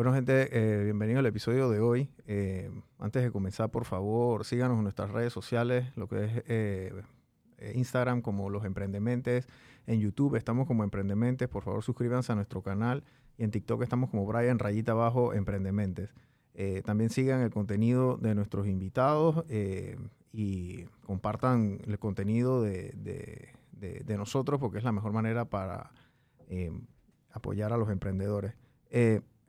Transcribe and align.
Bueno, 0.00 0.14
gente, 0.14 0.48
eh, 0.50 0.82
bienvenido 0.82 1.18
al 1.18 1.26
episodio 1.26 1.68
de 1.68 1.78
hoy. 1.78 2.08
Eh, 2.26 2.70
antes 2.98 3.22
de 3.22 3.30
comenzar, 3.30 3.70
por 3.70 3.84
favor, 3.84 4.46
síganos 4.46 4.78
en 4.78 4.84
nuestras 4.84 5.10
redes 5.10 5.30
sociales, 5.30 5.94
lo 5.94 6.08
que 6.08 6.24
es 6.24 6.42
eh, 6.48 7.02
Instagram 7.74 8.22
como 8.22 8.48
Los 8.48 8.64
Emprendementes, 8.64 9.46
en 9.86 10.00
YouTube 10.00 10.36
estamos 10.36 10.66
como 10.66 10.84
Emprendementes, 10.84 11.50
por 11.50 11.64
favor 11.64 11.82
suscríbanse 11.82 12.32
a 12.32 12.34
nuestro 12.34 12.62
canal 12.62 13.04
y 13.36 13.44
en 13.44 13.50
TikTok 13.50 13.82
estamos 13.82 14.08
como 14.08 14.24
Brian 14.24 14.58
Rayita 14.58 14.92
Abajo 14.92 15.34
Emprendementes. 15.34 16.14
también 16.82 17.10
sigan 17.10 17.42
el 17.42 17.50
contenido 17.50 18.16
de 18.16 18.34
nuestros 18.34 18.66
invitados 18.68 19.44
y 20.32 20.84
compartan 21.04 21.78
el 21.86 21.98
contenido 21.98 22.62
de, 22.62 23.52
nosotros 24.16 24.60
porque 24.60 24.78
es 24.78 24.84
la 24.84 24.92
mejor 24.92 25.12
manera 25.12 25.44
para 25.44 25.90
apoyar 27.34 27.74
a 27.74 27.76
los 27.76 27.90
emprendedores. 27.90 28.54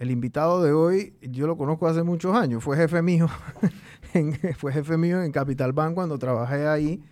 El 0.01 0.09
invitado 0.09 0.63
de 0.63 0.73
hoy, 0.73 1.13
yo 1.21 1.45
lo 1.45 1.55
conozco 1.57 1.85
hace 1.85 2.01
muchos 2.01 2.35
años, 2.35 2.63
fue 2.63 2.75
jefe 2.75 3.03
mío, 3.03 3.29
fue 4.57 4.73
jefe 4.73 4.97
mío 4.97 5.21
en 5.21 5.31
Capital 5.31 5.73
Bank 5.73 5.93
cuando 5.93 6.17
trabajé 6.17 6.65
ahí 6.65 7.03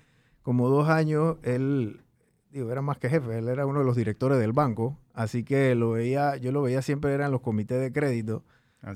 como 0.42 0.70
dos 0.70 0.90
años. 0.90 1.38
Él, 1.44 2.02
digo, 2.50 2.72
era 2.72 2.82
más 2.82 2.98
que 2.98 3.08
jefe, 3.08 3.38
él 3.38 3.48
era 3.48 3.68
uno 3.68 3.82
de 3.82 3.86
los 3.86 3.96
directores 3.96 4.40
del 4.40 4.54
banco, 4.54 4.98
así 5.14 5.44
que 5.44 5.76
lo 5.76 5.92
veía, 5.92 6.38
yo 6.38 6.52
lo 6.52 6.64
veía 6.64 6.82
siempre 6.82 7.14
era 7.14 7.28
en 7.28 7.32
los 7.32 7.42
comités 7.42 7.80
de 7.80 7.92
crédito. 7.92 8.44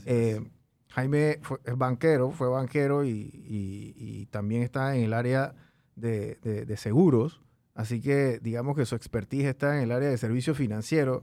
Eh, 0.08 0.44
Jaime 0.90 1.38
fue, 1.44 1.60
es 1.64 1.78
banquero, 1.78 2.32
fue 2.32 2.50
banquero 2.50 3.06
y, 3.06 4.28
también 4.32 4.64
está 4.64 4.96
en 4.96 5.04
el 5.04 5.14
área 5.14 5.54
de, 5.96 6.40
de 6.42 6.78
seguros, 6.78 7.44
así 7.76 8.02
que 8.02 8.40
digamos 8.42 8.76
que 8.76 8.88
su 8.88 8.96
expertise 8.96 9.46
está 9.46 9.78
en 9.78 9.84
el 9.84 9.92
área 9.92 10.10
de 10.10 10.18
servicios 10.18 10.58
financieros, 10.58 11.22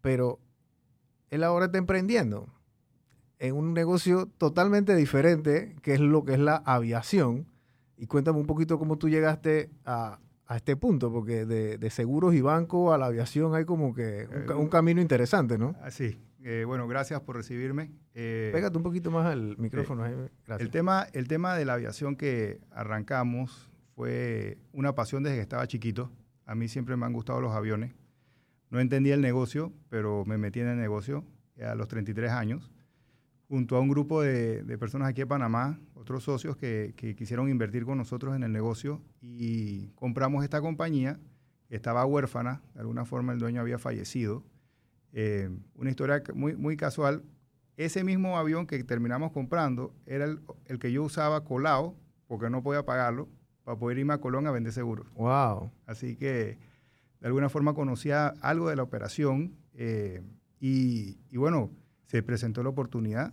pero 0.00 0.38
él 1.34 1.42
ahora 1.42 1.66
está 1.66 1.78
emprendiendo 1.78 2.48
en 3.38 3.56
un 3.56 3.74
negocio 3.74 4.26
totalmente 4.38 4.94
diferente, 4.94 5.74
que 5.82 5.94
es 5.94 6.00
lo 6.00 6.24
que 6.24 6.34
es 6.34 6.38
la 6.38 6.56
aviación. 6.64 7.46
Y 7.96 8.06
cuéntame 8.06 8.38
un 8.38 8.46
poquito 8.46 8.78
cómo 8.78 8.98
tú 8.98 9.08
llegaste 9.08 9.70
a, 9.84 10.20
este 10.54 10.76
punto, 10.76 11.12
porque 11.12 11.44
de, 11.44 11.90
seguros 11.90 12.34
y 12.34 12.40
banco 12.40 12.92
a 12.92 12.98
la 12.98 13.06
aviación 13.06 13.54
hay 13.54 13.64
como 13.64 13.94
que 13.94 14.28
un, 14.54 14.66
eh, 14.66 14.68
camino 14.68 15.00
interesante, 15.00 15.58
¿no? 15.58 15.74
Sí. 15.90 16.20
Eh, 16.44 16.64
bueno, 16.66 16.86
gracias 16.86 17.20
por 17.22 17.34
recibirme. 17.34 17.90
Eh, 18.14 18.50
Pégate 18.52 18.76
un 18.76 18.84
poquito 18.84 19.10
más 19.10 19.26
al 19.26 19.56
micrófono. 19.58 20.06
El, 20.06 20.70
tema, 20.70 21.08
el 21.12 21.26
tema 21.26 21.56
de 21.56 21.64
la 21.64 21.74
aviación 21.74 22.14
que 22.14 22.60
arrancamos 22.70 23.68
fue 23.96 24.58
una 24.72 24.94
pasión 24.94 25.22
desde 25.24 25.36
que 25.36 25.42
estaba 25.42 25.66
chiquito. 25.66 26.12
A 26.46 26.54
mí 26.54 26.68
siempre 26.68 26.96
me 26.96 27.06
han 27.06 27.12
gustado 27.12 27.40
los 27.40 27.52
aviones. 27.52 27.94
No 28.70 28.80
entendía 28.80 29.14
el 29.14 29.20
negocio, 29.20 29.72
pero 29.88 30.24
me 30.24 30.38
metí 30.38 30.60
en 30.60 30.68
el 30.68 30.78
negocio 30.78 31.24
a 31.62 31.74
los 31.74 31.88
33 31.88 32.30
años, 32.32 32.70
junto 33.48 33.76
a 33.76 33.80
un 33.80 33.88
grupo 33.88 34.22
de, 34.22 34.76
personas 34.78 35.08
aquí 35.08 35.22
en 35.22 35.28
Panamá, 35.28 35.78
otros 35.94 36.24
socios 36.24 36.56
que, 36.56 36.94
quisieron 37.16 37.48
invertir 37.48 37.84
con 37.84 37.98
nosotros 37.98 38.34
en 38.34 38.42
el 38.42 38.52
negocio 38.52 39.00
y 39.20 39.88
compramos 39.94 40.42
esta 40.44 40.60
compañía 40.60 41.18
que 41.68 41.76
estaba 41.76 42.04
huérfana, 42.04 42.62
de 42.74 42.80
alguna 42.80 43.04
forma 43.04 43.32
el 43.32 43.38
dueño 43.38 43.60
había 43.60 43.78
fallecido. 43.78 44.44
Eh, 45.12 45.48
una 45.76 45.90
historia 45.90 46.22
muy, 46.34 46.56
muy 46.56 46.76
casual. 46.76 47.22
Ese 47.76 48.04
mismo 48.04 48.36
avión 48.36 48.66
que 48.66 48.82
terminamos 48.82 49.32
comprando 49.32 49.94
era 50.06 50.24
el, 50.24 50.40
el 50.66 50.78
que 50.78 50.92
yo 50.92 51.04
usaba 51.04 51.44
colado, 51.44 51.94
porque 52.26 52.50
no 52.50 52.62
podía 52.62 52.84
pagarlo, 52.84 53.28
para 53.64 53.78
poder 53.78 53.98
irme 53.98 54.14
a 54.14 54.18
Colón 54.18 54.46
a 54.46 54.50
vender 54.50 54.72
seguros. 54.72 55.06
Wow. 55.14 55.70
Así 55.86 56.16
que 56.16 56.58
de 57.24 57.28
alguna 57.28 57.48
forma 57.48 57.72
conocía 57.72 58.34
algo 58.42 58.68
de 58.68 58.76
la 58.76 58.82
operación 58.82 59.54
eh, 59.72 60.20
y, 60.60 61.16
bueno, 61.32 61.70
se 62.04 62.22
presentó 62.22 62.62
la 62.62 62.68
oportunidad, 62.68 63.32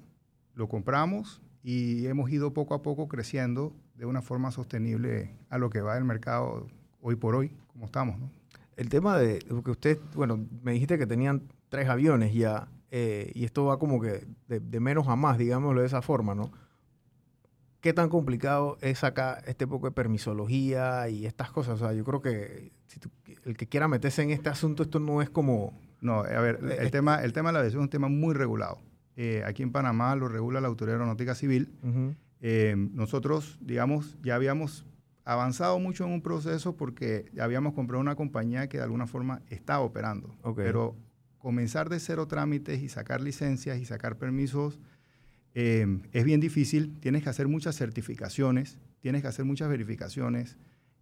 lo 0.56 0.70
compramos 0.70 1.42
y 1.61 2.08
hemos 2.08 2.31
ido 2.31 2.53
poco 2.53 2.73
a 2.73 2.83
poco 2.83 3.09
creciendo 3.09 3.75
de 3.95 4.06
una 4.06 4.22
forma 4.22 4.50
sostenible 4.52 5.36
a 5.50 5.58
lo 5.58 5.70
que 5.70 5.81
va 5.81 5.98
el 5.98 6.06
mercado 6.06 6.67
hoy 7.02 7.17
por 7.17 7.36
hoy, 7.36 7.52
como 7.67 7.86
estamos. 7.86 8.17
¿no? 8.17 8.32
El 8.77 8.88
tema 8.88 9.17
de, 9.17 9.39
que 9.39 9.71
usted, 9.71 9.99
bueno, 10.15 10.39
me 10.64 10.71
dijiste 10.71 10.98
que 10.98 11.05
tenían 11.05 11.49
tres 11.67 11.89
aviones 11.89 12.33
ya, 12.33 12.70
eh, 12.92 13.30
y 13.36 13.44
esto 13.44 13.65
va 13.65 13.77
como 13.77 13.99
que 13.99 14.26
de, 14.48 14.61
de, 14.61 14.80
menos 14.80 15.10
a 15.10 15.17
más, 15.17 15.38
digámoslo 15.38 15.82
de 15.82 15.88
esa 15.88 16.02
forma, 16.02 16.33
¿no? 16.33 16.49
¿Qué 17.81 17.93
tan 17.93 18.09
complicado 18.09 18.77
es 18.81 18.99
sacar 18.99 19.43
este 19.47 19.65
poco 19.65 19.87
de 19.87 19.92
permisología 19.92 21.09
y 21.09 21.25
estas 21.25 21.52
cosas? 21.52 21.81
O 21.81 21.86
sea, 21.86 21.93
yo 21.93 22.03
creo 22.03 22.21
que 22.21 22.71
el 23.43 23.58
que 23.58 23.67
quiera 23.67 23.87
meterse 23.87 24.21
en 24.21 24.30
este 24.30 24.49
asunto, 24.49 24.83
esto 24.83 24.99
no 24.99 25.21
es 25.21 25.31
como... 25.31 25.73
No, 25.99 26.20
a 26.20 26.41
ver, 26.41 26.59
el, 26.80 26.91
tema, 26.91 27.23
el 27.23 27.33
tema 27.33 27.49
de 27.49 27.53
la 27.53 27.59
aviación 27.59 27.81
es 27.81 27.86
un 27.86 27.89
tema 27.89 28.08
muy 28.08 28.36
regulado. 28.36 28.77
Eh, 29.15 29.43
aquí 29.45 29.64
en 29.64 29.71
Panamá 29.71 30.15
lo 30.15 30.27
regula 30.27 30.61
la 30.61 30.67
Autoridad 30.67 30.97
Aeronáutica 30.97 31.33
Civil. 31.33 31.73
Eh, 32.39 32.75
nosotros, 32.77 33.58
digamos, 33.61 34.17
ya 34.23 34.36
habíamos 34.36 34.86
avanzado 35.25 35.80
mucho 35.80 36.05
en 36.05 36.11
un 36.11 36.21
proceso 36.21 36.75
porque 36.75 37.31
ya 37.33 37.43
habíamos 37.43 37.73
comprado 37.73 38.02
una 38.02 38.15
compañía 38.15 38.67
que 38.70 38.77
de 38.77 38.83
alguna 38.83 39.08
forma 39.08 39.41
estaba 39.49 39.83
operando. 39.83 40.36
Pero 40.55 40.95
comenzar 41.39 41.89
de 41.89 41.99
cero 41.99 42.27
trámites 42.27 42.81
y 42.81 42.89
sacar 42.89 43.21
licencias 43.21 43.80
y 43.80 43.86
sacar 43.86 44.17
permisos 44.17 44.80
eh, 45.54 46.00
es 46.14 46.23
bien 46.23 46.39
difícil, 46.39 46.98
tienes 47.00 47.23
que 47.23 47.30
hacer 47.30 47.48
muchas 47.48 47.76
certificaciones, 47.76 48.78
tienes 49.02 49.22
que 49.22 49.28
hacer 49.28 49.45
muchas 49.45 49.70
verificaciones, 49.70 50.58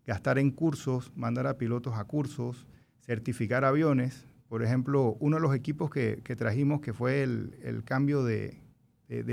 gastar 0.07 0.39
en 0.39 0.51
cursos, 0.51 1.11
mandar 1.15 1.45
a 1.45 1.57
pilotos 1.57 1.95
a 1.95 2.03
cursos, 2.05 2.65
certificar 3.05 3.63
aviones. 3.63 4.25
Por 4.47 4.63
ejemplo, 4.63 5.15
uno 5.19 5.35
de 5.37 5.41
los 5.41 5.55
equipos 5.55 5.91
que, 5.91 6.17
trajimos, 6.37 6.81
que 6.81 6.93
fue 6.93 7.21
el, 7.21 7.83
cambio 7.85 8.23
de, 8.23 8.59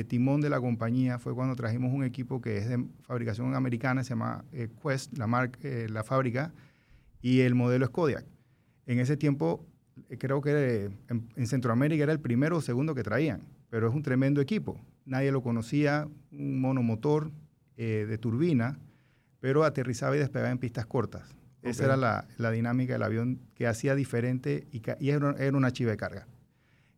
timón 0.07 0.43
de 0.43 0.51
la 0.51 0.61
compañía, 0.61 1.19
fue 1.19 1.35
cuando 1.35 1.57
trajimos 1.57 1.95
un 1.95 2.05
equipo 2.05 2.43
que 2.43 2.59
es 2.59 2.69
de 2.69 2.85
fabricación 3.03 3.55
americana, 3.55 4.05
se 4.05 4.11
llama 4.11 4.45
eh, 4.53 4.69
Quest, 4.83 5.17
la, 5.17 5.27
marca, 5.27 5.59
eh, 5.63 5.87
la 5.89 6.05
fábrica, 6.05 6.53
y 7.23 7.41
el 7.41 7.55
modelo 7.55 7.87
es 7.87 7.91
Kodiak. 7.91 8.27
En 8.85 9.01
ese 9.01 9.17
tiempo, 9.17 9.65
creo 10.19 10.43
que 10.43 10.91
en 11.09 11.47
Centroamérica 11.47 12.05
era 12.05 12.13
el 12.13 12.21
primero 12.21 12.59
o 12.59 12.61
segundo 12.61 12.95
que 12.95 13.03
traían, 13.03 13.41
pero 13.71 13.89
es 13.89 13.95
un 13.95 14.03
tremendo 14.03 14.41
equipo 14.41 14.81
nadie 15.07 15.33
lo 15.33 15.43
conocía, 15.43 16.09
un 16.33 16.61
monomotor 16.61 17.31
eh, 17.77 18.05
de 18.07 18.19
turbina, 18.19 18.79
pero 19.41 19.65
aterrizaba 19.65 20.17
y 20.17 20.19
despegaba 20.19 20.51
en 20.51 20.59
pistas 20.59 20.87
cortas. 20.87 21.35
Esa 21.63 21.85
era 21.85 21.97
la, 21.97 22.51
dinámica 22.51 22.93
del 22.93 23.03
avión 23.03 23.41
que 23.55 23.67
hacía 23.67 23.97
diferente 23.97 24.69
y, 24.71 24.83
era, 25.09 25.57
una 25.57 25.73
chiva 25.73 25.91
de 25.93 25.97
carga. 25.97 26.29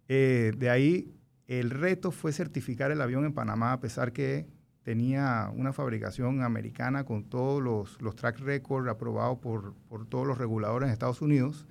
Eh, 0.09 0.53
de 0.59 0.69
ahí 0.69 1.15
el 1.47 1.71
reto 1.71 2.11
fue 2.11 2.33
certificar 2.33 2.91
el 2.91 3.01
avión 3.01 3.25
en 3.25 3.33
Panamá, 3.33 3.73
a 3.73 3.81
pesar 3.81 4.13
que 4.13 4.47
tenía 4.83 5.51
una 5.55 5.73
fabricación 5.73 6.43
americana 6.43 7.05
con 7.05 7.25
todos 7.25 7.63
los, 7.63 8.01
los 8.03 8.15
track 8.15 8.41
records 8.41 8.89
aprobados 8.91 9.39
por, 9.39 9.75
por, 9.89 10.07
todos 10.07 10.27
los 10.27 10.37
reguladores 10.37 10.89
en 10.89 10.93
Estados 10.93 11.23
Unidos. 11.23 11.67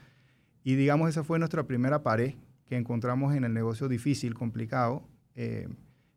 Y 0.64 0.76
digamos, 0.76 1.10
esa 1.10 1.24
fue 1.24 1.38
nuestra 1.38 1.64
primera 1.64 2.02
pared 2.02 2.34
que 2.68 2.76
encontramos 2.76 3.36
en 3.36 3.44
el 3.44 3.54
negocio 3.54 3.88
difícil, 3.88 4.34
complicado. 4.34 5.04
Eh, 5.36 5.68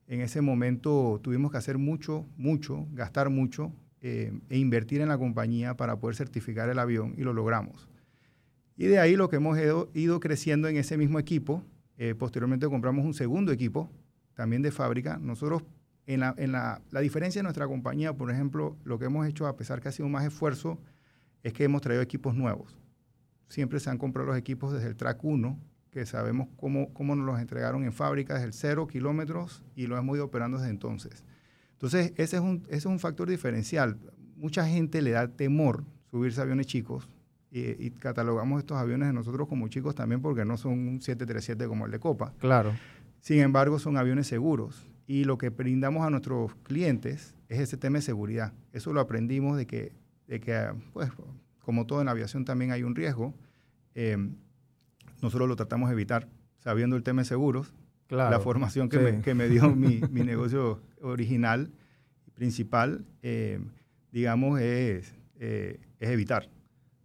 en 0.06 0.20
ese 0.20 0.40
momento 0.40 1.20
tuvimos 1.22 1.52
que 1.52 1.58
hacer 1.58 1.78
mucho, 1.78 2.26
mucho, 2.36 2.86
gastar 2.92 3.30
mucho 3.30 3.72
eh, 4.00 4.32
e 4.48 4.58
invertir 4.58 5.00
en 5.00 5.08
la 5.08 5.18
compañía 5.18 5.76
para 5.76 6.00
poder 6.00 6.16
certificar 6.16 6.68
el 6.68 6.78
avión 6.78 7.14
y 7.16 7.22
lo 7.22 7.32
logramos. 7.32 7.88
Y 8.76 8.86
de 8.86 8.98
ahí 8.98 9.14
lo 9.14 9.28
que 9.28 9.36
hemos 9.36 9.58
ido, 9.58 10.20
creciendo 10.20 10.66
en 10.66 10.76
ese 10.76 10.96
mismo 10.96 11.18
equipo. 11.18 11.62
Eh, 11.96 12.14
posteriormente 12.14 12.66
compramos 12.66 13.04
un 13.04 13.14
segundo 13.14 13.52
equipo, 13.52 13.90
también 14.34 14.62
de 14.62 14.70
fábrica. 14.70 15.18
Nosotros, 15.18 15.62
en, 16.06 16.20
la, 16.20 16.34
en 16.38 16.50
la, 16.50 16.80
la, 16.90 17.00
diferencia 17.00 17.40
de 17.40 17.42
nuestra 17.42 17.68
compañía, 17.68 18.14
por 18.14 18.30
ejemplo, 18.30 18.76
lo 18.84 18.98
que 18.98 19.04
hemos 19.04 19.28
hecho, 19.28 19.46
a 19.46 19.56
pesar 19.56 19.80
que 19.80 19.88
ha 19.88 19.92
sido 19.92 20.08
más 20.08 20.24
esfuerzo, 20.24 20.80
es 21.42 21.52
que 21.52 21.64
hemos 21.64 21.82
traído 21.82 22.02
equipos 22.02 22.34
nuevos. 22.34 22.78
Siempre 23.48 23.80
se 23.80 23.90
han 23.90 23.98
comprado 23.98 24.28
los 24.28 24.38
equipos 24.38 24.72
desde 24.72 24.88
el 24.88 24.96
track 24.96 25.22
1 25.22 25.58
que 25.90 26.06
sabemos 26.06 26.48
cómo, 26.56 26.92
cómo 26.94 27.16
nos 27.16 27.26
los 27.26 27.40
entregaron 27.40 27.84
en 27.84 27.92
fábrica 27.92 28.34
desde 28.34 28.46
el 28.46 28.52
cero 28.52 28.86
kilómetros 28.86 29.62
y 29.74 29.86
lo 29.86 29.98
hemos 29.98 30.16
ido 30.16 30.26
operando 30.26 30.58
desde 30.58 30.70
entonces. 30.70 31.24
Entonces, 31.72 32.12
ese 32.16 32.36
es 32.36 32.42
un, 32.42 32.62
ese 32.68 32.76
es 32.76 32.86
un 32.86 33.00
factor 33.00 33.28
diferencial. 33.28 33.98
Mucha 34.36 34.66
gente 34.66 35.02
le 35.02 35.12
da 35.12 35.28
temor 35.28 35.84
subirse 36.10 36.40
a 36.40 36.44
aviones 36.44 36.66
chicos 36.66 37.08
y, 37.50 37.90
catalogamos 37.90 38.60
estos 38.60 38.76
aviones 38.76 39.08
de 39.08 39.12
nosotros 39.12 39.48
como 39.48 39.66
chicos 39.68 39.94
también 39.94 40.22
porque 40.22 40.44
no 40.44 40.56
son 40.56 40.72
un 40.72 41.00
737 41.00 41.66
como 41.66 41.86
el 41.86 41.90
de 41.90 41.98
Copa. 41.98 42.32
Claro. 42.38 42.72
Sin 43.18 43.40
embargo, 43.40 43.78
son 43.78 43.96
aviones 43.96 44.26
seguros 44.26 44.86
y 45.06 45.24
lo 45.24 45.36
que 45.36 45.48
brindamos 45.48 46.06
a 46.06 46.10
nuestros 46.10 46.54
clientes 46.62 47.34
es 47.48 47.58
ese 47.58 47.76
tema 47.76 47.98
de 47.98 48.02
seguridad. 48.02 48.52
Eso 48.72 48.92
lo 48.92 49.00
aprendimos 49.00 49.56
de 49.56 49.66
que, 49.66 49.92
de 50.28 50.40
que 50.40 50.72
pues, 50.92 51.10
como 51.58 51.86
todo 51.86 52.00
en 52.00 52.08
aviación 52.08 52.44
también 52.44 52.70
hay 52.70 52.84
un 52.84 52.94
riesgo. 52.94 53.34
Eh, 53.94 54.16
nosotros 55.22 55.48
lo 55.48 55.56
tratamos 55.56 55.88
de 55.88 55.94
evitar, 55.94 56.28
sabiendo 56.58 56.96
el 56.96 57.02
tema 57.02 57.22
de 57.22 57.26
seguros. 57.26 57.74
la 58.08 58.40
formación 58.40 58.88
que, 58.88 59.34
me, 59.34 59.48
dio 59.48 59.70
mi, 59.74 60.00
negocio 60.10 60.80
original, 61.00 61.70
principal, 62.34 63.04
eh, 63.22 63.60
digamos, 64.12 64.60
es, 64.60 65.14
eh, 65.38 65.80
es 65.98 66.08
evitar. 66.10 66.48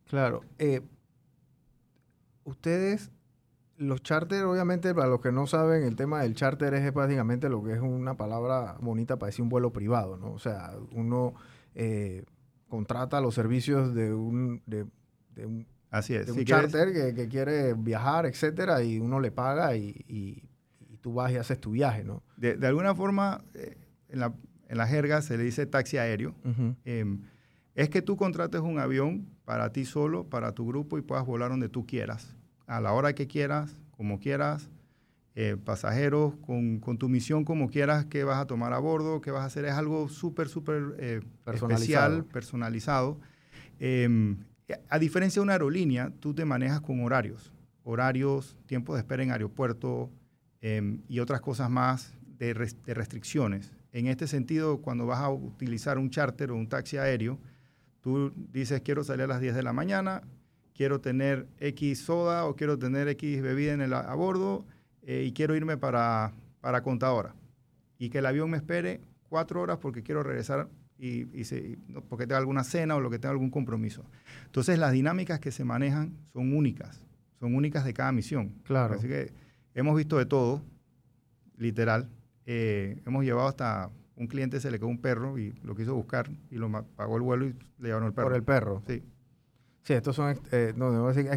Claro. 0.07 0.41
Eh, 0.59 0.81
ustedes 2.43 3.11
los 3.77 4.01
charter, 4.01 4.45
obviamente, 4.45 4.95
para 4.95 5.07
los 5.07 5.19
que 5.19 5.31
no 5.31 5.47
saben, 5.47 5.83
el 5.83 5.95
tema 5.95 6.21
del 6.21 6.33
charter 6.33 6.73
es 6.75 6.93
básicamente 6.93 7.49
lo 7.49 7.61
que 7.63 7.73
es 7.73 7.81
una 7.81 8.15
palabra 8.15 8.77
bonita 8.79 9.17
para 9.17 9.27
decir 9.27 9.43
un 9.43 9.49
vuelo 9.49 9.73
privado, 9.73 10.17
¿no? 10.17 10.31
O 10.31 10.39
sea, 10.39 10.73
uno 10.91 11.33
contrata 12.69 13.21
los 13.21 13.35
servicios 13.35 13.93
de 13.93 14.13
un, 14.13 14.61
de, 14.65 14.85
un, 15.45 15.67
Así 15.95 16.13
es. 16.13 16.27
un 16.27 16.43
charter 16.43 17.15
que, 17.15 17.27
quiere 17.29 17.73
viajar, 17.73 18.25
etcétera, 18.25 18.83
y 18.83 18.99
uno 18.99 19.21
le 19.21 19.31
paga 19.31 19.75
y, 19.77 20.43
tú 20.99 21.13
vas 21.13 21.31
y 21.31 21.37
haces 21.37 21.59
tu 21.59 21.71
viaje, 21.71 22.03
¿no? 22.03 22.21
De, 22.35 22.57
alguna 22.67 22.93
forma, 22.95 23.43
eh, 23.53 23.77
en, 24.09 24.19
la, 24.19 24.33
en, 24.67 24.77
la, 24.77 24.87
jerga 24.87 25.21
se 25.21 25.37
le 25.37 25.43
dice 25.43 25.65
taxi 25.65 25.97
aéreo. 25.97 26.35
Em, 26.83 27.21
es 27.75 27.89
que 27.89 28.01
tú 28.01 28.17
contrates 28.17 28.59
un 28.59 28.79
avión 28.79 29.29
para 29.45 29.71
ti 29.71 29.85
solo, 29.85 30.25
para 30.25 30.51
tu 30.53 30.67
grupo 30.67 30.97
y 30.97 31.01
puedas 31.01 31.25
volar 31.25 31.51
donde 31.51 31.69
tú 31.69 31.85
quieras 31.85 32.35
a 32.67 32.81
la 32.81 32.91
hora 32.93 33.13
que 33.13 33.27
quieras, 33.27 33.79
como 33.91 34.19
quieras, 34.19 34.69
eh, 35.35 35.57
pasajeros, 35.63 36.33
con, 36.37 36.79
tu 36.97 37.07
misión 37.07 37.45
como 37.45 37.69
quieras, 37.69 38.05
qué 38.05 38.23
vas 38.23 38.39
a 38.39 38.47
tomar 38.47 38.73
a 38.73 38.79
bordo, 38.79 39.21
qué 39.21 39.31
vas 39.31 39.43
a 39.43 39.45
hacer. 39.45 39.65
Es 39.65 39.73
algo 39.73 40.09
súper, 40.09 40.49
súper 40.49 40.95
eh, 40.97 41.21
especial, 41.53 42.25
personalizado. 42.25 43.19
Em, 43.79 44.37
a 44.89 44.99
diferencia 44.99 45.39
de 45.39 45.43
una 45.43 45.53
aerolínea, 45.53 46.11
tú 46.19 46.33
te 46.33 46.45
manejas 46.45 46.81
con 46.81 47.03
horarios, 47.03 47.53
horarios, 47.83 48.57
tiempo 48.65 48.93
de 48.93 49.01
espera 49.01 49.23
en 49.23 49.31
aeropuerto 49.31 50.09
em, 50.61 51.01
y 51.07 51.19
otras 51.19 51.41
cosas 51.41 51.69
más 51.69 52.13
de, 52.37 52.53
de, 52.85 52.93
restricciones. 52.93 53.71
En 53.91 54.07
este 54.07 54.27
sentido, 54.27 54.81
cuando 54.81 55.05
vas 55.05 55.19
a 55.19 55.29
utilizar 55.29 55.97
un 55.97 56.09
charter 56.09 56.51
o 56.51 56.55
un 56.55 56.67
taxi 56.67 56.97
aéreo, 56.97 57.39
tú 58.01 58.33
dices 58.51 58.81
quiero 58.81 59.03
salir 59.03 59.23
a 59.23 59.27
las 59.27 59.39
10 59.39 59.55
de 59.55 59.63
la 59.63 59.73
mañana, 59.73 60.23
quiero 60.73 60.99
tener 60.99 61.47
X 61.59 61.99
soda 61.99 62.45
o 62.45 62.55
quiero 62.55 62.77
tener 62.77 63.07
X 63.07 63.41
bebida 63.41 63.73
en 63.73 63.81
el, 63.81 63.93
a 63.93 64.13
bordo 64.15 64.65
eh, 65.03 65.23
y 65.27 65.31
quiero 65.31 65.55
irme 65.55 65.77
para, 65.77 66.33
para 66.59 66.81
Contadora. 66.81 67.35
Y 67.97 68.09
que 68.09 68.17
el 68.17 68.25
avión 68.25 68.49
me 68.49 68.57
espere 68.57 68.99
cuatro 69.29 69.61
horas 69.61 69.77
porque 69.77 70.03
quiero 70.03 70.23
regresar 70.23 70.67
y, 70.97 71.25
porque 72.09 72.25
tengo 72.25 72.37
alguna 72.37 72.63
cena 72.63 72.95
o 72.95 73.01
lo 73.01 73.09
que 73.09 73.19
tenga 73.19 73.31
algún 73.31 73.49
compromiso. 73.49 74.05
Entonces 74.45 74.79
las 74.79 74.91
dinámicas 74.91 75.39
que 75.39 75.51
se 75.51 75.63
manejan 75.63 76.17
son 76.33 76.55
únicas, 76.55 77.01
son 77.39 77.55
únicas 77.55 77.85
de 77.85 77.93
cada 77.93 78.11
misión. 78.11 78.53
Claro. 78.63 78.95
Así 78.95 79.07
que 79.07 79.33
hemos 79.73 79.95
visto 79.95 80.17
de 80.17 80.25
todo, 80.25 80.61
literal. 81.57 82.09
Eh, 82.45 83.01
hemos 83.05 83.23
llevado 83.23 83.47
hasta 83.47 83.89
un 84.17 84.27
cliente 84.27 84.59
se 84.59 84.71
le 84.71 84.77
quedó 84.77 84.87
un 84.87 84.99
perro 84.99 85.37
y 85.37 85.51
lo 85.63 85.75
quiso 85.75 85.93
buscar 85.93 86.29
y 86.49 86.55
lo 86.55 86.71
pagó 86.95 87.17
el 87.17 87.23
vuelo 87.23 87.47
y 87.47 87.53
le 87.79 87.87
llevaron 87.89 88.07
el 88.07 88.13
perro. 88.13 88.27
Por 88.27 88.35
el 88.35 88.43
perro. 88.43 88.83
Sí. 88.87 89.03
Sí, 89.81 89.93
estos 89.93 90.15
son, 90.15 90.39
eh, 90.51 90.73
no 90.75 90.91
debo 90.91 91.13
decir 91.13 91.29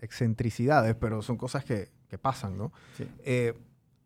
excentricidades, 0.00 0.96
pero 0.96 1.22
son 1.22 1.36
cosas 1.36 1.64
que, 1.64 1.94
pasan, 2.20 2.56
¿no? 2.56 2.72
Sí. 2.96 3.06
Eh, 3.24 3.54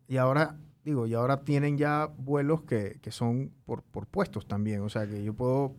y 0.08 0.17
ahora, 0.17 0.56
digo, 0.85 1.06
y 1.06 1.15
ahora 1.15 1.43
tienen 1.43 1.79
ya 1.79 2.06
vuelos 2.19 2.62
que, 2.62 2.99
son 3.11 3.50
por, 3.65 3.82
puestos 3.82 4.47
también, 4.47 4.81
o 4.81 4.88
sea, 4.88 5.06
que 5.06 5.23
yo 5.23 5.35
puedo 5.35 5.75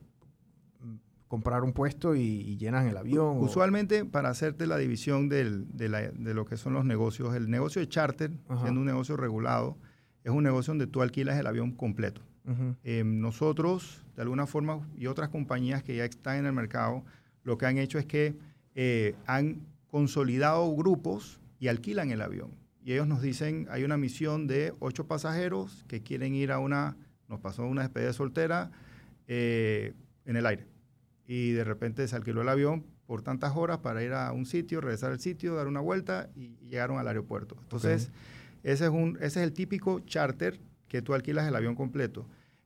mm, 0.81 0.95
comprar 1.27 1.63
un 1.63 1.73
puesto 1.73 2.15
y, 2.15 2.57
llenan 2.57 2.87
el 2.87 2.97
avión. 2.97 3.37
Usualmente, 3.39 4.05
para 4.05 4.29
hacerte 4.29 4.67
la 4.67 4.77
división 4.77 5.29
de, 5.29 5.43
lo 6.33 6.45
que 6.45 6.57
son 6.57 6.73
los 6.73 6.85
negocios, 6.85 7.35
el 7.35 7.49
negocio 7.49 7.81
de 7.81 7.89
charter, 7.89 8.31
siendo 8.61 8.79
un 8.79 8.85
negocio 8.85 9.17
regulado, 9.17 9.77
es 10.23 10.31
un 10.31 10.43
negocio 10.43 10.71
donde 10.71 10.87
tú 10.87 11.01
alquilas 11.01 11.39
el 11.39 11.47
avión 11.47 11.71
completo. 11.71 12.21
Em, 12.83 13.19
nosotros, 13.19 14.03
de 14.15 14.23
alguna 14.23 14.47
forma, 14.47 14.87
y 14.97 15.05
otras 15.05 15.29
compañías 15.29 15.83
que 15.83 15.95
ya 15.95 16.05
están 16.05 16.37
en 16.37 16.47
el 16.47 16.53
mercado, 16.53 17.03
lo 17.43 17.57
que 17.57 17.65
han 17.65 17.77
hecho 17.77 17.99
es 17.99 18.05
que 18.05 18.35
eh, 18.75 19.15
han 19.27 19.61
consolidado 19.89 20.73
grupos 20.75 21.39
y 21.59 21.67
alquilan 21.67 22.11
el 22.11 22.21
avión. 22.21 22.60
Y 22.83 22.93
ellos 22.93 23.07
nos 23.07 23.21
dicen, 23.21 23.67
hay 23.69 23.83
una 23.83 23.97
misión 23.97 24.47
de 24.47 24.73
ocho 24.79 25.07
pasajeros 25.07 25.85
que 25.87 26.01
quieren 26.01 26.33
ir 26.33 26.51
a 26.51 26.59
una, 26.59 26.97
nos 27.27 27.39
pasó 27.39 27.65
una 27.65 27.83
despedida 27.83 28.13
soltera 28.13 28.71
eh, 29.27 29.93
en 30.25 30.35
el 30.35 30.45
aire. 30.45 30.65
Y 31.27 31.51
de 31.51 31.63
repente 31.63 32.07
se 32.07 32.15
alquiló 32.15 32.41
el 32.41 32.49
avión 32.49 32.85
por 33.05 33.21
tantas 33.21 33.55
horas 33.55 33.79
para 33.79 34.03
ir 34.03 34.13
a 34.13 34.31
un 34.31 34.45
sitio, 34.45 34.81
regresar 34.81 35.11
al 35.11 35.19
sitio, 35.19 35.55
dar 35.55 35.67
una 35.67 35.79
vuelta 35.79 36.29
y, 36.35 36.55
llegaron 36.67 36.97
al 36.97 37.07
aeropuerto. 37.07 37.57
Entonces, 37.61 38.09
ese, 38.63 38.85
es 38.85 38.89
un, 38.89 39.17
ese 39.17 39.41
es 39.41 39.47
el 39.47 39.53
típico 39.53 39.99
charter 39.99 40.59
que 40.87 41.01
tú 41.01 41.13
alquilas 41.13 41.47
el 41.47 41.55
avión 41.55 41.75
completo. 41.75 42.25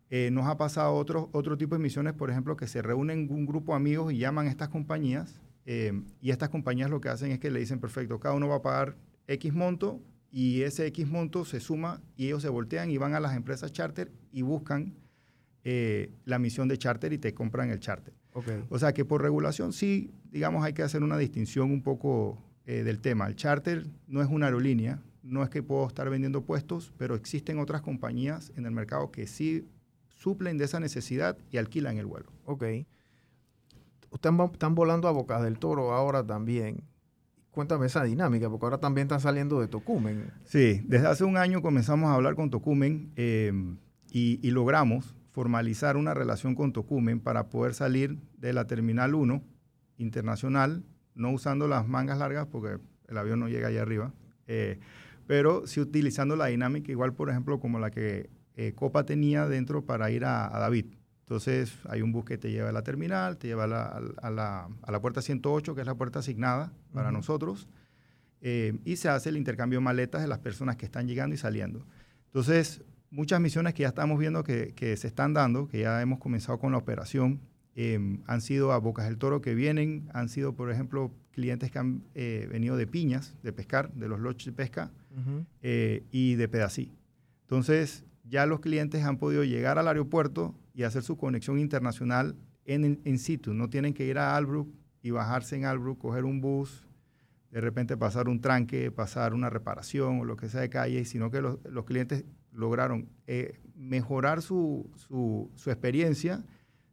Eh, 0.10 0.30
nos 0.32 0.48
ha 0.48 0.56
pasado 0.56 0.94
otro, 0.94 1.30
otro 1.34 1.58
tipo 1.58 1.76
de 1.76 1.82
misiones, 1.82 2.14
por 2.14 2.30
ejemplo, 2.30 2.56
que 2.56 2.68
se 2.68 2.82
reúnen 2.82 3.28
un 3.32 3.46
grupo 3.46 3.74
de 3.74 3.78
amigos 3.78 4.14
y 4.14 4.18
llaman 4.18 4.48
a 4.48 4.50
estas 4.50 4.70
compañías. 4.70 5.42
Eh, 5.66 6.00
y 6.22 6.30
estas 6.30 6.50
compañías 6.50 6.90
lo 6.90 7.02
que 7.02 7.10
hacen 7.10 7.32
es 7.32 7.40
que 7.40 7.50
le 7.50 7.60
dicen, 7.60 7.80
perfecto, 7.80 8.20
cada 8.20 8.36
uno 8.36 8.48
va 8.48 8.58
a 8.58 8.62
pagar 8.62 8.96
X 9.28 9.54
monto 9.54 10.02
y 10.32 10.62
ese 10.62 10.86
X 10.88 11.08
monto 11.08 11.46
se 11.46 11.60
suma 11.60 12.02
y 12.16 12.28
ellos 12.28 12.42
se 12.42 12.50
voltean 12.50 12.90
y 12.90 12.98
van 12.98 13.14
a 13.14 13.20
las 13.20 13.36
empresas 13.36 13.72
charter 13.72 14.12
y 14.32 14.42
buscan 14.42 14.96
eh, 15.64 16.12
la 16.26 16.40
misión 16.40 16.68
de 16.68 16.78
charter 16.78 17.14
y 17.14 17.18
te 17.18 17.34
compran 17.34 17.70
el 17.72 17.80
charter. 17.80 18.14
O 18.70 18.78
sea 18.80 18.94
que 18.94 19.06
por 19.06 19.22
regulación 19.22 19.72
sí, 19.72 20.12
digamos, 20.30 20.66
hay 20.66 20.74
que 20.74 20.84
hacer 20.84 21.04
una 21.04 21.18
distinción 21.18 21.72
un 21.72 21.82
poco 21.82 22.38
del 22.66 23.00
tema. 23.00 23.28
El 23.28 23.36
charter 23.36 23.88
no 24.08 24.22
es 24.22 24.28
una 24.28 24.48
aerolínea, 24.48 25.00
no 25.26 25.44
es 25.44 25.50
que 25.50 25.64
puedo 25.64 25.88
estar 25.88 26.10
vendiendo 26.10 26.44
puestos, 26.44 26.94
pero 26.98 27.16
existen 27.16 27.60
otras 27.60 27.82
compañías 27.82 28.52
en 28.56 28.66
el 28.66 28.72
mercado 28.72 29.12
que 29.12 29.28
sí 29.28 29.68
suplen 30.08 30.58
de 30.58 30.66
esa 30.66 30.80
necesidad 30.80 31.38
y 31.52 31.58
alquilan 31.58 31.98
el 31.98 32.06
vuelo. 32.06 32.32
Ok. 32.46 32.64
Ustedes 34.12 34.36
están 34.54 34.76
volando 34.76 35.08
a 35.08 35.12
Bocas 35.12 35.44
del 35.44 35.60
Toro 35.60 35.94
ahora 35.94 36.26
también. 36.26 36.84
Cuéntame 37.56 37.86
esa 37.86 38.04
dinámica, 38.04 38.50
porque 38.50 38.66
ahora 38.66 38.80
también 38.80 39.06
están 39.06 39.22
saliendo 39.22 39.62
de 39.62 39.70
Tocumen. 39.70 40.30
Sí, 40.44 40.82
desde 40.84 41.08
hace 41.08 41.24
un 41.24 41.38
año 41.38 41.62
comenzamos 41.62 42.10
a 42.10 42.16
hablar 42.16 42.36
con 42.36 42.50
Tocumen 42.50 43.14
em, 43.16 43.78
y, 44.12 44.52
logramos 44.52 45.16
formalizar 45.32 45.96
una 45.96 46.14
relación 46.14 46.54
con 46.54 46.74
Tocumen 46.74 47.22
para 47.22 47.48
poder 47.48 47.74
salir 47.74 48.18
de 48.38 48.52
la 48.52 48.68
Terminal 48.68 49.16
1 49.16 49.42
internacional, 49.98 50.84
no 51.14 51.32
usando 51.32 51.70
las 51.70 51.88
mangas 51.88 52.20
largas 52.20 52.46
porque 52.46 52.78
el 53.08 53.18
avión 53.18 53.40
no 53.40 53.48
llega 53.48 53.70
allá 53.70 53.84
arriba, 53.84 54.14
eh, 54.48 54.80
pero 55.26 55.66
sí 55.66 55.80
utilizando 55.80 56.36
la 56.36 56.48
dinámica 56.48 56.92
igual, 56.92 57.14
por 57.14 57.30
ejemplo, 57.30 57.62
como 57.62 57.80
la 57.80 57.90
que 57.90 58.30
eh, 58.58 58.74
Copa 58.76 59.06
tenía 59.06 59.48
dentro 59.48 59.86
para 59.86 60.12
ir 60.12 60.26
a, 60.26 60.50
David. 60.50 60.88
Entonces 61.26 61.80
hay 61.90 62.04
un 62.04 62.12
bus 62.12 62.24
que 62.24 62.38
te 62.38 62.52
lleva 62.52 62.70
a 62.70 62.72
la 62.72 62.84
terminal, 62.84 63.38
te 63.38 63.48
lleva 63.48 63.64
a 63.64 63.68
la, 63.68 64.70
a 64.84 64.92
la, 64.92 65.02
puerta 65.02 65.24
108, 65.24 65.74
que 65.74 65.82
es 65.82 65.88
la 65.88 65.96
puerta 65.96 66.20
asignada 66.20 66.72
para 66.94 67.12
nosotros, 67.12 67.68
eh, 68.42 68.78
y 68.86 68.98
se 68.98 69.10
hace 69.10 69.30
el 69.30 69.38
intercambio 69.38 69.80
de 69.80 69.86
maletas 69.86 70.22
de 70.22 70.28
las 70.28 70.38
personas 70.38 70.76
que 70.76 70.86
están 70.86 71.08
llegando 71.08 71.34
y 71.34 71.40
saliendo. 71.40 71.84
Entonces, 72.28 72.84
muchas 73.10 73.42
misiones 73.42 73.74
que 73.74 73.82
ya 73.82 73.88
estamos 73.88 74.20
viendo 74.20 74.44
que, 74.44 74.76
se 74.98 75.08
están 75.08 75.34
dando, 75.34 75.68
que 75.68 75.80
ya 75.80 76.00
hemos 76.00 76.20
comenzado 76.20 76.60
con 76.60 76.72
la 76.72 76.78
operación, 76.78 77.42
eh, 77.74 78.20
han 78.28 78.42
sido 78.42 78.72
a 78.72 78.78
Bocas 78.78 79.06
del 79.06 79.18
Toro 79.18 79.42
que 79.42 79.56
vienen, 79.56 80.08
han 80.14 80.30
sido, 80.30 80.54
por 80.54 80.70
ejemplo, 80.70 81.12
clientes 81.32 81.72
que 81.72 81.80
han 81.80 82.04
venido 82.14 82.78
de 82.78 82.86
piñas, 82.86 83.34
de 83.42 83.52
pescar, 83.52 83.92
de 83.94 84.08
los 84.08 84.20
lodges 84.20 84.46
de 84.46 84.52
pesca 84.52 84.92
y 86.12 86.36
de 86.36 86.48
pedací. 86.48 86.94
Entonces, 87.42 88.06
ya 88.24 88.46
los 88.46 88.60
clientes 88.60 89.04
han 89.04 89.18
podido 89.18 89.44
llegar 89.44 89.80
al 89.80 89.88
aeropuerto 89.88 90.54
y 90.76 90.84
hacer 90.84 91.04
su 91.04 91.18
conexión 91.18 91.58
internacional 91.58 92.36
en, 92.66 93.02
en 93.04 93.20
situ. 93.20 93.54
No 93.54 93.70
tienen 93.70 93.94
que 93.94 94.06
ir 94.06 94.18
a 94.18 94.36
Albrook 94.36 94.70
y 95.02 95.12
bajarse 95.12 95.56
en 95.56 95.66
Albrook, 95.66 96.00
coger 96.00 96.26
un 96.26 96.42
bus, 96.42 96.86
de 97.52 97.62
repente 97.62 97.96
pasar 97.96 98.28
un 98.28 98.42
tranque, 98.42 98.92
pasar 98.92 99.34
una 99.34 99.50
reparación 99.50 100.20
o 100.20 100.26
lo 100.26 100.36
que 100.36 100.50
sea 100.50 100.62
de 100.62 100.70
calle, 100.70 101.06
sino 101.06 101.32
que 101.32 101.42
los, 101.42 101.60
los 101.64 101.86
clientes 101.86 102.26
lograron 102.52 103.10
eh, 103.28 103.60
mejorar 103.76 104.42
su, 104.42 104.92
su, 104.96 105.50
su, 105.56 105.72
experiencia, 105.72 106.44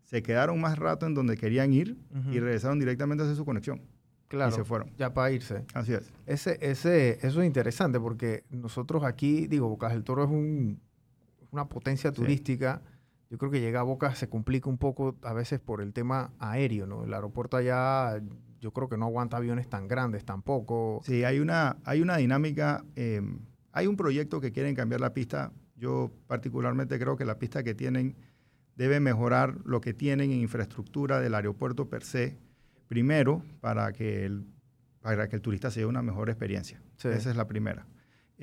se 0.04 0.22
quedaron 0.22 0.60
más 0.60 0.78
rato 0.78 1.06
en 1.06 1.14
donde 1.14 1.36
querían 1.36 1.72
ir 1.72 1.96
y 2.30 2.38
regresaron 2.38 2.78
directamente 2.78 3.22
a 3.22 3.26
hacer 3.26 3.36
su 3.36 3.44
conexión. 3.44 3.82
Claro. 4.28 4.52
Y 4.52 4.54
se 4.54 4.64
fueron. 4.64 4.92
Ya 4.96 5.12
para 5.12 5.30
irse. 5.30 5.64
Así 5.74 5.92
es. 5.94 6.12
Ese, 6.26 6.58
ese, 6.60 7.18
eso 7.26 7.42
es 7.42 7.46
interesante 7.46 7.98
porque 7.98 8.44
nosotros 8.50 9.04
aquí, 9.04 9.46
digo, 9.46 9.68
Bocas 9.68 9.92
del 9.92 10.04
Toro 10.04 10.24
es 10.24 10.30
un, 10.30 10.80
una 11.50 11.68
potencia 11.68 12.12
turística. 12.12 12.82
Yo 13.32 13.38
creo 13.38 13.50
que 13.50 13.62
llega 13.62 13.80
a 13.80 13.82
Boca 13.82 14.14
se 14.14 14.28
complica 14.28 14.68
un 14.68 14.76
poco 14.76 15.16
a 15.22 15.32
veces 15.32 15.58
por 15.58 15.80
el 15.80 15.94
tema 15.94 16.34
aéreo, 16.38 16.86
¿no? 16.86 17.04
El 17.04 17.14
aeropuerto 17.14 17.56
allá 17.56 18.20
yo 18.60 18.74
creo 18.74 18.90
que 18.90 18.98
no 18.98 19.06
aguanta 19.06 19.38
aviones 19.38 19.70
tan 19.70 19.88
grandes 19.88 20.26
tampoco. 20.26 21.00
Sí, 21.02 21.24
hay 21.24 21.38
una, 21.38 21.78
hay 21.86 22.02
una 22.02 22.18
dinámica, 22.18 22.84
em, 22.94 23.38
hay 23.72 23.86
un 23.86 23.96
proyecto 23.96 24.38
que 24.38 24.52
quieren 24.52 24.74
cambiar 24.74 25.00
la 25.00 25.14
pista. 25.14 25.50
Yo 25.76 26.12
particularmente 26.26 26.98
creo 26.98 27.16
que 27.16 27.24
la 27.24 27.38
pista 27.38 27.62
que 27.62 27.74
tienen 27.74 28.16
debe 28.76 29.00
mejorar 29.00 29.56
lo 29.64 29.80
que 29.80 29.94
tienen 29.94 30.30
en 30.30 30.40
infraestructura 30.42 31.18
del 31.18 31.34
aeropuerto 31.34 31.88
per 31.88 32.04
se, 32.04 32.36
primero 32.86 33.42
para 33.62 33.92
que 33.92 34.26
el, 34.26 34.44
para 35.00 35.28
que 35.28 35.36
el 35.36 35.40
turista 35.40 35.70
se 35.70 35.80
lleve 35.80 35.88
una 35.88 36.02
mejor 36.02 36.28
experiencia. 36.28 36.82
Esa 36.98 37.30
es 37.30 37.36
la 37.36 37.46
primera. 37.46 37.86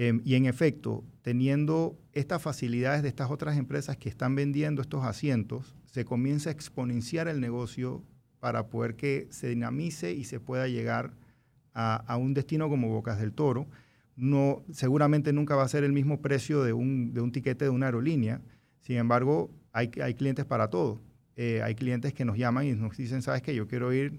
Em, 0.02 0.22
y 0.24 0.36
en 0.36 0.46
efecto, 0.46 1.04
teniendo 1.24 2.00
estas 2.14 2.42
facilidades 2.42 3.04
de 3.04 3.10
estas 3.10 3.30
otras 3.32 3.58
empresas 3.58 3.98
que 3.98 4.08
están 4.08 4.34
vendiendo 4.34 4.82
estos 4.82 5.04
asientos, 5.04 5.76
se 5.88 6.06
comienza 6.06 6.50
a 6.50 6.54
exponenciar 6.54 7.28
el 7.28 7.42
negocio 7.42 8.02
para 8.40 8.68
poder 8.68 8.96
que 8.96 9.28
se 9.30 9.50
dinamice 9.50 10.14
y 10.14 10.24
se 10.24 10.40
pueda 10.40 10.70
llegar 10.70 11.12
a, 11.74 12.16
un 12.16 12.34
destino 12.34 12.70
como 12.70 12.88
Bocas 12.88 13.20
del 13.20 13.34
Toro, 13.34 13.68
no, 14.16 14.64
seguramente 14.72 15.34
nunca 15.34 15.58
va 15.58 15.64
a 15.64 15.68
ser 15.68 15.84
el 15.84 15.92
mismo 15.92 16.22
precio 16.22 16.64
de 16.64 16.72
un, 16.72 17.14
de 17.14 17.20
un 17.20 17.34
tiquete 17.34 17.66
de 17.66 17.70
una 17.70 17.88
aerolínea. 17.88 18.42
Sin 18.80 18.96
embargo, 18.96 19.52
hay, 19.74 19.92
hay 20.02 20.14
clientes 20.14 20.46
para 20.46 20.70
todo. 20.70 21.02
Eh, 21.36 21.62
hay 21.62 21.76
clientes 21.76 22.14
que 22.14 22.24
nos 22.24 22.38
llaman 22.38 22.68
y 22.68 22.72
nos 22.72 22.96
dicen, 22.96 23.22
sabes 23.22 23.42
que 23.42 23.54
yo 23.54 23.68
quiero 23.68 23.92
ir, 23.92 24.18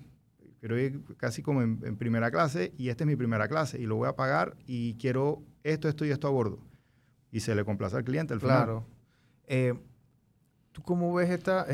quiero 0.58 0.78
ir 0.78 1.00
casi 1.16 1.40
como 1.40 1.62
en, 1.62 1.96
primera 1.96 2.30
clase 2.30 2.74
y 2.76 2.90
esta 2.90 3.04
es 3.04 3.08
mi 3.08 3.16
primera 3.16 3.48
clase 3.48 3.80
y 3.80 3.86
lo 3.86 3.96
voy 3.96 4.08
a 4.08 4.14
pagar 4.14 4.58
y 4.66 4.94
quiero 4.96 5.42
esto, 5.62 5.88
esto 5.88 6.04
y 6.04 6.10
esto 6.10 6.28
a 6.28 6.30
bordo. 6.30 6.58
Y 7.30 7.40
se 7.40 7.54
le 7.54 7.64
complace 7.64 7.96
al 7.96 8.04
cliente 8.04 8.34
al 8.34 8.40
final. 8.40 8.64
Claro. 8.64 8.84
Eh, 9.46 9.74
¿Tú 10.72 10.82
cómo 10.82 11.12
ves 11.14 11.30
esta, 11.30 11.66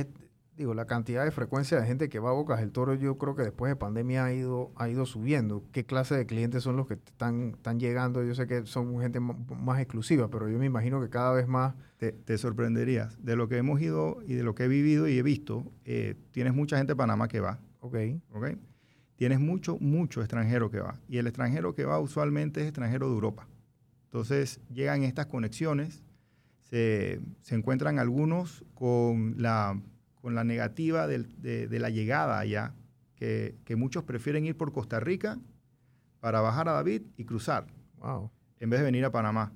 digo, 0.57 0.75
la 0.75 0.87
cantidad 0.87 1.25
de 1.25 1.31
frecuencia 1.31 1.79
de 1.79 1.87
gente 1.87 2.09
que 2.09 2.19
va 2.19 2.31
a 2.31 2.33
Bocas 2.33 2.61
del 2.61 2.73
Toro, 2.73 2.95
yo 2.95 3.19
creo 3.19 3.35
que 3.35 3.43
después 3.43 3.71
de 3.71 3.77
pandemia 3.77 4.25
ha 4.25 4.33
ido, 4.33 4.73
ha 4.77 4.89
ido 4.89 5.05
subiendo. 5.05 5.63
¿Qué 5.73 5.85
clase 5.85 6.17
de 6.17 6.27
clientes 6.27 6.63
son 6.63 6.77
los 6.77 6.87
que 6.87 6.95
están, 6.95 7.53
están 7.57 7.79
llegando? 7.79 8.23
Yo 8.25 8.35
sé 8.35 8.47
que 8.47 8.65
son 8.65 8.99
gente 9.01 9.21
más 9.21 9.81
exclusiva, 9.81 10.29
pero 10.29 10.49
yo 10.49 10.59
me 10.59 10.67
imagino 10.67 11.01
que 11.01 11.11
cada 11.11 11.33
vez 11.33 11.47
más... 11.47 11.75
Te, 11.99 12.39
sorprenderías. 12.39 13.23
De 13.25 13.37
lo 13.37 13.49
que 13.49 13.57
hemos 13.57 13.81
ido 13.81 14.19
y 14.27 14.35
de 14.35 14.43
lo 14.43 14.55
que 14.55 14.65
he 14.65 14.69
vivido 14.69 15.09
y 15.09 15.17
he 15.17 15.23
visto, 15.23 15.73
eh, 15.87 16.15
tienes 16.31 16.53
mucha 16.53 16.77
gente 16.77 16.93
de 16.93 16.97
Panamá 16.97 17.27
que 17.27 17.41
va. 17.41 17.59
Ok. 17.81 17.97
Ok. 18.33 18.49
Tienes 19.17 19.41
mucho, 19.41 19.79
mucho 19.81 20.21
extranjero 20.21 20.71
que 20.71 20.81
va. 20.81 21.01
Y 21.09 21.17
el 21.17 21.27
extranjero 21.27 21.75
que 21.75 21.87
va 21.87 21.99
usualmente 21.99 22.61
es 22.61 22.67
extranjero 22.67 23.09
de 23.09 23.15
Europa. 23.15 23.49
Entonces 24.17 24.61
llegan 24.73 25.03
estas 25.03 25.27
conexiones, 25.27 26.03
se, 26.71 27.21
se 27.43 27.55
encuentran 27.55 27.99
algunos 27.99 28.65
con 28.73 29.35
la 29.37 29.79
con 30.23 30.35
la 30.35 30.43
negativa 30.43 31.07
de, 31.07 31.69
la 31.79 31.91
llegada 31.91 32.39
allá, 32.39 32.75
que, 33.15 33.55
muchos 33.77 34.05
prefieren 34.05 34.47
ir 34.47 34.57
por 34.57 34.73
Costa 34.73 35.01
Rica 35.01 35.39
para 36.19 36.41
bajar 36.41 36.67
a 36.71 36.73
David 36.73 37.03
y 37.19 37.27
cruzar, 37.27 37.67
wow. 37.99 38.31
en 38.59 38.71
vez 38.71 38.81
de 38.81 38.87
venir 38.87 39.05
a 39.05 39.13
Panamá. 39.13 39.53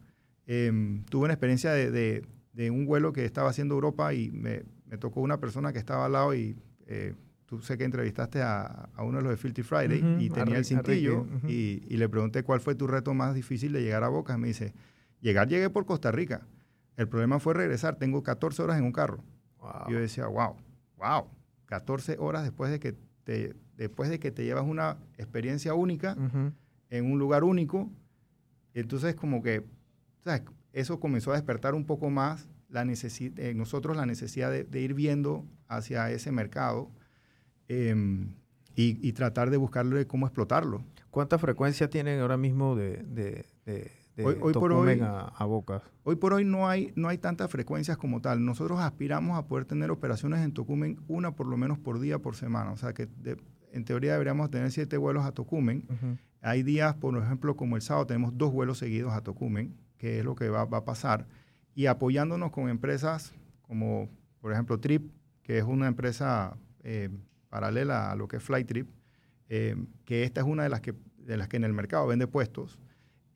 Em, 0.47 1.05
tuve 1.07 1.25
una 1.25 1.33
experiencia 1.33 1.73
de, 1.73 2.23
un 2.71 2.85
vuelo 2.85 3.14
que 3.14 3.25
estaba 3.25 3.49
haciendo 3.49 3.75
Europa 3.76 4.12
y 4.12 4.31
me, 4.31 4.62
tocó 4.99 5.23
una 5.23 5.40
persona 5.40 5.73
que 5.73 5.79
estaba 5.79 6.05
al 6.05 6.12
lado 6.12 6.35
y 6.35 6.55
eh, 6.87 7.14
tú 7.50 7.61
sé 7.61 7.76
que 7.76 7.83
entrevistaste 7.83 8.42
a, 8.42 8.88
uno 8.99 9.19
de 9.19 9.25
los 9.25 9.33
de 9.33 9.37
Filthy 9.37 9.64
Friday 9.64 10.19
y 10.21 10.30
tenía 10.30 10.57
el 10.57 10.64
cintillo 10.64 11.26
y, 11.49 11.80
le 11.97 12.09
pregunté 12.09 12.45
cuál 12.45 12.61
fue 12.61 12.76
tu 12.76 12.87
reto 12.87 13.12
más 13.12 13.35
difícil 13.35 13.73
de 13.73 13.83
llegar 13.83 14.04
a 14.04 14.09
Boca. 14.09 14.38
Me 14.38 14.47
dice, 14.47 14.73
llegar 15.21 15.49
llegué 15.49 15.69
por 15.69 15.85
Costa 15.85 16.12
Rica. 16.12 16.47
El 16.97 17.09
problema 17.09 17.40
fue 17.40 17.54
regresar. 17.54 17.97
Tengo 17.97 18.23
14 18.23 18.62
horas 18.62 18.78
en 18.78 18.85
un 18.85 18.92
carro. 18.92 19.25
Y 19.88 19.92
yo 19.92 19.99
decía, 19.99 20.28
wow, 20.28 20.54
wow, 20.97 21.26
14 21.66 22.19
horas 22.21 22.45
después 22.45 22.71
de 22.71 22.78
que 22.78 22.95
te, 23.25 23.57
después 23.76 24.09
de 24.11 24.21
que 24.21 24.30
te 24.30 24.45
llevas 24.45 24.64
una 24.64 24.99
experiencia 25.19 25.75
única 25.75 26.16
en 26.88 27.11
un 27.11 27.19
lugar 27.19 27.42
único. 27.42 27.90
Entonces, 28.75 29.16
como 29.16 29.42
que, 29.42 29.66
¿sabes? 30.23 30.42
Eso 30.73 31.00
comenzó 31.00 31.33
a 31.33 31.35
despertar 31.35 31.75
un 31.75 31.85
poco 31.85 32.11
más 32.11 32.49
la 32.69 32.83
en 32.83 33.59
nosotros 33.59 33.97
la 33.97 34.07
necesidad 34.07 34.52
de, 34.52 34.80
ir 34.80 34.95
viendo 34.95 35.45
hacia 35.66 36.12
ese 36.12 36.30
mercado 36.30 36.92
em, 37.71 38.35
y, 38.75 39.12
tratar 39.12 39.50
de 39.50 39.57
buscarle 39.57 40.07
cómo 40.07 40.27
explotarlo. 40.27 40.83
¿Cuánta 41.11 41.39
frecuencia 41.39 41.91
tienen 41.91 42.21
ahora 42.21 42.37
mismo 42.37 42.77
de 42.77 43.45
hoy, 44.25 44.53
por 44.53 44.73
hoy, 44.73 45.00
a, 45.03 45.45
Bocas? 45.45 45.83
Hoy 46.05 46.17
por 46.17 46.33
hoy 46.33 46.45
no 46.45 46.69
hay, 46.69 46.93
no 46.97 47.09
hay 47.09 47.19
tantas 47.19 47.50
frecuencias 47.50 47.97
como 47.97 48.21
tal. 48.21 48.45
Nosotros 48.45 48.81
aspiramos 48.81 49.39
a 49.39 49.47
poder 49.47 49.65
tener 49.65 49.91
operaciones 49.91 50.41
en 50.41 50.53
Tocumen 50.53 50.99
una 51.09 51.33
por 51.33 51.47
lo 51.47 51.57
menos 51.57 51.79
por 51.79 52.00
día 52.00 52.19
por 52.19 52.37
semana. 52.37 52.73
O 52.73 52.77
sea 52.77 52.93
que 52.93 53.09
en 53.73 53.85
teoría 53.85 54.12
deberíamos 54.12 54.50
tener 54.50 54.71
siete 54.71 54.97
vuelos 54.97 55.25
a 55.25 55.33
Tocumen. 55.33 56.19
Hay 56.43 56.62
días, 56.62 56.95
por 56.95 57.17
ejemplo, 57.17 57.57
como 57.57 57.77
el 57.77 57.83
sábado, 57.83 58.07
tenemos 58.07 58.37
dos 58.37 58.53
vuelos 58.53 58.79
seguidos 58.79 59.12
a 59.12 59.23
Tocumen, 59.23 59.77
que 59.99 60.19
es 60.19 60.25
lo 60.25 60.35
que 60.35 60.49
va, 60.49 60.62
a 60.62 60.85
pasar. 60.85 61.27
Y 61.75 61.87
apoyándonos 61.87 62.50
con 62.50 62.69
empresas 62.69 63.33
como, 63.62 64.09
por 64.41 64.53
ejemplo, 64.53 64.81
Trip, 64.81 65.11
que 65.43 65.59
es 65.59 65.65
una 65.65 65.87
empresa 65.87 66.57
eh, 66.83 67.11
paralela 67.50 68.11
a 68.11 68.16
lo 68.16 68.26
que 68.26 68.38
es 68.38 68.42
Flytrip, 68.42 68.88
eh, 69.49 69.76
que 70.04 70.25
esta 70.25 70.40
es 70.40 70.47
una 70.47 70.62
de 70.62 70.71
las 70.71 70.80
que, 70.80 70.95
de 71.19 71.37
las 71.37 71.49
que 71.49 71.59
en 71.59 71.64
el 71.64 71.75
mercado 71.75 72.07
vende 72.07 72.26
puestos. 72.26 72.78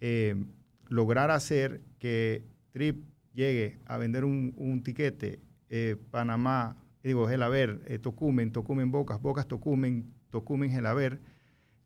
Eh, 0.00 0.42
lograr 0.88 1.30
hacer 1.30 1.82
que 1.98 2.44
Trip 2.72 3.04
llegue 3.34 3.78
a 3.86 3.98
vender 3.98 4.24
un, 4.24 4.54
un 4.56 4.82
tiquete 4.82 5.40
eh, 5.68 5.96
Panamá, 6.10 6.76
digo, 7.02 7.28
Gelaber, 7.28 7.82
eh, 7.86 7.98
Tocumen, 7.98 8.52
Tocumen 8.52 8.90
Bocas, 8.90 9.20
Bocas 9.20 9.46
Tocumen, 9.46 10.12
Tocumen 10.30 10.70
Gelaber, 10.70 11.20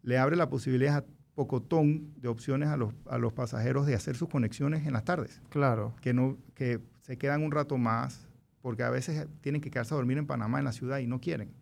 le 0.02 0.18
abre 0.18 0.37
la 0.37 0.49
posibilidad 0.49 0.99
a 0.99 1.04
pocotón 1.35 2.12
de 2.20 2.28
opciones 2.28 2.68
a 2.68 2.76
los, 2.76 2.92
a 3.06 3.16
los 3.16 3.32
pasajeros 3.32 3.87
de 3.87 3.94
hacer 3.94 4.16
sus 4.16 4.28
conexiones 4.28 4.87
en 4.87 4.92
las 4.92 5.04
tardes. 5.04 5.40
Claro. 5.50 5.94
Que, 6.00 6.12
no, 6.12 6.37
que 6.54 6.80
se 7.00 7.16
quedan 7.16 7.42
un 7.42 7.52
rato 7.52 7.78
más, 7.78 8.28
porque 8.61 8.82
a 8.82 8.90
veces 8.90 9.26
tienen 9.40 9.61
que 9.61 9.70
quedarse 9.70 9.94
a 9.94 9.97
dormir 9.97 10.18
en 10.18 10.26
Panamá, 10.26 10.58
en 10.58 10.64
la 10.64 10.73
ciudad, 10.73 10.99
y 10.99 11.06
no 11.06 11.20
quieren. 11.20 11.52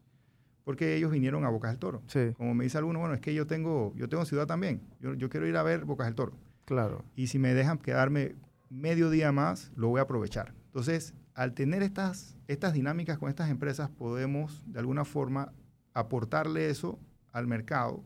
Porque 0.66 0.96
ellos 0.96 1.12
vinieron 1.12 1.44
a 1.44 1.48
Bocas 1.48 1.70
del 1.70 1.78
Toro. 1.78 2.02
Sí. 2.08 2.32
Como 2.36 2.52
me 2.52 2.64
dice 2.64 2.76
alguno, 2.76 2.98
bueno, 2.98 3.14
es 3.14 3.20
que 3.20 3.32
yo 3.32 3.46
tengo, 3.46 3.94
yo 3.94 4.08
tengo 4.08 4.24
ciudad 4.24 4.48
también. 4.48 4.80
Yo, 4.98 5.14
yo 5.14 5.30
quiero 5.30 5.46
ir 5.46 5.56
a 5.56 5.62
ver 5.62 5.84
Bocas 5.84 6.08
del 6.08 6.16
Toro. 6.16 6.32
Claro. 6.64 7.04
Y 7.14 7.28
si 7.28 7.38
me 7.38 7.54
dejan 7.54 7.78
quedarme 7.78 8.34
medio 8.68 9.08
día 9.08 9.30
más, 9.30 9.70
lo 9.76 9.86
voy 9.86 10.00
a 10.00 10.02
aprovechar. 10.02 10.54
Entonces, 10.66 11.14
al 11.34 11.54
tener 11.54 11.84
estas, 11.84 12.36
estas 12.48 12.72
dinámicas 12.72 13.16
con 13.16 13.28
estas 13.28 13.48
empresas, 13.48 13.90
podemos 13.90 14.64
de 14.66 14.80
alguna 14.80 15.04
forma 15.04 15.52
aportarle 15.94 16.68
eso 16.68 16.98
al 17.30 17.46
mercado 17.46 18.02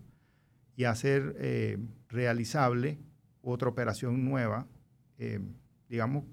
y 0.76 0.84
hacer 0.84 1.34
eh, 1.38 1.78
realizable 2.10 2.98
otra 3.40 3.70
operación 3.70 4.22
nueva, 4.22 4.66
eh, 5.16 5.40
digamos, 5.88 6.24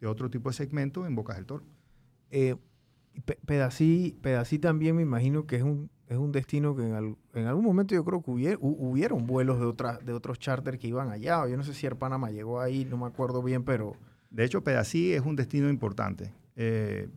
de 0.00 0.06
otro 0.06 0.30
tipo 0.30 0.48
de 0.48 0.54
segmento 0.54 1.06
en 1.06 1.16
Bocas 1.16 1.34
del 1.34 1.46
Toro. 1.46 1.64
Eh, 2.30 2.54
Pedací, 3.46 4.16
Pedací 4.20 4.58
también 4.58 4.96
me 4.96 5.02
imagino 5.02 5.46
que 5.46 5.56
es 5.56 5.62
un 5.62 5.90
es 6.08 6.18
un 6.18 6.30
destino 6.30 6.76
que 6.76 6.84
en, 6.84 7.46
algún 7.46 7.64
momento 7.64 7.94
yo 7.94 8.04
creo 8.04 8.22
que 8.22 8.30
hubieron 8.30 9.26
vuelos 9.26 9.58
de, 9.58 9.66
otras 9.66 10.04
de 10.04 10.12
otros 10.12 10.38
charters 10.38 10.78
que 10.78 10.86
iban 10.88 11.10
allá. 11.10 11.46
Yo 11.48 11.56
no 11.56 11.64
sé 11.64 11.74
si 11.74 11.86
Air 11.86 11.96
Panama 11.96 12.30
llegó 12.30 12.60
ahí, 12.60 12.84
no 12.84 12.96
me 12.96 13.06
acuerdo 13.06 13.42
bien, 13.42 13.64
pero... 13.64 13.96
De 14.30 14.44
hecho, 14.44 14.62
Pedací 14.62 15.12
es 15.12 15.22
un 15.22 15.34
destino 15.34 15.68
importante. 15.68 16.32
Eh, 16.54 17.08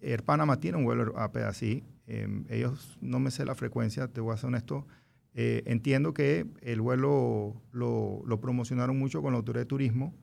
Air 0.00 0.22
Panama 0.24 0.60
tiene 0.60 0.78
un 0.78 0.84
vuelo 0.84 1.18
a 1.18 1.32
Pedací. 1.32 1.82
Em, 2.06 2.44
ellos, 2.48 2.98
no 3.00 3.18
me 3.18 3.30
sé 3.30 3.44
la 3.44 3.54
frecuencia, 3.54 4.08
te 4.08 4.20
voy 4.20 4.34
a 4.34 4.36
ser 4.36 4.48
honesto. 4.48 4.86
Eh, 5.34 5.62
entiendo 5.66 6.12
que 6.12 6.46
el 6.60 6.80
vuelo 6.80 7.54
lo, 7.72 8.40
promocionaron 8.40 8.98
mucho 8.98 9.22
con 9.22 9.32
la 9.32 9.38
autoridad 9.38 9.62
de 9.62 9.66
turismo 9.66 10.14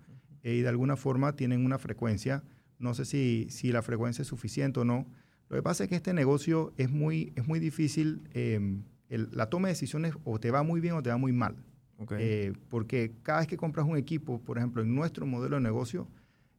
eh, 0.43 0.55
y 0.55 0.61
de 0.61 0.69
alguna 0.69 0.95
forma 0.95 1.35
tienen 1.35 1.65
una 1.65 1.77
frecuencia. 1.77 2.43
No 2.79 2.93
sé 2.93 3.05
si, 3.05 3.47
si 3.49 3.71
la 3.71 3.81
frecuencia 3.81 4.21
es 4.21 4.27
suficiente 4.27 4.79
o 4.79 4.85
no 4.85 5.07
lo 5.49 5.55
que 5.55 5.63
pasa 5.63 5.83
es 5.83 5.89
que 5.89 5.95
este 5.95 6.13
negocio 6.13 6.73
es 6.77 6.89
muy, 6.89 7.31
es 7.35 7.47
muy 7.47 7.59
difícil, 7.59 8.21
em, 8.33 8.83
la 9.09 9.49
toma 9.49 9.69
de 9.69 9.73
decisiones 9.73 10.13
o 10.25 10.39
te 10.39 10.51
va 10.51 10.63
muy 10.63 10.81
bien 10.81 10.95
o 10.95 11.03
te 11.03 11.09
va 11.09 11.17
muy 11.17 11.31
mal. 11.31 11.55
Eh, 12.19 12.53
porque 12.69 13.13
cada 13.23 13.39
vez 13.39 13.47
que 13.47 13.57
compras 13.57 13.87
un 13.87 13.97
equipo, 13.97 14.39
por 14.39 14.57
ejemplo, 14.57 14.83
en 14.83 14.93
nuestro 14.93 15.25
modelo 15.25 15.55
de 15.55 15.63
negocio, 15.63 16.07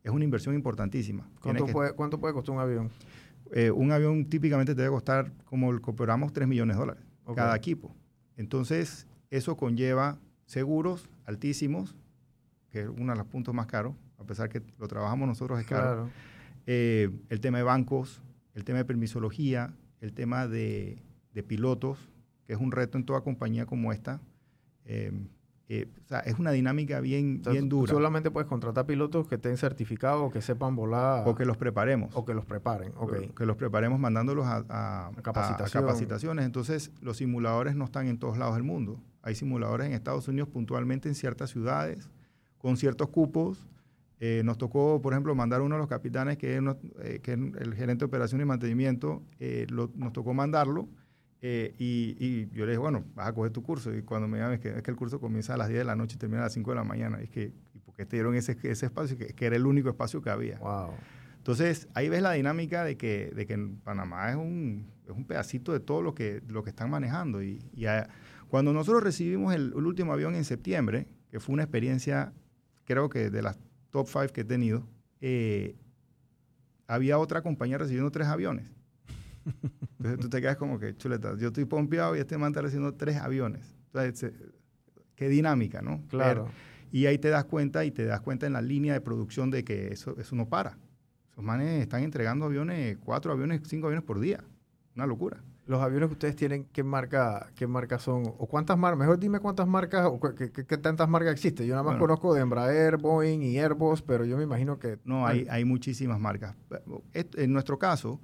es 0.02 0.10
una 0.10 0.25
inversión 0.25 0.54
importantísima. 0.54 1.28
¿Cuánto, 1.40 1.66
puede, 1.66 1.94
costar 2.34 2.54
un 2.54 2.60
avión? 2.60 2.90
Eh, 3.52 3.70
un 3.70 3.92
avión 3.92 4.25
típicamente 4.25 4.75
te 4.75 4.82
debe 4.82 4.92
costar, 4.94 5.30
como 5.44 5.70
el 5.70 5.80
cooperamos, 5.80 6.32
3 6.32 6.48
millones 6.48 6.76
de 6.76 6.80
dólares 6.80 7.04
cada 7.34 7.54
equipo. 7.54 7.94
Entonces, 8.37 9.06
eso 9.30 9.54
conlleva 9.56 10.18
seguros 10.46 11.10
altísimos, 11.26 11.94
que 12.70 12.80
es 12.80 12.88
uno 12.88 13.12
de 13.12 13.18
los 13.18 13.26
puntos 13.26 13.54
más 13.54 13.66
caros, 13.66 13.94
a 14.18 14.25
pesar 14.25 14.48
que 14.48 14.62
lo 14.78 14.88
trabajamos 14.88 15.26
nosotros 15.28 15.60
es 15.60 15.66
caro. 15.66 16.10
Eh, 16.66 17.10
el 17.30 17.40
tema 17.40 17.58
de 17.58 17.64
bancos, 17.64 18.20
el 18.54 18.64
tema 18.64 18.78
de 18.78 18.84
permisología, 18.84 19.72
el 20.00 20.12
tema 20.12 20.46
de, 20.46 21.02
pilotos, 21.46 22.10
que 22.44 22.52
es 22.52 22.58
un 22.58 22.72
reto 22.72 22.98
en 22.98 23.04
toda 23.04 23.20
compañía 23.20 23.64
como 23.64 23.92
esta. 23.92 24.20
Eh, 24.84 25.12
eh, 25.70 25.87
o 26.04 26.08
sea, 26.08 26.20
es 26.20 26.38
una 26.38 26.50
dinámica 26.50 27.00
bien, 27.00 27.42
bien 27.42 27.68
dura. 27.68 27.92
Solamente 27.92 28.30
puedes 28.30 28.48
contratar 28.48 28.87
pilotos 28.87 29.28
que 29.28 29.34
estén 29.34 29.56
certificados 29.58 30.22
o 30.28 30.30
que 30.30 30.40
sepan 30.40 30.75
volar. 30.75 31.28
O 31.28 31.34
que 31.34 31.44
los 31.44 31.58
preparemos. 31.58 32.10
O 32.14 32.25
que 32.25 32.32
los 32.32 32.46
preparen, 32.46 32.92
ok. 32.96 33.34
Que 33.37 33.44
los 33.44 33.56
preparemos 33.56 34.00
mandándolos 34.00 34.46
a, 34.46 35.10
capacitaciones. 35.22 36.44
Entonces, 36.46 36.90
los 37.02 37.18
simuladores 37.18 37.76
no 37.76 37.84
están 37.84 38.08
en 38.08 38.18
todos 38.18 38.38
lados 38.38 38.54
del 38.54 38.64
mundo. 38.64 38.98
Hay 39.22 39.34
simuladores 39.34 39.87
en 39.87 39.92
Estados 39.92 40.26
Unidos 40.26 40.48
puntualmente 40.48 41.08
en 41.08 41.14
ciertas 41.14 41.50
ciudades, 41.50 42.08
con 42.56 42.78
ciertos 42.78 43.10
cupos, 43.10 43.68
eh, 44.20 44.42
nos 44.44 44.58
tocó, 44.58 45.00
por 45.00 45.12
ejemplo, 45.12 45.34
mandar 45.34 45.62
uno 45.62 45.76
de 45.76 45.78
los 45.78 45.88
capitanes, 45.88 46.38
que 46.38 46.56
es, 46.56 46.62
eh, 47.02 47.20
el 47.25 47.75
gerente 47.75 48.00
de 48.00 48.04
operación 48.06 48.40
y 48.40 48.44
mantenimiento, 48.44 49.22
eh, 49.38 49.66
nos 49.70 50.12
tocó 50.12 50.34
mandarlo. 50.34 50.88
Y, 51.40 52.48
yo 52.52 52.64
le 52.66 52.72
dije, 52.72 52.78
bueno, 52.78 53.04
vas 53.14 53.28
a 53.28 53.32
coger 53.32 53.52
tu 53.52 53.62
curso. 53.62 53.94
Y 53.94 54.02
cuando 54.02 54.26
me 54.26 54.38
llaman, 54.38 54.54
es 54.54 54.60
que, 54.60 54.70
es 54.70 54.82
que 54.82 54.90
el 54.90 54.96
curso 54.96 55.20
comienza 55.20 55.54
a 55.54 55.56
las 55.56 55.68
10 55.68 55.80
de 55.80 55.84
la 55.84 55.94
noche 55.94 56.16
y 56.16 56.18
termina 56.18 56.40
a 56.40 56.44
las 56.44 56.52
5 56.52 56.70
de 56.70 56.76
la 56.76 56.84
mañana. 56.84 57.20
Y 57.20 57.25
es 57.25 57.30
que, 57.30 57.52
¿y 57.75 57.78
por 57.78 57.94
qué 57.94 58.04
te 58.04 58.16
dieron 58.16 58.34
ese, 58.34 58.56
ese 58.64 58.87
espacio? 58.87 59.16
Que, 59.16 59.28
que, 59.28 59.46
era 59.46 59.54
el 59.54 59.66
único 59.66 59.88
espacio 59.88 60.20
que 60.20 60.30
había. 60.30 60.58
Wow. 60.58 60.94
Entonces, 61.37 61.88
ahí 61.94 62.08
ves 62.08 62.20
la 62.20 62.32
dinámica 62.32 62.84
de 62.84 62.96
que, 62.96 63.30
de 63.34 63.46
que 63.46 63.56
Panamá 63.84 64.30
es 64.30 64.37
un, 64.37 64.87
es 65.06 65.16
un 65.16 65.25
pedacito 65.25 65.72
de 65.72 65.80
todo 65.80 66.02
lo 66.02 66.14
que, 66.14 66.42
lo 66.48 66.62
que 66.62 66.70
están 66.70 66.90
manejando. 66.90 67.42
Y, 67.42 67.62
y 67.72 67.87
Cuando 68.48 68.72
nosotros 68.72 69.02
recibimos 69.02 69.54
el, 69.54 69.72
último 69.75 70.12
avión 70.12 70.34
en 70.34 70.44
septiembre, 70.44 71.06
que 71.30 71.40
fue 71.40 71.54
una 71.54 71.62
experiencia, 71.62 72.32
creo 72.84 73.08
que 73.08 73.30
de 73.30 73.42
las 73.42 73.58
top 73.90 74.07
five 74.07 74.28
que 74.28 74.42
he 74.42 74.45
tenido, 74.45 74.87
eh, 75.21 75.76
había 76.87 77.18
otra 77.18 77.42
compañía 77.42 77.78
recibiendo 77.78 78.11
tres 78.11 78.28
aviones. 78.28 78.71
Entonces 79.99 80.21
tú 80.21 80.28
te 80.28 80.40
quedas 80.40 80.57
como 80.57 80.78
que, 80.78 80.97
chuleta, 80.97 81.37
yo 81.37 81.49
estoy 81.49 81.64
pompeado 81.64 82.16
y 82.16 82.21
este 82.21 82.38
man 82.38 82.52
está 82.52 82.62
recibiendo 82.62 82.95
tres 82.95 83.16
aviones. 83.16 83.75
Entonces, 83.87 84.33
qué 85.14 85.28
dinámica, 85.28 85.83
¿no? 85.83 86.02
Claro. 86.09 86.49
y 86.90 87.07
ahí 87.07 87.18
te 87.18 87.28
das 87.28 87.45
cuenta 87.45 87.85
y 87.85 87.90
te 87.90 88.04
das 88.04 88.21
cuenta 88.21 88.47
en 88.47 88.52
la 88.52 88.62
línea 88.62 88.92
de 88.92 89.00
producción 89.00 89.50
de 89.50 89.64
que 89.64 89.92
eso, 89.92 90.16
eso 90.18 90.37
no 90.37 90.49
para. 90.49 90.78
Esos 91.30 91.45
manes 91.45 91.83
están 91.83 92.02
entregando 92.02 92.47
aviones, 92.47 92.99
cuatro 92.99 93.33
aviones, 93.33 93.61
cinco 93.64 93.87
aviones 93.87 94.04
por 94.04 94.21
día. 94.21 94.42
Una 94.95 95.07
locura. 95.07 95.42
Los 95.68 95.82
aviones 95.82 96.08
que 96.08 96.14
ustedes 96.14 96.34
tienen, 96.34 96.64
¿qué 96.72 96.82
marca, 96.82 97.52
qué 97.54 97.66
marca 97.66 97.98
son? 97.98 98.25
¿O 98.38 98.46
cuántas 98.46 98.78
marcas? 98.78 98.98
Mejor 98.98 99.20
dime 99.20 99.38
cuántas 99.38 99.68
marcas 99.68 100.06
o 100.06 100.18
qué, 100.18 100.78
tantas 100.78 101.08
marcas 101.08 101.34
existen. 101.34 101.66
Yo 101.66 101.75
nada 101.75 101.82
más 101.82 101.98
conozco 101.98 102.32
de 102.32 102.40
Embraer, 102.40 102.96
Boeing 102.96 103.42
y 103.42 103.58
Airbus, 103.58 104.00
pero 104.00 104.25
yo 104.25 104.38
me 104.38 104.44
imagino 104.44 104.78
que... 104.78 104.98
No, 105.04 105.26
hay, 105.26 105.46
hay 105.50 105.66
muchísimas 105.66 106.18
marcas. 106.18 106.56
En 107.12 107.52
nuestro 107.52 107.78
caso, 107.78 108.18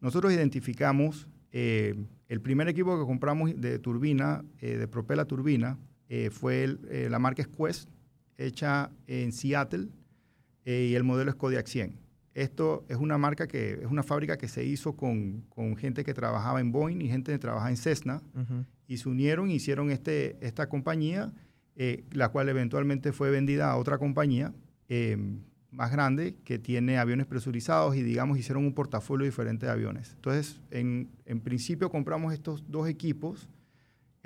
nosotros 0.00 0.32
identificamos 0.32 1.28
eh, 1.52 1.94
el 2.28 2.40
primer 2.40 2.68
equipo 2.68 2.98
que 2.98 3.06
compramos 3.06 3.50
de 3.60 3.78
turbina, 3.78 4.44
eh, 4.60 4.76
de 4.76 4.88
propela 4.88 5.24
turbina, 5.24 5.78
eh, 6.08 6.30
fue 6.30 6.78
la 7.10 7.18
marca 7.18 7.44
Quest, 7.44 7.90
hecha 8.36 8.90
en 9.06 9.32
Seattle, 9.32 9.88
y 10.64 10.94
el 10.94 11.04
modelo 11.04 11.30
es 11.30 11.36
Kodiak 11.36 11.66
100. 11.66 12.07
Esto 12.38 12.84
es 12.88 12.96
una 12.96 13.18
marca 13.18 13.48
que 13.48 13.80
es 13.82 13.86
una 13.90 14.04
fábrica 14.04 14.38
que 14.38 14.46
se 14.46 14.64
hizo 14.64 14.94
con, 14.94 15.44
gente 15.76 16.04
que 16.04 16.14
trabajaba 16.14 16.60
en 16.60 16.70
Boeing 16.70 17.00
y 17.00 17.08
gente 17.08 17.32
que 17.32 17.38
trabajaba 17.40 17.70
en 17.70 17.76
Cessna 17.76 18.22
y 18.86 18.98
se 18.98 19.08
unieron 19.08 19.50
hicieron 19.50 19.90
este, 19.90 20.36
esta 20.40 20.68
compañía, 20.68 21.32
eh, 21.74 22.04
la 22.12 22.28
cual 22.28 22.48
eventualmente 22.48 23.12
fue 23.12 23.32
vendida 23.32 23.72
a 23.72 23.76
otra 23.76 23.98
compañía 23.98 24.54
em, 24.88 25.40
más 25.72 25.90
grande 25.90 26.36
que 26.44 26.60
tiene 26.60 26.98
aviones 26.98 27.26
presurizados 27.26 27.96
y 27.96 28.04
digamos 28.04 28.38
hicieron 28.38 28.64
un 28.64 28.72
portafolio 28.72 29.24
diferente 29.24 29.66
de 29.66 29.72
aviones. 29.72 30.12
Entonces, 30.14 30.60
en, 30.70 31.10
en 31.26 31.40
principio 31.40 31.90
compramos 31.90 32.32
estos 32.32 32.64
dos 32.70 32.88
equipos 32.88 33.48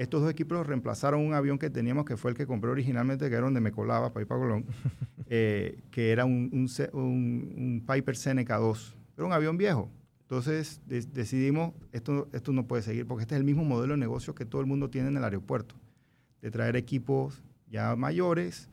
estos 0.02 0.20
dos 0.20 0.30
equipos 0.30 0.66
reemplazaron 0.66 1.20
un 1.20 1.34
avión 1.34 1.58
que 1.58 1.70
teníamos, 1.70 2.04
que 2.04 2.16
fue 2.16 2.32
el 2.32 2.36
que 2.36 2.46
compré 2.46 2.70
originalmente, 2.70 3.28
que 3.28 3.34
era 3.34 3.44
donde 3.44 3.60
me 3.60 3.72
colaba 3.72 4.12
para 4.12 4.22
ir 4.22 4.26
para 4.26 4.40
Colón, 4.40 4.66
eh, 5.26 5.80
que 5.90 6.10
era 6.10 6.24
un, 6.24 6.50
un, 6.92 7.84
Piper 7.86 8.16
Seneca 8.16 8.56
2. 8.56 8.96
Era 9.16 9.26
un 9.26 9.32
avión 9.32 9.56
viejo. 9.56 9.90
Entonces 10.22 10.80
decidimos, 10.86 11.74
esto, 11.92 12.28
esto 12.32 12.52
no 12.52 12.66
puede 12.66 12.82
seguir, 12.82 13.06
porque 13.06 13.22
este 13.22 13.34
es 13.34 13.38
el 13.38 13.44
mismo 13.44 13.64
modelo 13.64 13.92
de 13.92 13.98
negocio 13.98 14.34
que 14.34 14.46
todo 14.46 14.60
el 14.60 14.66
mundo 14.66 14.88
tiene 14.88 15.08
en 15.08 15.16
el 15.18 15.24
aeropuerto, 15.24 15.74
de 16.40 16.50
traer 16.50 16.76
equipos 16.76 17.42
ya 17.68 17.94
mayores, 17.96 18.70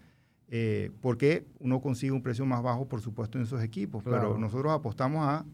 eh, 0.47 0.91
porque 1.01 1.45
uno 1.59 1.81
consigue 1.81 2.13
un 2.13 2.23
precio 2.23 2.45
más 2.45 2.63
bajo, 2.63 2.87
por 2.87 3.01
supuesto, 3.01 3.37
en 3.37 3.43
esos 3.43 3.61
equipos. 3.61 4.03
Pero 4.03 4.37
nosotros 4.37 4.71
apostamos 4.71 5.27
a, 5.27 5.45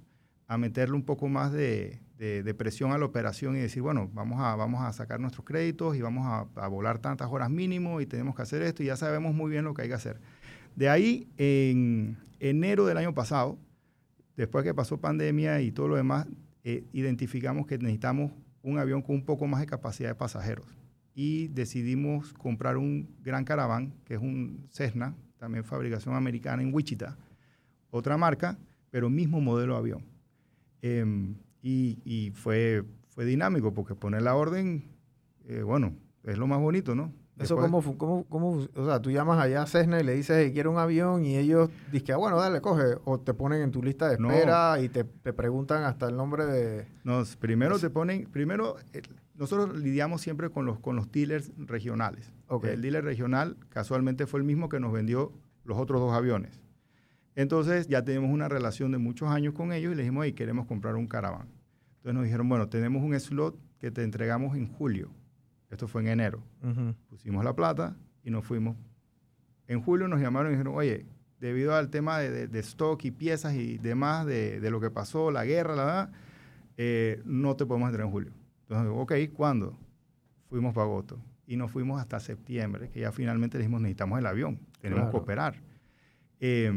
a 0.48 0.58
meterle 0.58 0.96
un 0.96 1.04
poco 1.04 1.28
más 1.28 1.52
de, 1.52 2.00
de, 2.18 2.54
presión 2.54 2.92
a 2.92 2.98
la 2.98 3.06
operación 3.06 3.56
y 3.58 3.60
decir, 3.60 3.82
bueno, 3.82 4.10
vamos 4.14 4.40
a, 4.40 4.56
vamos 4.56 4.82
a 4.84 4.94
sacar 4.94 5.20
nuestros 5.20 5.46
créditos 5.46 5.96
y 5.96 6.02
vamos 6.02 6.26
a, 6.56 6.68
volar 6.68 7.00
tantas 7.00 7.30
horas 7.30 7.50
mínimo 7.50 8.00
y 8.02 8.06
tenemos 8.06 8.36
que 8.36 8.42
hacer 8.42 8.62
esto 8.62 8.84
y 8.84 8.88
ya 8.88 8.96
sabemos 8.96 9.34
muy 9.34 9.52
bien 9.52 9.66
lo 9.66 9.74
que 9.74 9.84
hay 9.84 9.88
que 9.88 9.96
hacer. 9.96 10.20
De 10.76 10.90
ahí, 10.90 11.28
en 11.38 12.18
enero 12.40 12.86
del 12.86 12.98
año 12.98 13.14
pasado, 13.14 13.58
después 14.38 14.64
que 14.64 14.74
pasó 14.74 14.98
pandemia 14.98 15.62
y 15.62 15.72
todo 15.72 15.90
lo 15.90 15.96
demás, 15.96 16.28
eh, 16.64 16.84
identificamos 16.94 17.68
que 17.68 17.78
necesitamos 17.78 18.32
un 18.62 18.80
avión 18.80 19.02
con 19.02 19.16
un 19.16 19.26
poco 19.26 19.46
más 19.48 19.60
de 19.60 19.68
capacidad 19.68 20.10
de 20.10 20.16
pasajeros 20.16 20.66
y 21.14 21.48
decidimos 21.50 22.34
comprar 22.34 22.78
un 22.78 23.16
Gran 23.22 23.46
Caravan, 23.46 23.94
que 24.04 24.16
es 24.16 24.20
un 24.20 24.68
Cessna, 24.70 25.16
también 25.38 25.64
fabricación 25.64 26.16
americana 26.16 26.62
en 26.62 26.74
Wichita, 26.74 27.18
otra 27.90 28.18
marca, 28.18 28.58
pero 28.90 29.10
mismo 29.10 29.40
modelo 29.40 29.74
de 29.74 29.80
avión. 29.80 30.06
Em, 30.82 31.36
y, 31.68 32.32
fue, 32.36 32.84
fue 33.10 33.26
dinámico 33.26 33.74
porque 33.74 33.96
poner 33.96 34.22
la 34.22 34.36
orden, 34.36 34.86
eh, 35.48 35.64
bueno, 35.64 35.96
es 36.24 36.38
lo 36.38 36.48
más 36.48 36.60
bonito, 36.60 36.94
¿no? 36.94 37.12
Eso 37.38 37.58
como, 37.58 38.24
como, 38.30 38.66
o 38.76 38.86
sea, 38.86 39.02
tú 39.02 39.12
llamas 39.12 39.40
allá 39.40 39.64
a 39.64 39.68
Cessna 39.68 40.00
y 40.00 40.04
le 40.04 40.14
dices 40.14 40.46
que 40.46 40.54
quiere 40.54 40.70
un 40.70 40.78
avión 40.78 41.26
y 41.26 41.36
ellos 41.36 41.70
dicen, 41.92 42.16
ah, 42.16 42.18
bueno, 42.18 42.38
dale, 42.40 42.62
coge, 42.62 42.96
o 43.04 43.20
te 43.20 43.34
ponen 43.34 43.62
en 43.62 43.72
tu 43.72 43.84
lista 43.84 44.08
de 44.08 44.14
espera 44.14 44.80
y 44.80 44.88
te, 44.88 45.04
preguntan 45.04 45.84
hasta 45.84 46.08
el 46.08 46.16
nombre 46.16 46.46
de... 46.46 46.88
No, 47.04 47.24
primero 47.40 47.78
te 47.78 47.90
ponen, 47.90 48.30
primero, 48.32 48.78
eh, 48.94 49.02
nosotros 49.34 49.78
lidiamos 49.78 50.22
siempre 50.22 50.50
con 50.50 50.66
los, 50.66 50.80
con 50.80 50.96
los 50.96 51.12
dealers 51.12 51.52
regionales. 51.58 52.32
El 52.64 52.82
dealer 52.82 53.04
regional 53.04 53.58
casualmente 53.68 54.28
fue 54.28 54.40
el 54.40 54.46
mismo 54.46 54.70
que 54.70 54.80
nos 54.80 54.94
vendió 54.94 55.34
los 55.66 55.78
otros 55.78 56.00
dos 56.00 56.14
aviones. 56.14 56.62
Entonces 57.36 57.88
ya 57.90 58.06
tenemos 58.06 58.30
una 58.30 58.48
relación 58.48 58.94
de 58.94 58.98
muchos 58.98 59.30
años 59.30 59.54
con 59.54 59.74
ellos 59.74 59.92
y 59.92 59.96
le 59.96 60.04
dijimos, 60.04 60.24
hey, 60.26 60.34
queremos 60.34 60.68
comprar 60.68 60.96
un 60.96 61.08
caraván. 61.08 61.50
Entonces 62.06 62.18
nos 62.18 62.26
dijeron, 62.26 62.50
bueno, 62.50 62.70
tenemos 62.70 63.02
un 63.02 63.20
slot 63.20 63.58
que 63.80 63.90
te 63.90 64.04
entregamos 64.04 64.56
en 64.56 64.68
julio. 64.68 65.10
Esto 65.72 65.88
fue 65.88 66.04
en 66.04 66.10
enero. 66.10 66.44
Pusimos 67.10 67.44
la 67.44 67.56
plata 67.56 67.96
y 68.24 68.30
nos 68.30 68.46
fuimos. 68.46 68.78
En 69.68 69.82
julio 69.82 70.08
nos 70.08 70.22
llamaron 70.22 70.52
y 70.52 70.56
dijeron, 70.56 70.76
oye, 70.76 71.08
debido 71.40 71.74
al 71.74 71.90
tema 71.90 72.20
de, 72.20 72.60
stock 72.60 73.04
y 73.06 73.10
piezas 73.10 73.56
y 73.56 73.80
demás 73.80 74.28
de, 74.28 74.60
lo 74.70 74.80
que 74.80 74.92
pasó, 74.92 75.32
la 75.32 75.46
guerra, 75.46 75.76
la 75.76 75.86
verdad, 75.86 76.12
eh, 76.78 77.24
no 77.26 77.56
te 77.56 77.66
podemos 77.66 77.88
entregar 77.88 78.06
en 78.06 78.12
julio. 78.12 78.34
Entonces, 78.70 78.94
ok, 78.96 79.34
¿cuándo? 79.36 79.76
Fuimos 80.48 80.76
para 80.76 80.86
agosto. 80.86 81.18
Y 81.48 81.58
nos 81.58 81.72
fuimos 81.72 82.00
hasta 82.00 82.20
septiembre, 82.20 82.92
que 82.92 83.00
ya 83.00 83.12
finalmente 83.12 83.58
dijimos, 83.58 83.82
necesitamos 83.82 84.20
el 84.20 84.28
avión, 84.28 84.60
tenemos 84.80 85.10
que 85.10 85.18
operar. 85.18 85.56
Eh, 86.40 86.72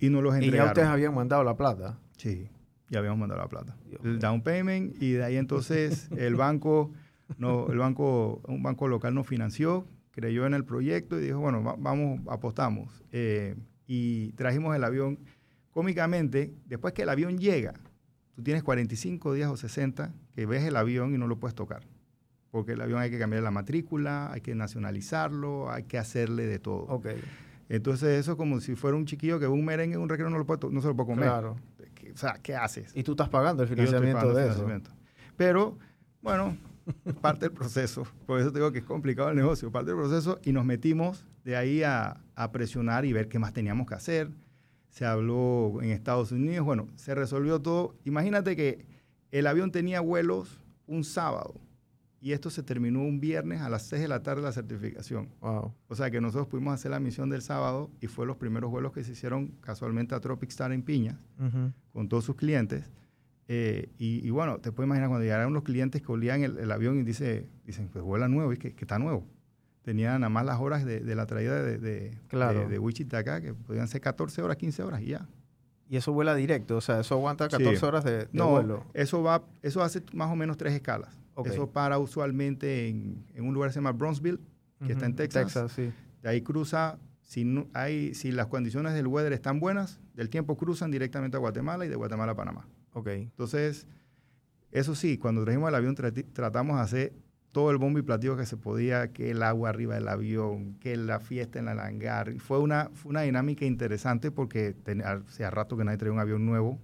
y 0.00 0.10
nos 0.10 0.24
los 0.24 0.34
entregaron. 0.34 0.54
¿Y 0.54 0.66
ya 0.66 0.72
ustedes 0.72 0.88
habían 0.88 1.14
mandado 1.14 1.44
la 1.44 1.56
plata? 1.56 2.00
Sí, 2.16 2.48
ya 2.88 2.98
habíamos 2.98 3.18
mandado 3.18 3.40
la 3.40 3.48
plata. 3.48 3.76
el 4.04 4.18
down 4.18 4.42
payment 4.42 5.00
y 5.02 5.12
de 5.12 5.24
ahí 5.24 5.36
entonces 5.36 6.08
el 6.16 6.36
banco, 6.36 6.92
no, 7.38 7.68
el 7.70 7.78
banco, 7.78 8.40
un 8.46 8.62
banco 8.62 8.88
local 8.88 9.14
nos 9.14 9.26
financió, 9.26 9.86
creyó 10.12 10.46
en 10.46 10.54
el 10.54 10.64
proyecto 10.64 11.18
y 11.18 11.24
dijo, 11.24 11.40
bueno, 11.40 11.62
vamos, 11.78 12.20
apostamos. 12.28 13.04
Eh, 13.12 13.56
y 13.86 14.32
trajimos 14.32 14.74
el 14.74 14.84
avión. 14.84 15.18
Cómicamente, 15.70 16.54
después 16.66 16.94
que 16.94 17.02
el 17.02 17.10
avión 17.10 17.38
llega, 17.38 17.74
tú 18.34 18.42
tienes 18.42 18.62
45 18.62 19.34
días 19.34 19.50
o 19.50 19.56
60 19.56 20.12
que 20.34 20.46
ves 20.46 20.64
el 20.64 20.76
avión 20.76 21.14
y 21.14 21.18
no 21.18 21.26
lo 21.26 21.38
puedes 21.38 21.54
tocar. 21.54 21.82
Porque 22.50 22.72
el 22.72 22.80
avión 22.80 23.00
hay 23.00 23.10
que 23.10 23.18
cambiar 23.18 23.42
la 23.42 23.50
matrícula, 23.50 24.32
hay 24.32 24.40
que 24.40 24.54
nacionalizarlo, 24.54 25.70
hay 25.70 25.82
que 25.82 25.98
hacerle 25.98 26.46
de 26.46 26.58
todo. 26.58 26.84
Okay. 26.84 27.20
Entonces 27.68 28.20
eso 28.20 28.32
es 28.32 28.36
como 28.38 28.60
si 28.60 28.74
fuera 28.74 28.96
un 28.96 29.04
chiquillo 29.04 29.38
que 29.38 29.46
un 29.46 29.64
merengue, 29.64 29.98
un 29.98 30.08
recreo 30.08 30.30
no, 30.30 30.38
lo 30.38 30.46
puede, 30.46 30.60
no 30.70 30.80
se 30.80 30.88
lo 30.88 30.96
puede 30.96 31.08
comer. 31.08 31.28
Claro. 31.28 31.56
O 32.12 32.16
sea, 32.16 32.38
¿qué 32.42 32.54
haces? 32.54 32.92
Y 32.94 33.02
tú 33.02 33.12
estás 33.12 33.28
pagando 33.28 33.62
el 33.62 33.68
financiamiento 33.68 34.32
de 34.32 34.48
eso. 34.48 34.66
Pero, 35.36 35.78
bueno, 36.22 36.56
parte 37.20 37.46
del 37.46 37.52
proceso. 37.52 38.06
Por 38.26 38.40
eso 38.40 38.52
te 38.52 38.58
digo 38.58 38.72
que 38.72 38.78
es 38.78 38.84
complicado 38.84 39.30
el 39.30 39.36
negocio. 39.36 39.70
Parte 39.70 39.90
del 39.90 39.98
proceso 39.98 40.38
y 40.44 40.52
nos 40.52 40.64
metimos 40.64 41.26
de 41.44 41.56
ahí 41.56 41.82
a, 41.82 42.20
a 42.34 42.52
presionar 42.52 43.04
y 43.04 43.12
ver 43.12 43.28
qué 43.28 43.38
más 43.38 43.52
teníamos 43.52 43.86
que 43.86 43.94
hacer. 43.94 44.30
Se 44.88 45.04
habló 45.04 45.78
en 45.82 45.90
Estados 45.90 46.32
Unidos. 46.32 46.64
Bueno, 46.64 46.88
se 46.96 47.14
resolvió 47.14 47.60
todo. 47.60 47.94
Imagínate 48.04 48.56
que 48.56 48.86
el 49.30 49.46
avión 49.46 49.70
tenía 49.70 50.00
vuelos 50.00 50.60
un 50.86 51.04
sábado 51.04 51.60
y 52.26 52.32
esto 52.32 52.50
se 52.50 52.64
terminó 52.64 53.02
un 53.02 53.20
viernes 53.20 53.60
a 53.60 53.68
las 53.68 53.86
6 53.86 54.02
de 54.02 54.08
la 54.08 54.20
tarde 54.20 54.42
la 54.42 54.50
certificación. 54.50 55.28
Wow. 55.40 55.72
O 55.86 55.94
sea 55.94 56.10
que 56.10 56.20
nosotros 56.20 56.48
pudimos 56.48 56.74
hacer 56.74 56.90
la 56.90 56.98
misión 56.98 57.30
del 57.30 57.40
sábado 57.40 57.88
y 58.00 58.08
fue 58.08 58.26
los 58.26 58.36
primeros 58.36 58.68
vuelos 58.68 58.90
que 58.90 59.04
se 59.04 59.12
hicieron 59.12 59.52
casualmente 59.60 60.12
a 60.12 60.18
Tropic 60.18 60.50
Star 60.50 60.72
en 60.72 60.82
Piña 60.82 61.20
con 61.92 62.08
todos 62.08 62.24
sus 62.24 62.34
clientes. 62.34 62.90
Eh, 63.46 63.90
y, 63.96 64.28
bueno, 64.30 64.58
te 64.58 64.72
puedes 64.72 64.88
imaginar 64.88 65.08
cuando 65.08 65.22
llegaron 65.22 65.54
los 65.54 65.62
clientes 65.62 66.02
que 66.02 66.10
olían 66.10 66.42
el, 66.42 66.72
avión 66.72 66.98
y 66.98 67.04
dice, 67.04 67.46
dicen, 67.64 67.88
pues 67.92 68.02
vuela 68.02 68.26
nuevo, 68.26 68.52
y 68.52 68.56
que, 68.56 68.74
que 68.74 68.84
está 68.84 68.98
nuevo. 68.98 69.24
Tenían 69.82 70.22
nada 70.22 70.28
más 70.28 70.44
las 70.44 70.58
horas 70.58 70.84
de, 70.84 71.00
la 71.14 71.26
traída 71.26 71.62
de, 71.62 71.78
de, 71.78 72.18
claro. 72.26 72.68
de, 72.68 72.76
Wichita 72.80 73.18
acá, 73.18 73.40
que 73.40 73.54
podían 73.54 73.86
ser 73.86 74.00
14 74.00 74.42
horas, 74.42 74.56
15 74.56 74.82
horas 74.82 75.00
y 75.00 75.10
ya. 75.10 75.28
Y 75.88 75.96
eso 75.96 76.12
vuela 76.12 76.34
directo, 76.34 76.76
o 76.76 76.80
sea, 76.80 76.98
eso 76.98 77.14
aguanta 77.14 77.48
14 77.48 77.86
horas 77.86 78.02
de, 78.02 78.26
no, 78.32 78.50
vuelo. 78.50 78.84
Eso 78.94 79.22
va, 79.22 79.44
eso 79.62 79.80
hace 79.84 80.02
más 80.12 80.28
o 80.28 80.34
menos 80.34 80.56
tres 80.56 80.72
escalas. 80.72 81.16
Eso 81.44 81.70
para 81.70 81.98
usualmente 81.98 82.88
en, 82.88 83.24
un 83.38 83.52
lugar 83.52 83.68
que 83.68 83.74
se 83.74 83.78
llama 83.78 83.92
Bronzeville, 83.92 84.40
que 84.84 84.92
está 84.92 85.06
en 85.06 85.14
Texas. 85.14 85.44
Texas 85.44 85.72
sí. 85.72 85.92
De 86.22 86.28
ahí 86.28 86.42
cruza, 86.42 86.98
si, 87.20 87.68
hay, 87.74 88.14
si 88.14 88.32
las 88.32 88.46
condiciones 88.46 88.94
del 88.94 89.06
weather 89.06 89.32
están 89.32 89.60
buenas, 89.60 90.00
del 90.14 90.30
tiempo 90.30 90.56
cruzan 90.56 90.90
directamente 90.90 91.36
a 91.36 91.40
Guatemala 91.40 91.84
y 91.84 91.88
de 91.88 91.96
Guatemala 91.96 92.32
a 92.32 92.36
Panamá. 92.36 92.68
Ok. 92.92 93.08
Entonces, 93.08 93.86
eso 94.70 94.94
sí, 94.94 95.18
cuando 95.18 95.44
trajimos 95.44 95.68
el 95.68 95.74
avión 95.74 95.94
tratamos 95.94 96.76
de 96.76 96.82
hacer 96.82 97.12
todo 97.52 97.70
el 97.70 97.78
bombo 97.78 97.98
y 97.98 98.02
platillo 98.02 98.36
que 98.36 98.44
se 98.44 98.58
podía, 98.58 99.12
que 99.12 99.30
el 99.30 99.42
agua 99.42 99.70
arriba 99.70 99.94
del 99.94 100.08
avión, 100.08 100.74
que 100.74 100.96
la 100.96 101.20
fiesta 101.20 101.58
en 101.58 101.68
el 101.68 101.78
hangar. 101.80 102.38
Fue 102.38 102.58
una, 102.58 102.90
fue 102.92 103.08
una 103.08 103.22
dinámica 103.22 103.64
interesante 103.64 104.30
porque 104.30 104.76
hacía 105.04 105.50
rato 105.50 105.76
que 105.76 105.84
nadie 105.84 105.96
traía 105.96 106.12
un 106.12 106.18
avión 106.18 106.44
nuevo 106.44 106.78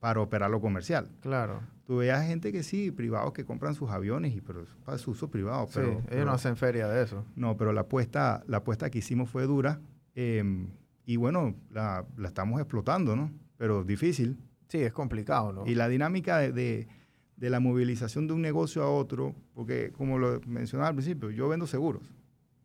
para 0.00 0.20
operar 0.20 0.50
lo 0.50 0.60
comercial. 0.60 1.08
Claro. 1.20 1.60
Tú 1.84 1.96
veías 1.96 2.24
gente 2.26 2.52
que 2.52 2.62
sí, 2.62 2.90
privados 2.90 3.32
que 3.32 3.44
compran 3.44 3.74
sus 3.74 3.90
aviones, 3.90 4.34
y 4.34 4.40
pero 4.40 4.62
es 4.62 4.68
para 4.84 4.98
su 4.98 5.10
uso 5.12 5.28
privado. 5.30 5.68
Pero, 5.74 6.00
sí, 6.00 6.14
ellos 6.14 6.26
no 6.26 6.32
hacen 6.32 6.56
feria 6.56 6.86
de 6.88 7.02
eso. 7.02 7.24
No, 7.34 7.56
pero 7.56 7.72
la 7.72 7.82
apuesta, 7.82 8.44
la 8.46 8.58
apuesta 8.58 8.88
que 8.90 8.98
hicimos 8.98 9.28
fue 9.28 9.46
dura. 9.46 9.80
Em, 10.14 10.68
y 11.04 11.16
bueno, 11.16 11.54
la, 11.70 12.06
la, 12.16 12.28
estamos 12.28 12.60
explotando, 12.60 13.16
¿no? 13.16 13.32
Pero 13.56 13.82
difícil. 13.84 14.38
Sí, 14.68 14.78
es 14.78 14.92
complicado, 14.92 15.52
¿no? 15.52 15.66
Y 15.66 15.74
la 15.74 15.88
dinámica 15.88 16.38
de, 16.38 16.52
de, 16.52 16.88
de 17.36 17.50
la 17.50 17.58
movilización 17.58 18.28
de 18.28 18.34
un 18.34 18.42
negocio 18.42 18.84
a 18.84 18.88
otro, 18.88 19.34
porque 19.52 19.90
como 19.92 20.18
lo 20.18 20.40
mencionaba 20.46 20.88
al 20.88 20.94
principio, 20.94 21.30
yo 21.30 21.48
vendo 21.48 21.66
seguros. 21.66 22.02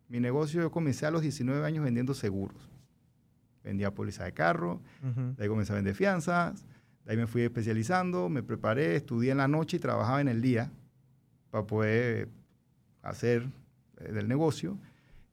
Mi 0.07 0.19
negocio, 0.19 0.61
yo 0.61 0.71
comencé 0.71 1.05
a 1.05 1.11
los 1.11 1.21
19 1.21 1.65
años 1.65 1.83
vendiendo 1.83 2.13
seguros. 2.13 2.69
Vendía 3.63 3.93
póliza 3.93 4.23
de 4.23 4.33
carro, 4.33 4.79
de 5.35 5.43
ahí 5.43 5.49
comencé 5.49 5.73
a 5.73 5.75
vender 5.75 5.95
fianzas, 5.95 6.63
de 7.07 7.13
ahí 7.13 7.17
me 7.17 7.25
fui 7.25 7.43
especializando, 7.43 8.27
me 8.27 8.43
preparé, 8.43 8.97
estudié 8.97 9.31
en 9.31 9.37
la 9.37 9.47
noche 9.47 9.77
y 9.77 9.79
trabajaba 9.79 10.19
en 10.19 10.27
el 10.27 10.41
día 10.41 10.69
para 11.49 11.65
poder 11.65 12.27
hacer 13.01 13.47
eh, 14.01 14.11
del 14.11 14.27
negocio. 14.27 14.77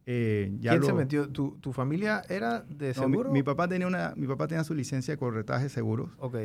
Eh, 0.06 0.56
ya 0.60 0.70
¿Quién 0.70 0.84
se 0.84 0.92
metió? 0.92 1.28
¿Tu, 1.28 1.56
¿Tu, 1.60 1.72
familia 1.72 2.22
era 2.28 2.60
de 2.60 2.94
seguro? 2.94 3.32
mi, 3.32 3.42
papá 3.42 3.66
tenía 3.66 3.88
una, 3.88 4.14
mi 4.16 4.28
papá 4.28 4.46
tenía 4.46 4.62
su 4.62 4.72
licencia 4.72 5.14
de 5.14 5.18
corretaje 5.18 5.64
de 5.64 5.68
seguros. 5.68 6.10
Ok. 6.18 6.36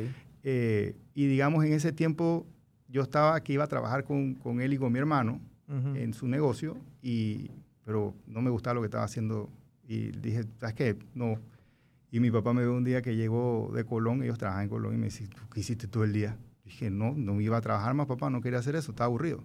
Eh, 0.42 0.96
y 1.14 1.26
digamos, 1.28 1.64
en 1.64 1.74
ese 1.74 1.92
tiempo 1.92 2.44
yo 2.88 3.02
estaba 3.02 3.36
aquí, 3.36 3.52
iba 3.52 3.62
a 3.62 3.68
trabajar 3.68 4.02
con, 4.02 4.34
con 4.34 4.60
él 4.60 4.72
y 4.72 4.78
con 4.78 4.92
mi 4.92 4.98
hermano 4.98 5.40
en 5.94 6.12
su 6.14 6.26
negocio, 6.26 6.76
y, 7.00 7.48
pero 7.84 8.12
no 8.26 8.42
me 8.42 8.50
gustaba 8.50 8.74
lo 8.74 8.80
que 8.80 8.86
estaba 8.86 9.04
haciendo. 9.04 9.48
Y 9.86 10.10
dije, 10.10 10.42
¿sabes 10.58 10.74
qué? 10.74 10.96
No. 11.14 11.38
Y 12.10 12.20
mi 12.20 12.30
papá 12.30 12.52
me 12.52 12.62
vio 12.62 12.74
un 12.74 12.84
día 12.84 13.02
que 13.02 13.14
llegó 13.14 13.70
de 13.74 13.84
Colón, 13.84 14.22
ellos 14.22 14.38
trabajan 14.38 14.64
en 14.64 14.68
Colón, 14.68 14.94
y 14.94 14.98
me 14.98 15.04
dice, 15.06 15.28
¿tú 15.28 15.42
qué 15.52 15.60
hiciste 15.60 15.86
todo 15.86 16.04
el 16.04 16.12
día? 16.12 16.36
dije, 16.70 16.90
no, 16.90 17.14
no 17.16 17.34
me 17.34 17.42
iba 17.42 17.56
a 17.56 17.60
trabajar 17.60 17.94
más, 17.94 18.06
papá, 18.06 18.30
no 18.30 18.40
quería 18.40 18.58
hacer 18.58 18.76
eso, 18.76 18.92
estaba 18.92 19.06
aburrido. 19.06 19.44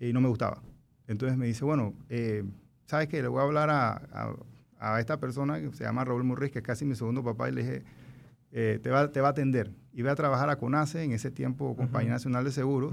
Y 0.00 0.12
no 0.12 0.20
me 0.20 0.28
gustaba. 0.28 0.62
Entonces 1.06 1.36
me 1.38 1.46
dice, 1.46 1.64
bueno, 1.64 1.94
eh, 2.08 2.44
¿sabes 2.86 3.08
qué? 3.08 3.22
Le 3.22 3.28
voy 3.28 3.40
a 3.40 3.44
hablar 3.44 3.70
a, 3.70 4.34
a, 4.78 5.00
esta 5.00 5.18
persona 5.18 5.60
que 5.60 5.72
se 5.72 5.84
llama 5.84 6.04
Raúl 6.04 6.24
Murriz, 6.24 6.50
que 6.50 6.58
es 6.58 6.64
casi 6.64 6.84
mi 6.84 6.94
segundo 6.94 7.22
papá, 7.22 7.48
y 7.48 7.52
le 7.52 7.62
dije, 7.62 7.82
eh, 8.52 8.80
te, 8.82 8.90
va, 8.90 9.10
te 9.10 9.20
va 9.20 9.28
a 9.28 9.30
atender. 9.32 9.72
Y 9.92 10.02
voy 10.02 10.10
a 10.10 10.14
trabajar 10.14 10.48
a 10.50 10.56
CONACE, 10.56 11.02
en 11.02 11.12
ese 11.12 11.30
tiempo 11.30 11.76
Compañía 11.76 12.12
Nacional 12.12 12.44
de 12.44 12.52
Seguros. 12.52 12.92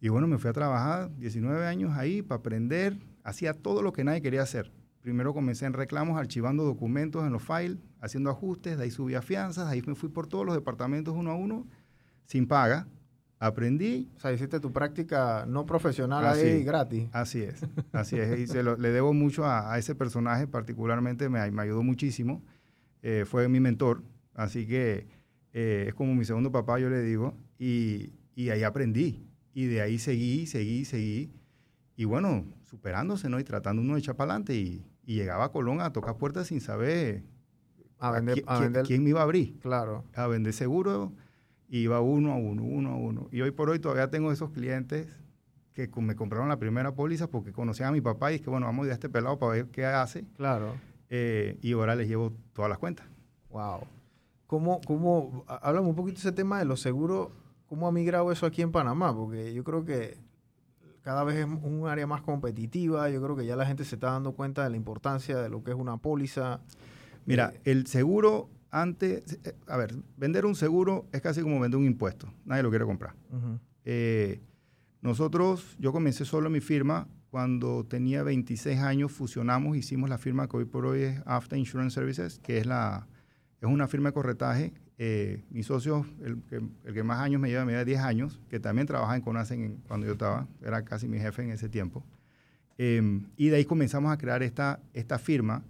Y 0.00 0.08
bueno, 0.08 0.26
me 0.26 0.38
fui 0.38 0.50
a 0.50 0.52
trabajar 0.52 1.14
19 1.16 1.66
años 1.66 1.96
ahí 1.96 2.22
para 2.22 2.38
aprender. 2.38 2.98
Hacía 3.22 3.54
todo 3.54 3.82
lo 3.82 3.92
que 3.92 4.04
nadie 4.04 4.20
quería 4.20 4.42
hacer. 4.42 4.70
Primero 5.04 5.34
comencé 5.34 5.66
en 5.66 5.74
reclamos, 5.74 6.16
archivando 6.18 6.64
documentos 6.64 7.26
en 7.26 7.32
los 7.34 7.42
files, 7.42 7.76
haciendo 8.00 8.30
ajustes, 8.30 8.78
de 8.78 8.84
ahí 8.84 8.90
subía 8.90 9.20
fianzas, 9.20 9.68
ahí 9.68 9.82
me 9.86 9.94
fui 9.94 10.08
por 10.08 10.26
todos 10.26 10.46
los 10.46 10.54
departamentos 10.54 11.14
uno 11.14 11.30
a 11.30 11.34
uno, 11.34 11.66
sin 12.24 12.48
paga. 12.48 12.88
Aprendí. 13.38 14.10
O 14.16 14.20
sea, 14.20 14.32
hiciste 14.32 14.60
tu 14.60 14.72
práctica 14.72 15.44
no 15.46 15.66
profesional 15.66 16.24
ahí 16.24 16.64
gratis. 16.64 17.10
Así 17.12 17.42
es, 17.42 17.66
así 17.92 18.16
es. 18.16 18.38
Y 18.38 18.46
se 18.46 18.62
le 18.62 18.90
debo 18.92 19.12
mucho 19.12 19.44
a, 19.44 19.78
ese 19.78 19.94
personaje, 19.94 20.46
particularmente 20.46 21.28
me, 21.28 21.50
me 21.50 21.62
ayudó 21.62 21.82
muchísimo. 21.82 22.42
Eh, 23.02 23.26
fue 23.26 23.46
mi 23.50 23.60
mentor, 23.60 24.02
así 24.32 24.66
que 24.66 25.06
eh, 25.52 25.84
es 25.88 25.94
como 25.94 26.14
mi 26.14 26.24
segundo 26.24 26.50
papá, 26.50 26.78
yo 26.78 26.88
le 26.88 27.02
digo, 27.02 27.36
y, 27.58 28.14
y, 28.34 28.48
ahí 28.48 28.62
aprendí. 28.62 29.28
Y 29.52 29.66
de 29.66 29.82
ahí 29.82 29.98
seguí, 29.98 30.46
seguí, 30.46 30.86
seguí. 30.86 31.30
Y 31.94 32.06
bueno, 32.06 32.46
superándose, 32.62 33.28
¿no? 33.28 33.38
Y 33.38 33.44
tratando 33.44 33.82
uno 33.82 33.92
de 33.92 34.00
echar 34.00 34.16
para 34.16 34.32
adelante. 34.32 34.56
Y, 34.56 34.82
y, 35.06 35.14
llegaba 35.14 35.46
a 35.46 35.48
Colón 35.50 35.80
a 35.80 35.92
tocar 35.92 36.16
puertas 36.16 36.48
sin 36.48 36.60
saber 36.60 37.22
a 37.98 38.10
vender, 38.10 38.44
quién, 38.86 39.02
me 39.02 39.10
iba 39.10 39.20
a 39.20 39.24
abrir. 39.24 39.58
Claro. 39.60 40.04
A 40.14 40.26
vender 40.26 40.52
seguro. 40.52 41.12
Iba 41.68 42.00
uno 42.00 42.32
a 42.32 42.36
uno, 42.36 42.62
uno 42.62 42.90
a 42.90 42.96
uno. 42.96 43.28
Y 43.32 43.40
hoy 43.40 43.50
por 43.50 43.70
hoy 43.70 43.78
todavía 43.78 44.10
tengo 44.10 44.30
esos 44.30 44.50
clientes 44.50 45.08
que 45.72 45.90
me 45.96 46.14
compraron 46.14 46.48
la 46.48 46.58
primera 46.58 46.94
póliza 46.94 47.26
porque 47.26 47.52
conocían 47.52 47.88
a 47.88 47.92
mi 47.92 48.00
papá 48.00 48.30
y 48.30 48.36
es 48.36 48.42
que, 48.42 48.50
bueno, 48.50 48.66
vamos 48.66 48.84
a 48.84 48.86
ir 48.86 48.90
a 48.92 48.94
este 48.94 49.08
pelado 49.08 49.38
para 49.38 49.52
ver 49.52 49.66
qué 49.66 49.84
hace. 49.84 50.24
Claro. 50.36 50.74
Eh, 51.10 51.58
y 51.62 51.72
ahora 51.72 51.96
les 51.96 52.08
llevo 52.08 52.32
todas 52.52 52.68
las 52.68 52.78
cuentas. 52.78 53.06
Wow. 53.50 53.80
¿Cómo, 54.46 54.80
cómo, 54.86 55.44
háblame 55.48 55.88
un 55.88 55.96
poquito 55.96 56.16
de 56.16 56.20
ese 56.20 56.32
tema 56.32 56.58
de 56.58 56.64
los 56.64 56.80
seguros, 56.80 57.30
cómo 57.66 57.88
ha 57.88 57.92
migrado 57.92 58.30
eso 58.30 58.46
aquí 58.46 58.62
en 58.62 58.70
Panamá? 58.70 59.14
Porque 59.14 59.52
yo 59.52 59.64
creo 59.64 59.84
que 59.84 60.18
cada 61.04 61.22
vez 61.22 61.36
es 61.36 61.44
un 61.44 61.86
área 61.86 62.06
más 62.06 62.22
competitiva, 62.22 63.10
yo 63.10 63.22
creo 63.22 63.36
que 63.36 63.44
ya 63.44 63.56
la 63.56 63.66
gente 63.66 63.84
se 63.84 63.96
está 63.96 64.10
dando 64.10 64.32
cuenta 64.32 64.64
de 64.64 64.70
la 64.70 64.76
importancia 64.76 65.36
de 65.36 65.50
lo 65.50 65.62
que 65.62 65.70
es 65.70 65.76
una 65.76 65.98
póliza. 65.98 66.60
Mira, 67.26 67.52
eh, 67.52 67.60
el 67.64 67.86
seguro 67.86 68.48
antes, 68.70 69.38
eh, 69.44 69.54
a 69.66 69.76
ver, 69.76 69.94
vender 70.16 70.46
un 70.46 70.54
seguro 70.54 71.06
es 71.12 71.20
casi 71.20 71.42
como 71.42 71.60
vender 71.60 71.78
un 71.78 71.84
impuesto, 71.84 72.32
nadie 72.46 72.62
lo 72.62 72.70
quiere 72.70 72.86
comprar. 72.86 73.14
Eh, 73.84 74.40
nosotros, 75.02 75.76
yo 75.78 75.92
comencé 75.92 76.24
solo 76.24 76.48
mi 76.48 76.60
firma 76.60 77.06
cuando 77.28 77.84
tenía 77.84 78.22
26 78.22 78.80
años, 78.80 79.12
fusionamos, 79.12 79.76
hicimos 79.76 80.08
la 80.08 80.16
firma 80.16 80.48
que 80.48 80.56
hoy 80.56 80.64
por 80.64 80.86
hoy 80.86 81.02
es 81.02 81.22
After 81.26 81.58
Insurance 81.58 81.94
Services, 81.94 82.38
que 82.38 82.56
es 82.56 82.66
la 82.66 83.06
es 83.60 83.68
una 83.68 83.88
firma 83.88 84.10
de 84.10 84.14
corretaje. 84.14 84.72
Eh, 84.96 85.42
mi 85.50 85.64
socio, 85.64 86.06
el 86.22 86.40
que, 86.92 87.02
más 87.02 87.18
años 87.20 87.40
me 87.40 87.48
lleva, 87.48 87.64
me 87.64 87.72
lleva 87.72 87.84
10 87.84 88.00
años, 88.00 88.40
que 88.48 88.60
también 88.60 88.86
trabajaba 88.86 89.16
en 89.16 89.22
Conacen 89.22 89.82
cuando 89.88 90.06
yo 90.06 90.12
estaba, 90.12 90.46
era 90.62 90.84
casi 90.84 91.08
mi 91.08 91.18
jefe 91.18 91.42
en 91.42 91.50
ese 91.50 91.68
tiempo. 91.68 92.04
Em, 92.78 93.26
y 93.36 93.48
de 93.48 93.56
ahí 93.56 93.64
comenzamos 93.64 94.12
a 94.12 94.18
crear 94.18 94.42
esta, 94.42 94.80
esta 94.92 95.18
firma. 95.18 95.64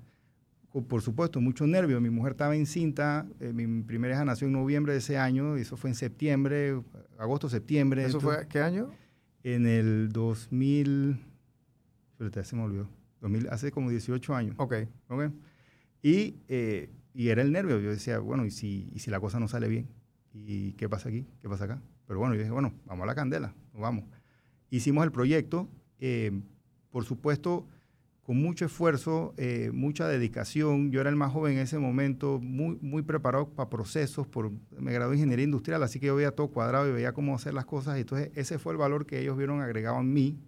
Con, 0.68 0.84
por 0.84 1.00
supuesto, 1.00 1.40
mucho 1.40 1.66
nervio. 1.66 2.00
Mi 2.00 2.10
mujer 2.10 2.32
estaba 2.32 2.54
encinta, 2.54 3.26
eh, 3.40 3.52
mi 3.52 3.82
primera 3.82 4.14
hija 4.14 4.24
nació 4.24 4.46
en 4.46 4.52
noviembre 4.52 4.92
de 4.92 4.98
ese 4.98 5.16
año, 5.16 5.56
y 5.56 5.62
eso 5.62 5.76
fue 5.76 5.90
en 5.90 5.96
septiembre, 5.96 6.80
agosto, 7.18 7.48
septiembre. 7.48 8.04
¿Eso 8.04 8.20
fue 8.20 8.46
qué 8.48 8.60
año? 8.60 8.90
En 9.42 9.66
el 9.66 10.10
2000, 10.12 11.18
se 12.42 12.56
me 12.56 12.62
olvidó, 12.62 12.88
2000, 13.20 13.48
hace 13.48 13.70
como 13.70 13.90
18 13.90 14.34
años. 14.34 14.54
Ok. 14.58 14.74
okay. 15.08 15.30
Y 16.02 16.36
eh, 16.48 16.90
y 17.14 17.28
era 17.28 17.40
el 17.40 17.52
nervio. 17.52 17.78
Yo 17.80 17.90
decía, 17.90 18.18
bueno, 18.18 18.44
¿y 18.44 18.50
si, 18.50 18.90
y 18.92 18.98
si 18.98 19.10
la 19.10 19.20
cosa 19.20 19.40
no 19.40 19.48
sale 19.48 19.68
bien? 19.68 19.88
¿Y 20.32 20.72
qué 20.72 20.88
pasa 20.88 21.08
aquí? 21.08 21.26
¿Qué 21.40 21.48
pasa 21.48 21.64
acá? 21.64 21.82
Pero 22.06 22.18
bueno, 22.18 22.34
yo 22.34 22.40
dije, 22.40 22.50
bueno, 22.50 22.74
vamos 22.84 23.04
a 23.04 23.06
la 23.06 23.14
candela, 23.14 23.54
vamos. 23.72 24.04
Hicimos 24.68 25.04
el 25.04 25.12
proyecto, 25.12 25.70
eh, 26.00 26.32
por 26.90 27.04
supuesto, 27.04 27.68
con 28.24 28.38
mucho 28.38 28.64
esfuerzo, 28.64 29.34
eh, 29.36 29.70
mucha 29.72 30.08
dedicación. 30.08 30.90
Yo 30.90 31.00
era 31.00 31.10
el 31.10 31.16
más 31.16 31.32
joven 31.32 31.54
en 31.54 31.60
ese 31.60 31.78
momento, 31.78 32.40
muy, 32.40 32.78
muy 32.80 33.02
preparado 33.02 33.50
para 33.50 33.70
procesos. 33.70 34.26
Por, 34.26 34.50
me 34.78 34.92
gradué 34.92 35.14
en 35.14 35.20
ingeniería 35.20 35.44
industrial, 35.44 35.82
así 35.82 36.00
que 36.00 36.06
yo 36.06 36.16
veía 36.16 36.32
todo 36.32 36.48
cuadrado 36.48 36.88
y 36.88 36.92
veía 36.92 37.12
cómo 37.12 37.34
hacer 37.34 37.54
las 37.54 37.66
cosas. 37.66 37.96
Y 37.98 38.00
entonces 38.00 38.30
ese 38.34 38.58
fue 38.58 38.72
el 38.72 38.78
valor 38.78 39.06
que 39.06 39.20
ellos 39.20 39.36
vieron 39.36 39.60
agregado 39.60 40.00
en 40.00 40.12
mí 40.12 40.40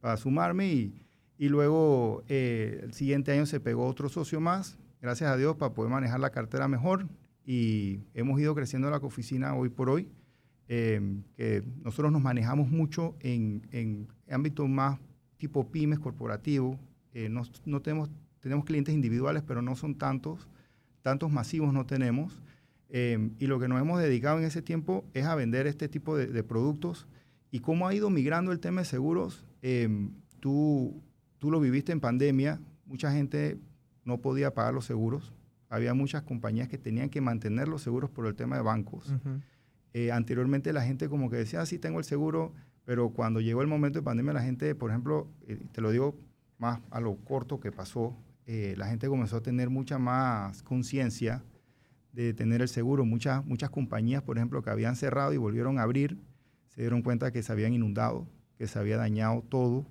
para 0.00 0.16
sumarme. 0.18 0.72
Y, 0.72 0.94
y 1.38 1.48
luego 1.48 2.22
eh, 2.28 2.80
el 2.82 2.92
siguiente 2.92 3.32
año 3.32 3.46
se 3.46 3.60
pegó 3.60 3.86
otro 3.86 4.10
socio 4.10 4.40
más, 4.40 4.78
gracias 5.00 5.30
a 5.30 5.36
Dios, 5.36 5.56
para 5.56 5.74
poder 5.74 5.90
manejar 5.90 6.20
la 6.20 6.30
cartera 6.30 6.68
mejor 6.68 7.08
y 7.44 8.00
hemos 8.14 8.40
ido 8.40 8.54
creciendo 8.54 8.90
la 8.90 8.98
oficina 8.98 9.54
hoy 9.54 9.68
por 9.68 9.90
hoy. 9.90 10.08
Em, 10.68 11.24
que 11.36 11.64
nosotros 11.82 12.12
nos 12.12 12.22
manejamos 12.22 12.68
mucho 12.68 13.16
en, 13.20 13.66
en 13.72 14.06
ámbitos 14.28 14.68
más 14.68 15.00
tipo 15.40 15.68
pymes, 15.72 15.98
corporativo. 15.98 16.78
Eh, 17.12 17.28
no, 17.28 17.42
tenemos, 17.82 18.08
tenemos 18.38 18.64
clientes 18.64 18.94
individuales, 18.94 19.42
pero 19.44 19.62
no 19.62 19.74
son 19.74 19.96
tantos, 19.96 20.48
tantos 21.02 21.32
masivos 21.32 21.72
no 21.72 21.86
tenemos. 21.86 22.40
Em, 22.88 23.32
y 23.40 23.46
lo 23.46 23.58
que 23.58 23.66
nos 23.66 23.80
hemos 23.80 24.00
dedicado 24.00 24.38
en 24.38 24.44
ese 24.44 24.62
tiempo 24.62 25.04
es 25.14 25.24
a 25.24 25.34
vender 25.34 25.66
este 25.66 25.88
tipo 25.88 26.16
de, 26.16 26.44
productos. 26.44 27.08
Y 27.50 27.60
cómo 27.60 27.88
ha 27.88 27.94
ido 27.94 28.10
migrando 28.10 28.52
el 28.52 28.60
tema 28.60 28.82
de 28.82 28.84
seguros, 28.84 29.44
em, 29.62 30.12
tú, 30.38 31.02
tú 31.40 31.50
lo 31.50 31.58
viviste 31.58 31.90
en 31.90 31.98
pandemia, 31.98 32.60
mucha 32.86 33.10
gente 33.10 33.58
no 34.10 34.18
podía 34.18 34.52
pagar 34.52 34.74
los 34.74 34.84
seguros. 34.84 35.32
Había 35.68 35.94
muchas 35.94 36.22
compañías 36.22 36.68
que 36.68 36.76
tenían 36.76 37.08
que 37.08 37.20
mantener 37.20 37.68
los 37.68 37.80
seguros 37.80 38.10
por 38.10 38.26
el 38.26 38.34
tema 38.34 38.56
de 38.56 38.62
bancos. 38.62 39.14
Eh, 39.94 40.10
anteriormente 40.12 40.72
la 40.72 40.82
gente 40.82 41.08
como 41.08 41.30
que 41.30 41.36
decía, 41.36 41.60
ah, 41.62 41.66
sí, 41.66 41.78
tengo 41.78 41.98
el 41.98 42.04
seguro, 42.04 42.52
pero 42.84 43.10
cuando 43.10 43.40
llegó 43.40 43.62
el 43.62 43.68
momento 43.68 44.00
de 44.00 44.02
pandemia, 44.02 44.32
la 44.32 44.42
gente, 44.42 44.74
por 44.74 44.90
ejemplo, 44.90 45.28
eh, 45.46 45.62
te 45.72 45.80
lo 45.80 45.90
digo 45.92 46.16
más 46.58 46.80
a 46.90 47.00
lo 47.00 47.16
corto 47.16 47.60
que 47.60 47.70
pasó, 47.70 48.16
eh, 48.46 48.74
la 48.76 48.88
gente 48.88 49.08
comenzó 49.08 49.36
a 49.36 49.42
tener 49.42 49.70
mucha 49.70 49.98
más 49.98 50.62
conciencia 50.64 51.44
de 52.12 52.34
tener 52.34 52.60
el 52.62 52.68
seguro. 52.68 53.04
Muchas, 53.04 53.46
muchas 53.46 53.70
compañías, 53.70 54.22
por 54.22 54.38
ejemplo, 54.38 54.62
que 54.62 54.70
habían 54.70 54.96
cerrado 54.96 55.32
y 55.32 55.36
volvieron 55.36 55.78
a 55.78 55.82
abrir, 55.82 56.18
se 56.66 56.80
dieron 56.80 57.02
cuenta 57.02 57.30
que 57.30 57.44
se 57.44 57.52
habían 57.52 57.72
inundado, 57.72 58.26
que 58.58 58.66
se 58.66 58.76
había 58.76 58.96
dañado 58.96 59.42
todo, 59.48 59.86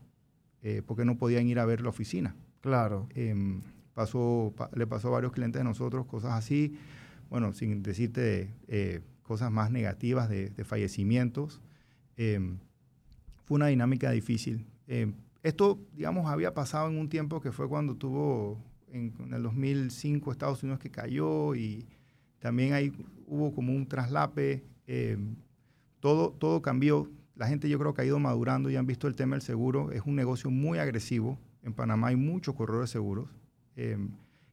porque 0.86 1.06
no 1.06 1.18
podían 1.18 1.48
ir 1.48 1.58
a 1.58 1.66
ver 1.66 1.80
la 1.80 1.88
oficina. 1.88 2.36
Claro. 2.60 3.08
Em, 3.16 3.62
pasó, 4.00 4.54
le 4.76 4.88
pasó 4.88 5.10
a 5.10 5.12
varios 5.12 5.34
clientes 5.34 5.60
de 5.60 5.66
nosotros 5.66 6.06
cosas 6.06 6.32
así, 6.32 6.78
bueno, 7.30 7.52
sin 7.52 7.84
decirte 7.84 8.56
eh, 8.70 9.02
cosas 9.24 9.52
más 9.52 9.72
negativas 9.72 10.30
de, 10.30 10.64
fallecimientos. 10.64 11.60
Em, 12.16 12.60
fue 13.44 13.56
una 13.56 13.68
dinámica 13.68 14.10
difícil. 14.12 14.66
Em, 14.88 15.16
esto, 15.44 15.82
digamos, 15.92 16.28
había 16.32 16.54
pasado 16.54 16.88
en 16.88 16.98
un 16.98 17.10
tiempo 17.10 17.42
que 17.42 17.52
fue 17.52 17.68
cuando 17.68 17.98
tuvo, 17.98 18.58
en, 18.88 19.14
el 19.34 19.44
2005, 19.44 20.32
Estados 20.32 20.64
Unidos 20.64 20.80
que 20.80 20.90
cayó 20.90 21.54
y 21.54 21.86
también 22.40 22.72
hay, 22.72 22.94
hubo 23.28 23.54
como 23.54 23.74
un 23.74 23.86
traslape, 23.86 24.64
todo, 26.00 26.32
todo 26.32 26.62
cambió. 26.62 27.12
La 27.36 27.48
gente 27.48 27.68
yo 27.68 27.78
creo 27.78 27.94
que 27.94 28.04
ha 28.04 28.06
ido 28.06 28.18
madurando 28.18 28.70
y 28.70 28.78
han 28.78 28.86
visto 28.86 29.08
el 29.08 29.16
tema 29.16 29.36
del 29.36 29.42
seguro. 29.42 29.92
Es 29.92 30.04
un 30.06 30.16
negocio 30.16 30.50
muy 30.50 30.80
agresivo. 30.80 31.38
En 31.64 31.74
Panamá 31.74 32.08
hay 32.08 32.16
muchos 32.16 32.56
corredores 32.56 32.90
seguros. 32.90 33.28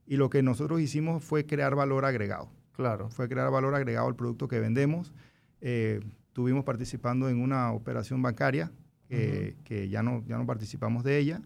Y 0.06 0.16
lo 0.16 0.30
que 0.30 0.42
nosotros 0.42 0.80
hicimos 0.80 1.24
fue 1.24 1.46
crear 1.46 1.74
valor 1.74 2.04
agregado. 2.04 2.48
Claro. 2.72 3.08
Fue 3.10 3.28
crear 3.28 3.50
valor 3.50 3.74
agregado 3.74 4.06
al 4.06 4.14
producto 4.14 4.48
que 4.48 4.60
vendemos. 4.60 5.12
Eh, 5.60 6.00
estuvimos 6.28 6.64
participando 6.64 7.28
en 7.28 7.40
una 7.40 7.72
operación 7.72 8.22
bancaria 8.22 8.70
que 9.08 9.88
ya, 9.88 10.02
no, 10.02 10.24
ya 10.26 10.36
no 10.36 10.46
participamos 10.46 11.04
de 11.04 11.18
ella. 11.18 11.40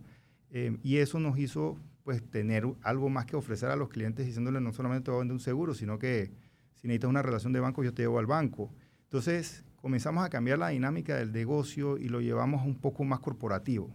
Eh, 0.51 0.77
y 0.83 0.97
eso 0.97 1.21
nos 1.21 1.39
hizo 1.39 1.79
pues 2.03 2.23
tener 2.29 2.67
algo 2.83 3.09
más 3.09 3.27
que 3.27 3.37
ofrecer 3.37 3.71
a 3.71 3.77
los 3.77 3.89
clientes 3.89 4.27
diciéndoles 4.27 4.63
no 4.63 4.73
solamente 4.73 5.05
te 5.05 5.11
voy 5.11 5.19
a 5.19 5.21
vender 5.21 5.35
un 5.35 5.41
seguro, 5.41 5.75
sino 5.75 5.99
que 5.99 6.33
si 6.75 6.89
necesitas 6.89 7.11
una 7.11 7.23
relación 7.23 7.53
de 7.53 7.61
banco 7.61 7.85
yo 7.85 7.95
te 7.95 8.03
llevo 8.03 8.19
al 8.19 8.27
banco. 8.27 8.73
Entonces 9.05 9.65
comenzamos 9.77 10.25
a 10.25 10.31
cambiar 10.31 10.59
la 10.59 10.69
dinámica 10.69 11.17
del 11.17 11.33
negocio 11.33 11.99
y 11.99 12.09
lo 12.09 12.21
llevamos 12.21 12.67
un 12.67 12.75
poco 12.75 13.05
más 13.05 13.21
corporativo. 13.21 13.95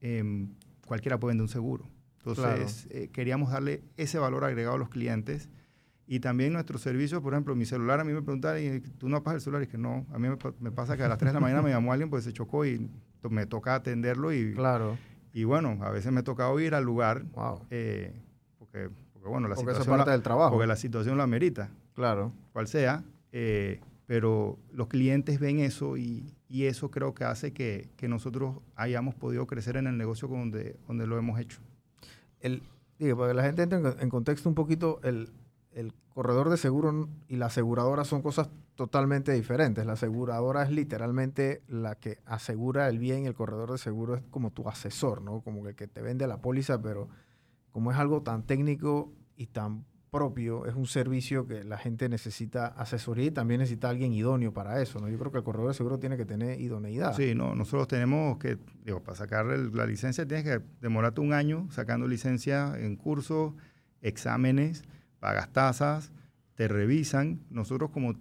Em, 0.00 0.54
cualquiera 0.86 1.18
puede 1.18 1.32
vender 1.32 1.44
un 1.44 1.48
seguro. 1.48 1.95
Entonces 2.26 2.88
eh, 2.90 3.08
queríamos 3.12 3.50
darle 3.50 3.82
ese 3.96 4.18
valor 4.18 4.44
agregado 4.44 4.74
a 4.76 4.78
los 4.78 4.88
clientes 4.88 5.48
y 6.08 6.20
también 6.20 6.52
nuestros 6.52 6.82
servicios, 6.82 7.20
por 7.20 7.32
ejemplo, 7.32 7.56
mi 7.56 7.66
celular, 7.66 7.98
a 7.98 8.04
mí 8.04 8.12
me 8.12 8.22
preguntaban, 8.22 8.82
¿tú 8.98 9.08
no 9.08 9.16
apagas 9.16 9.36
el 9.36 9.40
celular? 9.42 9.64
Y 9.64 9.66
que 9.66 9.78
no, 9.78 10.06
a 10.12 10.18
mí 10.18 10.28
me, 10.60 10.70
pasa 10.70 10.96
que 10.96 11.02
a 11.02 11.08
las 11.08 11.18
3 11.18 11.30
de 11.30 11.34
la 11.34 11.40
mañana 11.40 11.62
me 11.62 11.70
llamó 11.70 11.92
alguien, 11.92 12.10
pues 12.10 12.22
se 12.22 12.32
chocó 12.32 12.64
y 12.64 12.88
me 13.28 13.46
toca 13.46 13.74
atenderlo. 13.74 14.32
Y, 14.32 14.54
claro. 14.54 14.96
Y 15.32 15.42
bueno, 15.44 15.78
a 15.82 15.90
veces 15.90 16.12
me 16.12 16.22
toca 16.22 16.48
ir 16.60 16.76
al 16.76 16.84
lugar. 16.84 17.24
Eh, 17.70 18.14
porque, 18.58 18.88
porque, 19.12 19.28
bueno, 19.28 19.48
la 19.48 19.56
situación. 19.56 19.96
parte 19.96 20.12
del 20.12 20.22
trabajo. 20.22 20.52
Porque 20.52 20.68
la 20.68 20.76
situación 20.76 21.16
lo 21.16 21.24
amerita. 21.24 21.70
Claro. 21.94 22.32
Cual 22.52 22.68
sea. 22.68 23.02
Eh, 23.32 23.80
pero 24.06 24.58
los 24.72 24.86
clientes 24.86 25.40
ven 25.40 25.58
eso 25.58 25.96
y, 25.96 26.32
y 26.48 26.66
eso 26.66 26.92
creo 26.92 27.14
que 27.14 27.24
hace 27.24 27.52
que, 27.52 27.88
que, 27.96 28.06
nosotros 28.06 28.60
hayamos 28.76 29.16
podido 29.16 29.48
crecer 29.48 29.76
en 29.76 29.88
el 29.88 29.98
negocio 29.98 30.28
donde, 30.28 30.76
donde 30.86 31.08
lo 31.08 31.18
hemos 31.18 31.40
hecho. 31.40 31.58
El, 32.46 32.62
digo, 32.98 33.18
para 33.18 33.30
que 33.30 33.36
la 33.36 33.42
gente 33.42 33.62
entre 33.62 33.78
en 33.78 34.08
contexto 34.10 34.48
un 34.48 34.54
poquito, 34.54 35.00
el, 35.02 35.30
el 35.72 35.92
corredor 36.14 36.48
de 36.48 36.56
seguro 36.56 37.08
y 37.28 37.36
la 37.36 37.46
aseguradora 37.46 38.04
son 38.04 38.22
cosas 38.22 38.48
totalmente 38.76 39.32
diferentes. 39.32 39.84
La 39.84 39.94
aseguradora 39.94 40.62
es 40.62 40.70
literalmente 40.70 41.62
la 41.68 41.96
que 41.96 42.18
asegura 42.24 42.88
el 42.88 42.98
bien, 42.98 43.26
el 43.26 43.34
corredor 43.34 43.72
de 43.72 43.78
seguro 43.78 44.14
es 44.14 44.22
como 44.30 44.50
tu 44.50 44.68
asesor, 44.68 45.22
¿no? 45.22 45.40
Como 45.42 45.66
el 45.66 45.74
que 45.74 45.88
te 45.88 46.00
vende 46.00 46.26
la 46.26 46.40
póliza, 46.40 46.80
pero 46.80 47.08
como 47.72 47.90
es 47.90 47.98
algo 47.98 48.22
tan 48.22 48.44
técnico 48.44 49.12
y 49.36 49.48
tan 49.48 49.84
propio, 50.10 50.66
es 50.66 50.74
un 50.74 50.86
servicio 50.86 51.46
que 51.46 51.64
la 51.64 51.78
gente 51.78 52.08
necesita 52.08 52.68
asesoría 52.68 53.26
y 53.26 53.30
también 53.30 53.60
necesita 53.60 53.88
alguien 53.88 54.12
idóneo 54.12 54.52
para 54.52 54.80
eso, 54.80 55.00
¿no? 55.00 55.08
Yo 55.08 55.18
creo 55.18 55.32
que 55.32 55.38
el 55.38 55.44
corredor 55.44 55.68
de 55.68 55.74
seguro 55.74 55.98
tiene 55.98 56.16
que 56.16 56.24
tener 56.24 56.60
idoneidad. 56.60 57.14
Sí, 57.14 57.34
no, 57.34 57.54
nosotros 57.54 57.88
tenemos 57.88 58.38
que, 58.38 58.58
digo, 58.84 59.02
para 59.02 59.16
sacar 59.16 59.46
la 59.46 59.86
licencia 59.86 60.26
tienes 60.26 60.44
que 60.44 60.64
demorarte 60.80 61.20
un 61.20 61.32
año 61.32 61.68
sacando 61.70 62.06
licencia 62.06 62.74
en 62.78 62.96
cursos, 62.96 63.54
exámenes, 64.00 64.84
pagas 65.18 65.52
tasas, 65.52 66.12
te 66.56 66.68
revisan. 66.68 67.40
Nosotros 67.50 67.90
como 67.90 68.14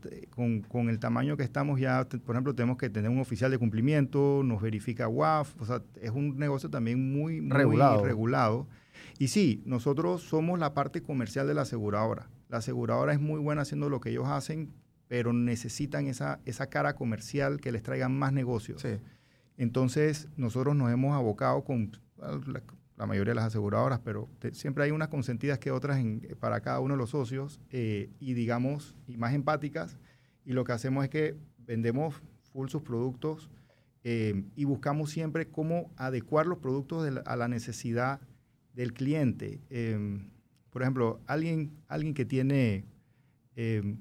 con, 0.68 0.90
el 0.90 1.00
tamaño 1.00 1.38
que 1.38 1.44
estamos 1.44 1.80
ya, 1.80 2.08
por 2.26 2.36
ejemplo, 2.36 2.54
tenemos 2.54 2.78
que 2.78 2.90
tener 2.90 3.10
un 3.10 3.20
oficial 3.20 3.50
de 3.50 3.58
cumplimiento, 3.58 4.42
nos 4.44 4.62
verifica 4.62 5.08
WAF, 5.08 5.60
o 5.62 5.66
sea, 5.66 5.82
es 6.02 6.12
un 6.12 6.38
negocio 6.38 6.70
también 6.70 7.14
muy, 7.14 7.40
regulado. 7.50 8.04
regulado. 8.04 8.68
Y 9.18 9.30
sí, 9.30 9.62
nosotros 9.66 10.22
somos 10.24 10.60
la 10.60 10.74
parte 10.74 11.02
comercial 11.02 11.48
de 11.48 11.54
la 11.54 11.62
aseguradora. 11.62 12.30
La 12.50 12.58
aseguradora 12.58 13.14
es 13.14 13.20
muy 13.20 13.40
buena 13.40 13.62
haciendo 13.62 13.90
lo 13.90 14.02
que 14.02 14.10
ellos 14.10 14.28
hacen, 14.28 14.74
pero 15.08 15.34
necesitan 15.34 16.08
esa, 16.08 16.40
esa 16.46 16.68
cara 16.68 16.96
comercial 16.96 17.60
que 17.62 17.72
les 17.72 17.84
traiga 17.84 18.10
más 18.10 18.34
negocios. 18.34 18.86
Entonces, 19.58 20.28
nosotros 20.36 20.76
nos 20.76 20.92
hemos 20.92 21.16
abocado 21.16 21.64
con 21.64 21.98
la 22.98 23.06
mayoría 23.06 23.32
de 23.32 23.36
las 23.36 23.46
aseguradoras, 23.46 24.00
pero 24.00 24.30
siempre 24.52 24.84
hay 24.84 24.92
unas 24.92 25.10
consentidas 25.10 25.60
que 25.60 25.72
otras 25.72 26.02
para 26.40 26.62
cada 26.62 26.80
uno 26.80 26.96
de 26.96 26.98
los 26.98 27.12
socios 27.12 27.62
eh, 27.70 28.10
y 28.20 28.34
digamos, 28.34 28.96
y 29.08 29.18
más 29.18 29.34
empáticas. 29.34 29.98
Y 30.46 30.54
lo 30.54 30.64
que 30.64 30.74
hacemos 30.74 31.04
es 31.04 31.10
que 31.10 31.36
vendemos 31.60 32.22
full 32.52 32.68
sus 32.70 32.84
productos 32.84 33.50
eh, 34.04 34.44
y 34.56 34.66
buscamos 34.66 35.10
siempre 35.10 35.48
cómo 35.48 35.92
adecuar 35.98 36.46
los 36.46 36.60
productos 36.60 37.10
a 37.26 37.36
la 37.36 37.48
necesidad 37.48 38.20
del 38.76 38.94
cliente. 38.94 39.62
Em, 39.70 40.30
por 40.70 40.82
ejemplo, 40.82 41.22
alguien, 41.26 41.72
alguien 41.88 42.14
que 42.14 42.26
tiene 42.26 42.86
em, 43.56 43.98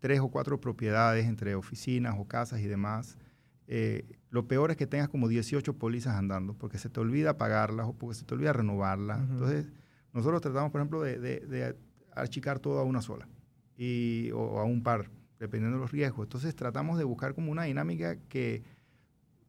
tres 0.00 0.20
o 0.20 0.28
cuatro 0.28 0.60
propiedades 0.60 1.26
entre 1.26 1.54
oficinas 1.54 2.16
o 2.18 2.26
casas 2.26 2.60
y 2.60 2.66
demás, 2.66 3.18
eh, 3.66 4.06
lo 4.30 4.46
peor 4.48 4.70
es 4.70 4.76
que 4.76 4.86
tengas 4.86 5.08
como 5.08 5.28
18 5.28 5.78
pólizas 5.78 6.16
andando, 6.16 6.54
porque 6.54 6.78
se 6.78 6.88
te 6.90 7.00
olvida 7.00 7.36
pagarlas 7.38 7.86
o 7.86 7.92
porque 7.92 8.14
se 8.14 8.24
te 8.24 8.34
olvida 8.34 8.52
renovarlas. 8.52 9.20
Entonces, 9.30 9.70
nosotros 10.12 10.40
tratamos, 10.40 10.70
por 10.70 10.80
ejemplo, 10.80 11.02
de, 11.02 11.76
achicar 12.14 12.60
todo 12.60 12.78
a 12.78 12.84
una 12.84 13.02
sola 13.02 13.28
y, 13.76 14.30
o 14.32 14.60
a 14.60 14.64
un 14.64 14.82
par, 14.82 15.10
dependiendo 15.38 15.78
de 15.78 15.82
los 15.82 15.92
riesgos. 15.92 16.26
Entonces, 16.26 16.54
tratamos 16.54 16.98
de 16.98 17.04
buscar 17.04 17.34
como 17.34 17.50
una 17.50 17.64
dinámica 17.64 18.16
que, 18.28 18.62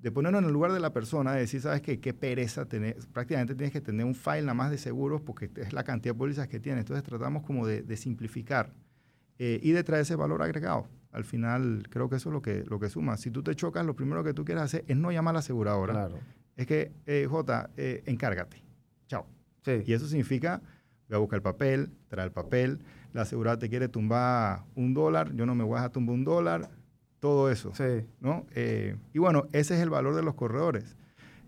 de 0.06 0.12
ponernos 0.12 0.44
en 0.44 0.46
el 0.46 0.54
lugar 0.54 0.72
de 0.72 0.80
la 0.80 0.94
persona, 0.94 1.34
de 1.34 1.40
decir, 1.40 1.62
¿sabes 1.62 1.82
qué? 1.82 2.00
Qué 2.00 2.14
pereza 2.14 2.66
tener, 2.68 2.96
prácticamente 3.12 3.56
tienes 3.56 3.74
que 3.74 3.82
tener 3.82 4.06
un 4.06 4.14
file 4.14 4.44
nada 4.44 4.54
más 4.54 4.70
de 4.70 4.78
seguros 4.78 5.20
porque 5.20 5.50
es 5.56 5.74
la 5.74 5.84
cantidad 5.84 6.14
de 6.14 6.20
pólizas 6.20 6.48
que 6.48 6.60
tienes. 6.60 6.82
Entonces, 6.82 7.04
tratamos 7.04 7.42
como 7.42 7.66
de, 7.66 7.98
simplificar 7.98 8.72
eh, 9.40 9.60
y 9.64 9.72
de 9.72 9.84
traer 9.84 10.04
ese 10.04 10.16
valor 10.16 10.44
agregado 10.44 10.88
al 11.12 11.24
final 11.24 11.88
creo 11.90 12.08
que 12.08 12.18
eso 12.18 12.30
es 12.30 12.34
lo 12.34 12.42
que, 12.44 12.64
lo 12.68 12.80
que 12.80 12.88
suma. 12.90 13.18
Si 13.18 13.32
tú 13.32 13.42
te 13.42 13.56
chocas, 13.56 13.84
lo 13.84 13.96
primero 13.96 14.24
que 14.24 14.34
tú 14.34 14.46
quieres 14.46 14.64
hacer 14.64 14.84
es 14.88 14.96
no 14.96 15.12
llamar 15.12 15.32
a 15.32 15.34
la 15.36 15.40
aseguradora. 15.40 15.94
Claro. 15.94 16.20
Es 16.56 16.68
que, 16.68 16.92
eh, 17.08 17.26
J, 17.28 17.70
eh, 17.78 18.04
encárgate. 18.06 18.62
Chao. 19.08 19.26
Sí. 19.64 19.82
Y 19.88 19.94
eso 19.94 20.08
significa, 20.08 20.62
voy 21.08 21.16
a 21.16 21.20
buscar 21.20 21.38
el 21.38 21.42
papel, 21.42 21.90
traer 22.10 22.28
el 22.28 22.34
papel, 22.34 22.80
la 23.14 23.22
aseguradora 23.24 23.58
te 23.60 23.70
quiere 23.70 23.88
tumbar 23.88 24.66
un 24.76 24.94
dólar, 24.94 25.34
yo 25.34 25.48
no 25.48 25.56
me 25.56 25.64
voy 25.64 25.80
a 25.80 25.90
tumbar 25.90 26.14
un 26.14 26.26
dólar, 26.26 26.70
todo 27.26 27.50
eso. 27.50 27.72
Sí. 27.74 28.06
¿no? 28.22 28.46
Eh, 28.54 28.98
y 29.12 29.18
bueno, 29.18 29.48
ese 29.52 29.74
es 29.74 29.82
el 29.82 29.90
valor 29.90 30.14
de 30.14 30.22
los 30.22 30.36
corredores. 30.36 30.96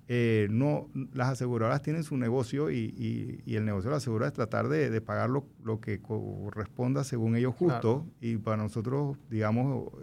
Eh, 0.07 0.47
no, 0.49 0.89
las 1.13 1.29
aseguradoras 1.29 1.83
tienen 1.83 2.03
su 2.03 2.17
negocio 2.17 2.71
y, 2.71 3.43
el 3.45 3.63
negocio 3.63 3.89
de 3.89 3.91
la 3.91 3.97
aseguradora 3.97 4.29
es 4.29 4.33
tratar 4.33 4.69
de, 4.69 4.99
pagar 5.01 5.29
lo, 5.29 5.45
que 5.79 6.01
corresponda 6.01 7.03
según 7.03 7.35
ellos 7.35 7.53
justo 7.53 8.07
y 8.19 8.37
para 8.37 8.57
nosotros, 8.57 9.17
digamos, 9.29 9.93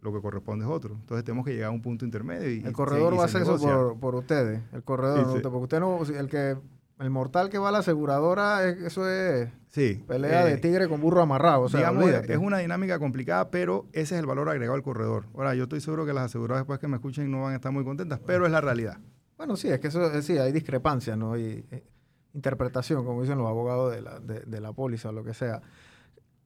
lo 0.00 0.12
que 0.12 0.20
corresponde 0.20 0.64
es 0.64 0.70
otro. 0.70 0.94
Entonces 0.94 1.24
tenemos 1.24 1.44
que 1.44 1.54
llegar 1.54 1.70
a 1.70 1.72
un 1.72 1.82
punto 1.82 2.04
intermedio. 2.04 2.48
Y, 2.48 2.64
el 2.64 2.72
corredor 2.72 3.18
va 3.18 3.22
a 3.22 3.24
hacer 3.24 3.42
eso 3.42 3.96
por, 3.98 4.14
ustedes, 4.14 4.62
el 4.72 4.84
corredor, 4.84 5.42
porque 5.42 5.58
usted 5.58 5.80
no, 5.80 6.04
el 6.04 6.28
que 6.28 6.56
el 6.98 7.10
mortal 7.10 7.50
que 7.50 7.58
va 7.58 7.68
a 7.68 7.72
la 7.72 7.78
aseguradora, 7.78 8.66
eso 8.68 9.08
es 9.08 9.50
sí, 9.68 10.02
pelea 10.06 10.44
de 10.46 10.54
eh, 10.54 10.56
tigre 10.56 10.88
con 10.88 11.00
burro 11.00 11.20
amarrado. 11.20 11.62
O 11.62 11.68
sea, 11.68 11.92
es 12.26 12.38
una 12.38 12.58
dinámica 12.58 12.98
complicada, 12.98 13.50
pero 13.50 13.86
ese 13.92 14.14
es 14.14 14.20
el 14.20 14.26
valor 14.26 14.48
agregado 14.48 14.74
al 14.74 14.82
corredor. 14.82 15.26
Ahora, 15.34 15.54
yo 15.54 15.64
estoy 15.64 15.80
seguro 15.80 16.06
que 16.06 16.14
las 16.14 16.24
aseguradoras 16.24 16.62
después 16.62 16.78
que 16.78 16.88
me 16.88 16.96
escuchen 16.96 17.30
no 17.30 17.42
van 17.42 17.52
a 17.52 17.56
estar 17.56 17.72
muy 17.72 17.84
contentas, 17.84 18.20
pero 18.24 18.46
es 18.46 18.52
la 18.52 18.60
realidad. 18.60 18.98
Bueno, 19.36 19.56
sí, 19.56 19.68
es 19.68 19.78
que 19.78 19.88
eso, 19.88 20.22
sí, 20.22 20.38
hay 20.38 20.52
discrepancia, 20.52 21.16
¿no? 21.16 21.34
Hay 21.34 21.66
eh, 21.70 21.84
interpretación, 22.32 23.04
como 23.04 23.20
dicen 23.20 23.36
los 23.36 23.46
abogados 23.46 23.94
de 23.94 24.00
la, 24.00 24.18
de, 24.18 24.60
la 24.60 24.72
póliza 24.72 25.10
o 25.10 25.12
lo 25.12 25.22
que 25.22 25.34
sea. 25.34 25.60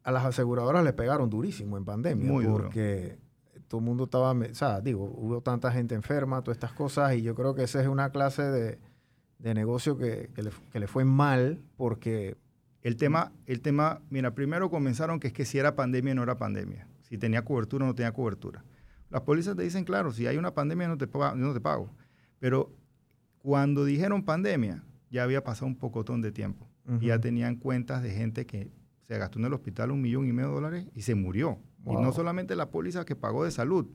A 0.03 0.11
las 0.11 0.25
aseguradoras 0.25 0.83
le 0.83 0.93
pegaron 0.93 1.31
durísimo 1.31 1.77
en 1.77 1.85
pandemia. 1.85 2.29
Muy 2.29 2.47
porque 2.47 3.19
todo 3.69 3.79
el 3.79 3.85
mundo 3.85 4.05
estaba, 4.05 4.33
o 4.33 4.55
sea, 4.55 4.81
digo, 4.81 5.05
hubo 5.05 5.43
tanta 5.43 5.71
gente 5.71 5.95
enferma, 5.95 6.43
todas 6.43 6.57
estas 6.57 6.73
cosas, 6.73 7.15
y 7.15 7.23
yo 7.23 7.37
creo 7.37 7.55
que 7.55 7.63
esa 7.63 7.81
es 7.81 7.87
una 7.87 8.11
clase 8.11 8.43
de, 8.43 8.79
negocio 9.43 9.97
que, 9.97 10.31
le, 10.73 10.87
fue 10.87 11.05
mal 11.05 11.61
porque... 11.77 12.37
El 12.83 12.97
tema, 12.97 13.31
el 13.45 13.61
tema, 13.61 14.01
mira, 14.09 14.35
primero 14.35 14.71
comenzaron 14.71 15.21
que 15.21 15.27
es 15.27 15.33
que 15.35 15.45
si 15.45 15.59
era 15.59 15.77
pandemia 15.77 16.15
no 16.15 16.23
era 16.23 16.39
pandemia, 16.39 16.89
si 17.03 17.19
tenía 17.19 17.45
cobertura 17.45 17.85
o 17.85 17.89
no 17.89 17.95
tenía 17.95 18.13
cobertura. 18.13 18.65
Las 19.11 19.21
pólizas 19.21 19.55
te 19.55 19.63
dicen, 19.63 19.85
claro, 19.85 20.13
si 20.13 20.27
hay 20.27 20.39
una 20.39 20.55
pandemia 20.55 20.89
no 20.89 20.97
te, 20.97 21.07
no 21.37 21.53
te 21.53 21.61
pago. 21.61 21.91
Pero 22.39 22.73
cuando 23.43 23.85
dijeron 23.85 24.25
pandemia, 24.25 24.83
ya 25.11 25.25
había 25.25 25.45
pasado 25.45 25.67
un 25.67 25.77
pocotón 25.77 26.23
de 26.23 26.33
tiempo. 26.33 26.67
Y 27.01 27.07
ya 27.07 27.21
tenían 27.21 27.57
cuentas 27.57 28.03
de 28.03 28.11
gente 28.11 28.47
que 28.47 28.71
se 29.07 29.17
gastó 29.19 29.39
en 29.39 29.45
el 29.45 29.53
hospital 29.53 29.93
un 29.93 30.01
millón 30.01 30.27
y 30.27 30.33
medio 30.33 30.49
de 30.49 30.55
dólares 30.55 30.87
y 30.95 31.03
se 31.03 31.15
murió. 31.15 31.59
Y 31.87 31.93
no 31.93 32.13
solamente 32.13 32.57
la 32.57 32.71
póliza 32.71 33.05
que 33.05 33.15
pagó 33.15 33.45
de 33.45 33.51
salud, 33.51 33.87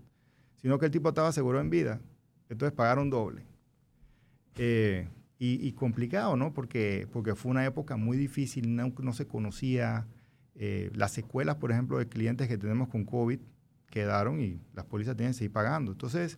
sino 0.62 0.80
que 0.80 0.86
el 0.86 0.92
tipo 0.92 1.10
estaba 1.10 1.32
seguro 1.32 1.60
en 1.60 1.70
vida. 1.70 2.00
Entonces 2.50 2.76
pagaron 2.76 3.10
doble. 3.10 3.46
Eh, 4.56 5.10
y, 5.38 5.72
complicado, 5.74 6.38
¿no? 6.38 6.54
Porque, 6.54 7.08
porque 7.12 7.36
fue 7.36 7.52
una 7.52 7.66
época 7.66 7.98
muy 7.98 8.18
difícil, 8.18 8.76
no, 8.76 8.94
no 9.00 9.14
se 9.14 9.28
conocía. 9.28 10.08
Eh, 10.56 10.90
las 10.94 11.12
secuelas, 11.12 11.58
por 11.58 11.72
ejemplo, 11.72 11.98
de 11.98 12.08
clientes 12.08 12.48
que 12.48 12.58
tenemos 12.58 12.88
con 12.88 13.04
COVID 13.04 13.40
quedaron 13.90 14.40
y 14.40 14.62
las 14.74 14.86
pólizas 14.86 15.18
tienen 15.18 15.34
que 15.34 15.40
seguir 15.40 15.52
pagando. 15.52 15.92
Entonces, 15.92 16.38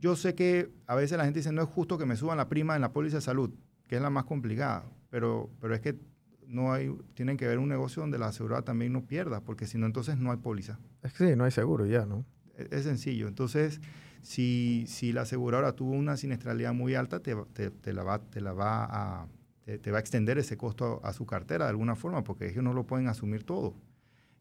yo 0.00 0.16
sé 0.16 0.34
que 0.34 0.70
a 0.86 0.94
veces 0.94 1.18
la 1.18 1.24
gente 1.24 1.40
dice, 1.40 1.52
no 1.52 1.62
es 1.62 1.68
justo 1.68 1.98
que 1.98 2.06
me 2.06 2.16
suban 2.16 2.38
la 2.38 2.48
prima 2.48 2.74
en 2.74 2.80
la 2.80 2.92
póliza 2.92 3.16
de 3.16 3.20
salud, 3.20 3.50
que 3.86 3.96
es 3.96 4.02
la 4.02 4.10
más 4.10 4.24
complicada, 4.24 4.84
pero, 5.10 5.50
pero 5.60 5.74
es 5.74 5.80
que 5.80 5.98
no 6.46 6.72
hay, 6.72 6.94
tienen 7.14 7.36
que 7.36 7.46
ver 7.46 7.58
un 7.58 7.68
negocio 7.68 8.00
donde 8.00 8.18
la 8.18 8.28
aseguradora 8.28 8.64
también 8.64 8.92
no 8.92 9.04
pierda, 9.06 9.40
porque 9.40 9.66
si 9.66 9.76
no, 9.76 9.86
entonces 9.86 10.16
no 10.16 10.30
hay 10.30 10.38
póliza. 10.38 10.78
Es 11.02 11.12
que 11.12 11.28
sí, 11.28 11.36
no 11.36 11.44
hay 11.44 11.50
seguro 11.50 11.84
ya, 11.86 12.06
¿no? 12.06 12.24
Es, 12.56 12.72
es 12.72 12.84
sencillo. 12.84 13.28
Entonces, 13.28 13.80
si, 14.24 14.84
si 14.88 15.12
la 15.12 15.22
aseguradora 15.22 15.76
tuvo 15.76 15.92
una 15.92 16.16
siniestralidad 16.16 16.72
muy 16.72 16.94
alta, 16.94 17.20
te, 17.20 17.36
te, 17.52 17.92
la, 17.92 18.02
va, 18.02 18.18
te 18.18 18.40
la 18.40 18.52
va 18.52 18.84
a 18.84 19.28
te, 19.64 19.90
va 19.90 19.98
a 19.98 20.00
extender 20.00 20.38
ese 20.38 20.56
costo 20.56 21.00
a, 21.04 21.12
su 21.12 21.26
cartera 21.26 21.66
de 21.66 21.70
alguna 21.70 21.94
forma, 21.94 22.24
porque 22.24 22.48
ellos 22.48 22.64
no 22.64 22.72
lo 22.72 22.86
pueden 22.86 23.08
asumir 23.08 23.44
todo. 23.44 23.74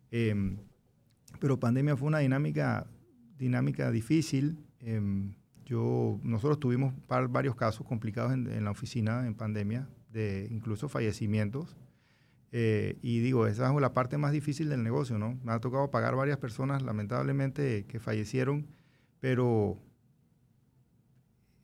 Em, 0.09 0.57
pero 1.39 1.59
pandemia 1.59 1.97
fue 1.97 2.07
una 2.07 2.19
dinámica, 2.19 2.87
dinámica 3.37 3.91
difícil. 3.91 4.57
Em, 4.79 5.33
yo, 5.65 6.19
nosotros 6.23 6.59
tuvimos 6.59 6.93
varios 7.07 7.55
casos 7.55 7.85
complicados 7.85 8.33
en, 8.33 8.47
en, 8.47 8.63
la 8.63 8.71
oficina 8.71 9.27
en 9.27 9.35
pandemia, 9.35 9.89
de 10.11 10.47
incluso 10.49 10.87
fallecimientos. 10.89 11.75
Eh, 12.51 12.99
y 13.01 13.19
digo, 13.19 13.47
esa 13.47 13.73
es 13.73 13.81
la 13.81 13.93
parte 13.93 14.17
más 14.17 14.31
difícil 14.31 14.69
del 14.69 14.83
negocio, 14.83 15.17
¿no? 15.17 15.39
Me 15.43 15.51
ha 15.51 15.59
tocado 15.59 15.89
pagar 15.89 16.15
varias 16.15 16.37
personas, 16.37 16.83
lamentablemente, 16.83 17.85
que 17.87 17.99
fallecieron, 17.99 18.67
pero 19.23 19.77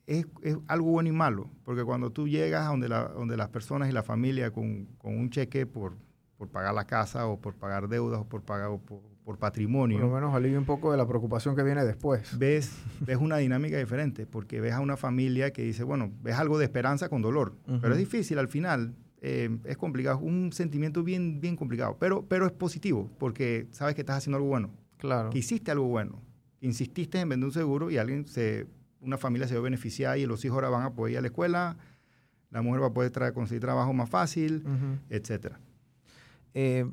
es, 0.08 0.26
es, 0.44 0.58
algo 0.68 0.92
bueno 0.92 1.10
y 1.10 1.12
malo, 1.12 1.50
porque 1.66 1.84
cuando 1.84 2.10
tú 2.10 2.26
llegas 2.26 2.66
a 2.66 2.70
donde, 2.70 2.88
la, 2.88 3.10
donde 3.10 3.36
las 3.36 3.50
personas 3.50 3.90
y 3.90 3.92
la 3.92 4.02
familia 4.02 4.50
con, 4.52 4.86
con 4.98 5.20
un 5.20 5.30
cheque 5.30 5.66
por, 5.66 5.98
por, 6.38 6.48
pagar 6.48 6.74
la 6.74 6.86
casa 6.86 7.28
o 7.28 7.42
por 7.42 7.56
pagar 7.56 7.90
deudas 7.90 8.22
o 8.22 8.30
por 8.30 8.44
pagar 8.44 8.70
o 8.70 8.78
por, 8.78 9.02
por, 9.26 9.38
patrimonio. 9.38 10.00
Por 10.00 10.08
lo 10.08 10.16
menos 10.16 10.34
alivia 10.34 10.58
un 10.58 10.64
poco 10.64 10.94
de 10.94 10.98
la 10.98 11.06
preocupación 11.06 11.54
que 11.54 11.64
viene 11.64 11.84
después. 11.84 12.40
Ves, 12.40 12.82
ves 13.02 13.18
una 13.18 13.36
dinámica 13.36 13.78
diferente, 13.78 14.26
porque 14.26 14.62
ves 14.62 14.72
a 14.72 14.80
una 14.80 14.96
familia 14.96 15.52
que 15.52 15.64
dice, 15.64 15.84
bueno, 15.84 16.14
ves 16.22 16.36
algo 16.36 16.60
de 16.60 16.64
esperanza 16.64 17.10
con 17.10 17.22
dolor, 17.22 17.58
uh 17.68 17.74
-huh. 17.74 17.82
pero 17.82 17.94
es 17.94 18.00
difícil 18.00 18.40
al 18.40 18.48
final. 18.48 18.96
Eh, 19.20 19.50
es 19.66 19.76
complicado, 19.76 20.20
un 20.20 20.54
sentimiento 20.54 21.04
bien, 21.04 21.42
bien 21.42 21.58
complicado, 21.58 21.98
pero, 22.00 22.24
pero 22.26 22.46
es 22.46 22.54
positivo, 22.54 23.10
porque 23.20 23.68
sabes 23.72 23.96
que 23.96 24.02
estás 24.04 24.20
haciendo 24.20 24.38
algo 24.38 24.48
bueno. 24.48 24.70
Claro. 24.96 25.30
Que 25.30 25.40
hiciste 25.40 25.72
algo 25.72 25.88
bueno. 25.88 26.22
Insististe 26.62 27.20
en 27.20 27.30
vender 27.30 27.48
un 27.48 27.54
seguro 27.54 27.90
y 27.90 27.98
alguien 27.98 28.28
se 28.28 28.68
una 29.02 29.18
familia 29.18 29.48
se 29.48 29.56
ve 29.56 29.62
beneficiada 29.62 30.18
y 30.18 30.26
los 30.26 30.44
hijos 30.46 30.56
ahora 30.56 30.70
van 30.70 30.84
a 30.84 30.94
poder 30.94 31.14
ir 31.14 31.18
a 31.20 31.22
la 31.22 31.28
escuela, 31.28 31.78
la 32.50 32.62
mujer 32.62 32.82
va 32.82 32.88
a 32.88 32.94
poder 32.94 33.12
tra 33.12 33.34
conseguir 33.34 33.62
trabajo 33.62 33.94
más 33.94 34.10
fácil, 34.10 34.64
uh 34.66 34.70
-huh. 34.70 35.00
etcétera. 35.10 35.60
Eh, 36.54 36.90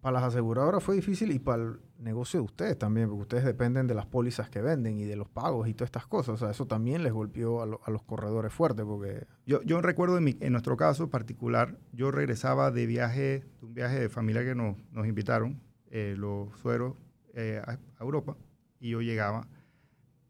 para 0.00 0.20
las 0.20 0.24
aseguradoras 0.24 0.82
fue 0.82 0.96
difícil 0.96 1.32
y 1.32 1.38
para 1.38 1.62
el 1.62 1.80
negocio 1.98 2.40
de 2.40 2.44
ustedes 2.44 2.78
también, 2.78 3.08
porque 3.08 3.22
ustedes 3.22 3.44
dependen 3.44 3.86
de 3.86 3.94
las 3.94 4.04
pólizas 4.04 4.50
que 4.50 4.60
venden 4.60 4.98
y 4.98 5.04
de 5.04 5.16
los 5.16 5.30
pagos 5.30 5.66
y 5.66 5.72
todas 5.72 5.88
estas 5.88 6.06
cosas. 6.06 6.34
O 6.34 6.36
sea, 6.36 6.50
eso 6.50 6.66
también 6.66 7.02
les 7.02 7.12
golpeó 7.12 7.62
a, 7.62 7.66
lo, 7.66 7.80
a 7.84 7.90
los 7.90 8.02
corredores 8.02 8.52
fuerte 8.52 8.84
porque... 8.84 9.26
Yo, 9.46 9.62
yo 9.62 9.80
recuerdo 9.80 10.18
en, 10.18 10.24
mi, 10.24 10.36
en, 10.40 10.52
nuestro 10.52 10.76
caso 10.76 11.08
particular, 11.08 11.78
yo 11.92 12.10
regresaba 12.10 12.70
de 12.70 12.84
viaje, 12.84 13.44
de 13.60 13.66
un 13.66 13.72
viaje 13.72 13.98
de 13.98 14.10
familia 14.10 14.44
que 14.44 14.54
nos, 14.54 14.76
nos 14.92 15.06
invitaron, 15.06 15.62
eh, 15.90 16.14
los 16.18 16.50
sueros, 16.60 16.96
eh, 17.34 17.60
a, 17.64 17.72
a 17.72 18.02
Europa, 18.04 18.36
y 18.80 18.90
yo 18.90 19.00
llegaba 19.00 19.46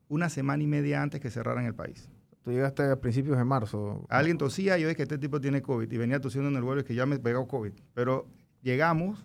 una 0.08 0.28
semana 0.28 0.62
y 0.62 0.66
media 0.66 1.02
antes 1.02 1.20
que 1.20 1.30
cerraran 1.30 1.64
el 1.64 1.74
país. 1.74 2.08
Tú 2.42 2.52
llegaste 2.52 2.82
a 2.82 3.00
principios 3.00 3.38
de 3.38 3.44
marzo. 3.44 4.06
Alguien 4.10 4.36
tosía, 4.36 4.76
yo 4.76 4.86
dije 4.86 4.96
que 4.96 5.02
este 5.04 5.16
tipo 5.18 5.40
tiene 5.40 5.62
COVID 5.62 5.90
y 5.90 5.96
venía 5.96 6.20
tosiendo 6.20 6.50
en 6.50 6.56
el 6.56 6.62
vuelo 6.62 6.82
y 6.82 6.84
que 6.84 6.94
ya 6.94 7.06
me 7.06 7.18
pegó 7.18 7.48
COVID. 7.48 7.72
Pero 7.94 8.28
llegamos 8.60 9.24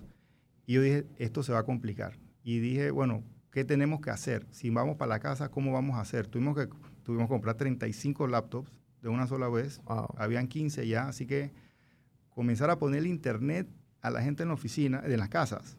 y 0.66 0.74
yo 0.74 0.82
dije, 0.82 1.06
esto 1.18 1.44
se 1.44 1.52
va 1.52 1.60
a 1.60 1.64
complicar. 1.64 2.18
Y 2.44 2.60
dije, 2.60 2.92
bueno, 2.92 3.24
¿qué 3.52 3.66
tenemos 3.66 4.00
que 4.00 4.10
hacer? 4.10 4.48
Si 4.52 4.70
vamos 4.70 4.96
para 4.96 5.10
la 5.10 5.20
casa, 5.20 5.50
¿cómo 5.50 5.74
vamos 5.74 5.98
a 5.98 6.02
hacer? 6.02 6.28
Tuvimos 6.28 6.56
que, 6.56 6.70
tuvimos 7.04 7.26
que 7.26 7.34
comprar 7.34 7.56
35 7.56 8.28
laptops 8.28 8.72
de 9.02 9.10
una 9.10 9.28
sola 9.28 9.50
vez. 9.50 9.82
Wow. 9.84 10.08
Habían 10.18 10.48
15 10.48 10.88
ya, 10.88 11.10
así 11.10 11.26
que 11.26 11.52
comenzar 12.30 12.70
a 12.70 12.80
poner 12.80 13.00
el 13.00 13.08
internet 13.08 13.68
a 14.02 14.12
la 14.12 14.22
gente 14.22 14.44
en 14.44 14.50
la 14.50 14.56
oficina, 14.56 15.02
en 15.04 15.20
las 15.20 15.28
casas, 15.28 15.78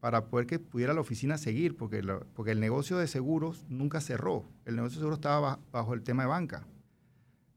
para 0.00 0.26
poder 0.26 0.46
que 0.46 0.58
pudiera 0.58 0.94
la 0.94 1.00
oficina 1.00 1.38
seguir, 1.38 1.76
porque, 1.76 2.02
porque 2.34 2.52
el 2.52 2.60
negocio 2.60 2.98
de 2.98 3.06
seguros 3.06 3.66
nunca 3.68 4.00
cerró. 4.00 4.44
El 4.64 4.76
negocio 4.76 4.96
de 4.96 5.00
seguros 5.00 5.18
estaba 5.18 5.58
bajo, 5.72 5.94
el 5.94 6.02
tema 6.02 6.22
de 6.22 6.28
banca. 6.28 6.66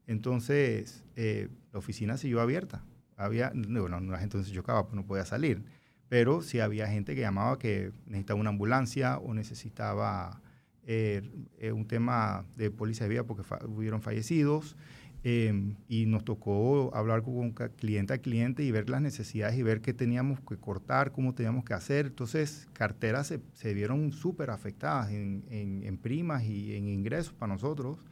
Entonces, 0.06 1.04
eh, 1.16 1.48
la 1.72 1.78
oficina 1.78 2.16
siguió 2.16 2.40
abierta. 2.40 2.84
Había, 3.16 3.52
bueno, 3.54 4.00
la 4.00 4.18
gente 4.18 4.38
no 4.38 4.44
se 4.44 4.52
chocaba, 4.52 4.84
pues 4.84 4.96
no 4.96 5.06
podía 5.06 5.24
salir. 5.24 5.64
Pero 6.08 6.42
sí 6.42 6.60
había 6.60 6.88
gente 6.88 7.14
que 7.14 7.20
llamaba 7.20 7.58
que 7.58 7.92
necesitaba 8.06 8.40
una 8.40 8.50
ambulancia 8.50 9.18
o 9.18 9.32
necesitaba 9.32 10.42
eh, 10.84 11.22
eh, 11.58 11.70
un 11.70 11.86
tema 11.86 12.44
de 12.56 12.70
policía 12.70 13.04
de 13.04 13.10
vida 13.10 13.24
porque 13.24 13.44
hubieron 13.66 14.02
fallecidos. 14.02 14.76
Eh, 15.24 15.76
y 15.86 16.06
nos 16.06 16.24
tocó 16.24 16.92
hablar 16.96 17.22
con 17.22 17.52
cliente 17.52 18.12
a 18.12 18.18
cliente 18.18 18.64
y 18.64 18.72
ver 18.72 18.90
las 18.90 19.00
necesidades 19.00 19.56
y 19.56 19.62
ver 19.62 19.80
qué 19.80 19.94
teníamos 19.94 20.40
que 20.40 20.56
cortar, 20.56 21.12
cómo 21.12 21.32
teníamos 21.34 21.64
que 21.64 21.74
hacer. 21.74 22.06
Entonces, 22.06 22.68
carteras 22.72 23.28
se, 23.28 23.40
se 23.52 23.72
vieron 23.72 24.12
súper 24.12 24.50
afectadas 24.50 25.12
en, 25.12 25.44
en, 25.48 25.84
en, 25.84 25.96
primas 25.98 26.42
y 26.42 26.74
en 26.74 26.88
ingresos 26.88 27.32
para 27.34 27.52
nosotros. 27.52 28.04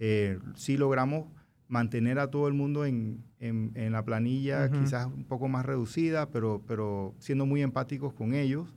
Eh, 0.00 0.40
sí 0.56 0.76
logramos 0.76 1.28
mantener 1.68 2.18
a 2.18 2.30
todo 2.30 2.48
el 2.48 2.54
mundo 2.54 2.84
en, 2.84 3.22
en 3.38 3.92
la 3.92 4.04
planilla, 4.04 4.66
uh 4.66 4.74
-huh. 4.74 4.80
quizás 4.80 5.06
un 5.06 5.24
poco 5.24 5.46
más 5.46 5.64
reducida, 5.64 6.30
pero, 6.30 6.64
pero 6.66 7.14
siendo 7.20 7.46
muy 7.46 7.62
empáticos 7.62 8.12
con 8.12 8.34
ellos. 8.34 8.74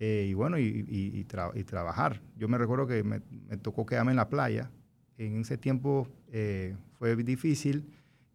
Eh, 0.00 0.26
y 0.28 0.34
bueno, 0.34 0.58
y, 0.58 0.64
y, 0.64 1.20
y, 1.20 1.24
tra 1.24 1.52
y, 1.54 1.62
trabajar. 1.62 2.20
Yo 2.36 2.48
me 2.48 2.58
recuerdo 2.58 2.88
que 2.88 3.04
me, 3.04 3.20
me 3.48 3.56
tocó 3.58 3.86
quedarme 3.86 4.10
en 4.10 4.16
la 4.16 4.28
playa. 4.28 4.72
En 5.18 5.40
ese 5.40 5.58
tiempo 5.58 6.08
eh, 6.32 6.76
fue 6.98 7.14
difícil 7.16 7.90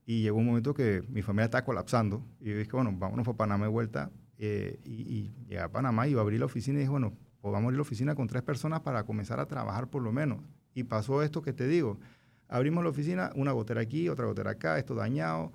y 0.06 0.22
llegó 0.22 0.38
un 0.38 0.46
momento 0.46 0.74
que 0.74 1.04
mi 1.10 1.22
familia 1.22 1.46
estaba 1.46 1.66
colapsando 1.66 2.24
y 2.40 2.50
yo 2.50 2.58
dije, 2.58 2.72
bueno, 2.72 2.94
vámonos 2.98 3.26
para 3.26 3.38
Panamá 3.38 3.66
de 3.66 3.72
vuelta 3.72 4.12
eh, 4.38 4.80
y, 4.84 4.94
y, 4.94 5.34
llegué 5.48 5.60
a 5.60 5.72
Panamá 5.72 6.08
y 6.08 6.12
iba 6.12 6.22
a 6.22 6.24
abrir 6.24 6.40
la 6.40 6.46
oficina 6.46 6.78
y 6.78 6.82
dije, 6.82 6.92
bueno, 6.92 7.13
pues 7.42 7.52
vamos 7.52 7.66
a 7.66 7.68
abrir 7.68 7.78
la 7.78 7.82
oficina 7.82 8.16
con 8.16 8.28
tres 8.28 8.44
personas 8.44 8.82
para 8.82 9.04
comenzar 9.04 9.40
a 9.40 9.48
trabajar 9.48 9.90
por 9.90 10.02
lo 10.02 10.12
menos. 10.12 10.40
Y 10.74 10.84
pasó 10.84 11.24
esto 11.24 11.42
que 11.42 11.54
te 11.54 11.68
digo, 11.68 12.00
abrimos 12.48 12.84
la 12.84 12.90
oficina, 12.90 13.32
una 13.36 13.52
gotera 13.52 13.82
aquí, 13.82 14.10
otra 14.10 14.26
gotera 14.26 14.52
acá, 14.52 14.78
esto 14.78 14.96
dañado. 14.96 15.52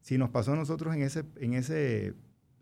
Si 0.00 0.18
nos 0.18 0.30
pasó 0.30 0.52
a 0.52 0.56
nosotros 0.56 0.94
en 0.94 1.02
ese, 1.02 1.24
en 1.36 1.54
ese, 1.54 2.14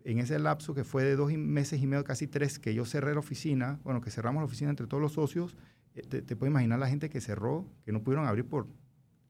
en 0.03 0.19
ese 0.19 0.39
lapso 0.39 0.73
que 0.73 0.83
fue 0.83 1.03
de 1.03 1.15
dos 1.15 1.31
meses 1.33 1.81
y 1.81 1.87
medio, 1.87 2.03
casi 2.03 2.27
tres, 2.27 2.59
que 2.59 2.73
yo 2.73 2.85
cerré 2.85 3.13
la 3.13 3.19
oficina, 3.19 3.79
bueno, 3.83 4.01
que 4.01 4.11
cerramos 4.11 4.41
la 4.41 4.45
oficina 4.45 4.69
entre 4.69 4.87
todos 4.87 5.01
los 5.01 5.13
socios, 5.13 5.55
te, 6.01 6.21
te 6.21 6.35
puedes 6.35 6.51
imaginar 6.51 6.79
la 6.79 6.87
gente 6.87 7.09
que 7.09 7.21
cerró, 7.21 7.65
que 7.85 7.91
no 7.91 8.01
pudieron 8.03 8.27
abrir 8.27 8.45
por 8.45 8.67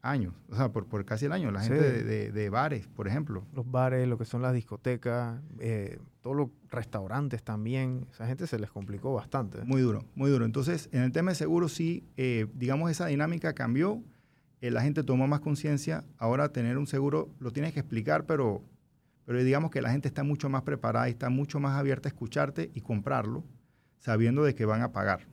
años, 0.02 0.34
o 0.50 0.56
sea, 0.56 0.72
por, 0.72 0.86
por 0.88 1.04
casi 1.06 1.26
el 1.26 1.32
año, 1.32 1.52
la 1.52 1.62
gente 1.62 1.80
sí. 1.80 2.04
de, 2.04 2.04
de, 2.04 2.32
de, 2.32 2.50
bares, 2.50 2.88
por 2.88 3.08
ejemplo. 3.08 3.46
Los 3.54 3.70
bares, 3.70 4.08
lo 4.08 4.18
que 4.18 4.26
son 4.26 4.42
las 4.42 4.54
discotecas, 4.54 5.40
eh, 5.60 6.00
todos 6.22 6.36
los 6.36 6.50
restaurantes 6.70 7.44
también, 7.44 8.08
esa 8.12 8.26
gente 8.28 8.48
se 8.48 8.60
les 8.60 8.70
complicó 8.70 9.14
bastante. 9.14 9.64
Muy 9.66 9.82
duro, 9.82 10.06
muy 10.16 10.30
duro. 10.30 10.46
Entonces, 10.46 10.90
en 10.92 11.02
el 11.04 11.12
tema 11.12 11.32
de 11.32 11.36
seguros 11.36 11.74
sí, 11.74 12.04
eh, 12.16 12.48
digamos, 12.54 12.90
esa 12.92 13.08
dinámica 13.08 13.54
cambió, 13.54 14.02
eh, 14.62 14.72
la 14.72 14.82
gente 14.82 15.04
tomó 15.04 15.28
más 15.28 15.42
conciencia, 15.42 16.06
ahora 16.18 16.52
tener 16.52 16.78
un 16.78 16.88
seguro 16.88 17.30
lo 17.40 17.52
tienes 17.52 17.74
que 17.74 17.80
explicar, 17.80 18.26
pero, 18.26 18.64
pero 19.26 19.44
digamos 19.44 19.72
que 19.72 19.82
la 19.82 19.92
gente 19.92 20.08
está 20.08 20.24
mucho 20.24 20.50
más 20.50 20.64
preparada 20.64 21.08
y 21.10 21.12
está 21.12 21.30
mucho 21.30 21.60
más 21.60 21.78
abierta 21.78 22.08
a 22.08 22.12
escucharte 22.12 22.72
y 22.74 22.82
comprarlo, 22.82 23.44
sabiendo 24.00 24.44
de 24.44 24.56
que 24.56 24.66
van 24.66 24.82
a 24.82 24.92
pagar, 24.92 25.28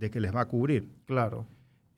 de 0.00 0.10
que 0.10 0.18
les 0.18 0.34
va 0.34 0.40
a 0.40 0.48
cubrir. 0.48 0.88
Claro. 1.04 1.46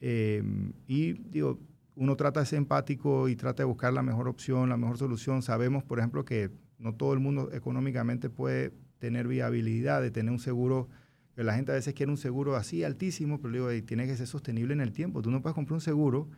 Eh, 0.00 0.42
y 0.86 1.12
digo, 1.12 1.58
uno 1.94 2.16
trata 2.16 2.40
de 2.40 2.46
ser 2.46 2.58
empático 2.58 3.28
y 3.28 3.36
trata 3.36 3.62
de 3.62 3.66
buscar 3.66 3.92
la 3.92 4.02
mejor 4.02 4.28
opción, 4.28 4.68
la 4.68 4.76
mejor 4.76 4.98
solución. 4.98 5.40
Sabemos, 5.42 5.84
por 5.84 5.98
ejemplo, 5.98 6.24
que 6.24 6.50
no 6.78 6.94
todo 6.94 7.14
el 7.14 7.20
mundo 7.20 7.50
económicamente 7.52 8.28
puede 8.28 8.72
tener 8.98 9.28
viabilidad 9.28 10.02
de 10.02 10.10
tener 10.10 10.32
un 10.32 10.40
seguro, 10.40 10.88
que 11.34 11.44
la 11.44 11.54
gente 11.54 11.72
a 11.72 11.76
veces 11.76 11.94
quiere 11.94 12.10
un 12.10 12.18
seguro 12.18 12.56
así 12.56 12.84
altísimo, 12.84 13.40
pero 13.40 13.52
digo, 13.70 13.86
tiene 13.86 14.06
que 14.06 14.16
ser 14.16 14.26
sostenible 14.26 14.74
en 14.74 14.80
el 14.80 14.92
tiempo. 14.92 15.22
Tú 15.22 15.30
no 15.30 15.40
puedes 15.40 15.54
comprar 15.54 15.74
un 15.74 15.80
seguro 15.80 16.28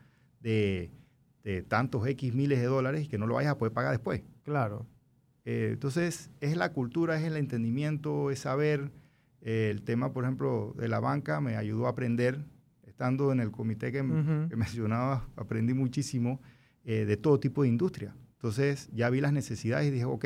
de, 0.41 0.91
de 1.43 1.63
tantos 1.63 2.07
X 2.07 2.35
miles 2.35 2.61
de 2.61 2.67
dólares 2.67 3.05
y 3.05 3.09
que 3.09 3.19
no 3.19 3.27
lo 3.27 3.35
vayas 3.35 3.53
a 3.53 3.59
poder 3.59 3.73
pagar 3.73 3.93
después. 3.93 4.23
Claro. 4.43 4.87
Eh, 5.47 5.71
entonces, 5.73 6.31
es 6.41 6.57
la 6.57 6.73
cultura, 6.73 7.17
es 7.19 7.25
el 7.25 7.37
entendimiento, 7.37 8.31
es 8.31 8.41
saber. 8.41 8.91
Eh, 9.45 9.69
el 9.71 9.83
tema, 9.83 10.13
por 10.13 10.25
ejemplo, 10.25 10.75
de 10.77 10.89
la 10.89 11.01
banca 11.01 11.41
me 11.41 11.57
ayudó 11.57 11.87
a 11.87 11.91
aprender 11.91 12.45
estando 12.83 13.31
en 13.31 13.41
el 13.41 13.51
comité 13.51 13.93
que, 13.93 14.01
uh 14.01 14.05
-huh. 14.07 14.49
que 14.49 14.57
mencionaba, 14.57 15.29
aprendí 15.37 15.75
muchísimo 15.75 16.41
eh, 16.85 17.05
de 17.05 17.17
todo 17.17 17.39
tipo 17.39 17.63
de 17.63 17.69
industria. 17.69 18.17
Entonces 18.33 18.89
ya 18.93 19.11
vi 19.11 19.21
las 19.21 19.33
necesidades 19.33 19.89
y 19.89 19.91
dije, 19.91 20.07
ok, 20.07 20.25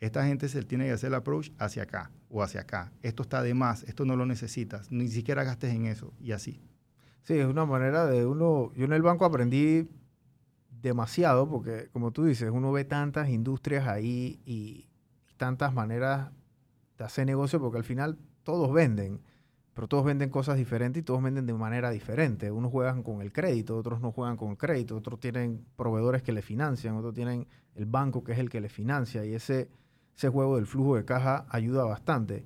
esta 0.00 0.26
gente 0.26 0.48
se 0.48 0.62
tiene 0.64 0.86
que 0.86 0.92
hacer 0.92 1.08
el 1.08 1.14
approach 1.14 1.50
hacia 1.58 1.84
acá 1.84 2.10
o 2.28 2.42
hacia 2.42 2.62
acá. 2.62 2.92
Esto 3.02 3.22
está 3.22 3.42
de 3.42 3.54
más, 3.54 3.84
esto 3.84 4.04
no 4.04 4.16
lo 4.16 4.26
necesitas, 4.26 4.90
ni 4.90 5.08
siquiera 5.08 5.44
gastes 5.44 5.72
en 5.72 5.86
eso 5.86 6.12
y 6.18 6.32
así. 6.32 6.60
Sí, 7.22 7.34
es 7.34 7.46
una 7.46 7.66
manera 7.66 8.06
de 8.06 8.26
uno, 8.26 8.72
yo 8.74 8.84
en 8.86 8.92
el 8.92 9.02
banco 9.02 9.24
aprendí 9.24 9.88
demasiado 10.70 11.48
porque 11.48 11.88
como 11.92 12.10
tú 12.12 12.24
dices, 12.24 12.50
uno 12.50 12.72
ve 12.72 12.84
tantas 12.84 13.28
industrias 13.28 13.86
ahí 13.86 14.40
y 14.44 14.88
tantas 15.36 15.74
maneras 15.74 16.30
de 16.96 17.04
hacer 17.04 17.26
negocio 17.26 17.60
porque 17.60 17.78
al 17.78 17.84
final 17.84 18.18
todos 18.50 18.72
venden 18.72 19.20
pero 19.74 19.88
todos 19.88 20.04
venden 20.04 20.30
cosas 20.30 20.56
diferentes 20.56 21.00
y 21.00 21.04
todos 21.04 21.22
venden 21.22 21.46
de 21.46 21.54
manera 21.54 21.90
diferente. 21.90 22.50
Unos 22.50 22.70
juegan 22.70 23.02
con 23.02 23.22
el 23.22 23.32
crédito, 23.32 23.76
otros 23.76 24.00
no 24.00 24.12
juegan 24.12 24.36
con 24.36 24.50
el 24.50 24.58
crédito, 24.58 24.96
otros 24.96 25.20
tienen 25.20 25.64
proveedores 25.76 26.22
que 26.22 26.32
le 26.32 26.42
financian, 26.42 26.96
otros 26.96 27.14
tienen 27.14 27.46
el 27.74 27.86
banco 27.86 28.24
que 28.24 28.32
es 28.32 28.38
el 28.38 28.50
que 28.50 28.60
le 28.60 28.68
financia 28.68 29.24
y 29.24 29.32
ese, 29.32 29.70
ese 30.14 30.28
juego 30.28 30.56
del 30.56 30.66
flujo 30.66 30.96
de 30.96 31.04
caja 31.04 31.46
ayuda 31.48 31.84
bastante. 31.84 32.44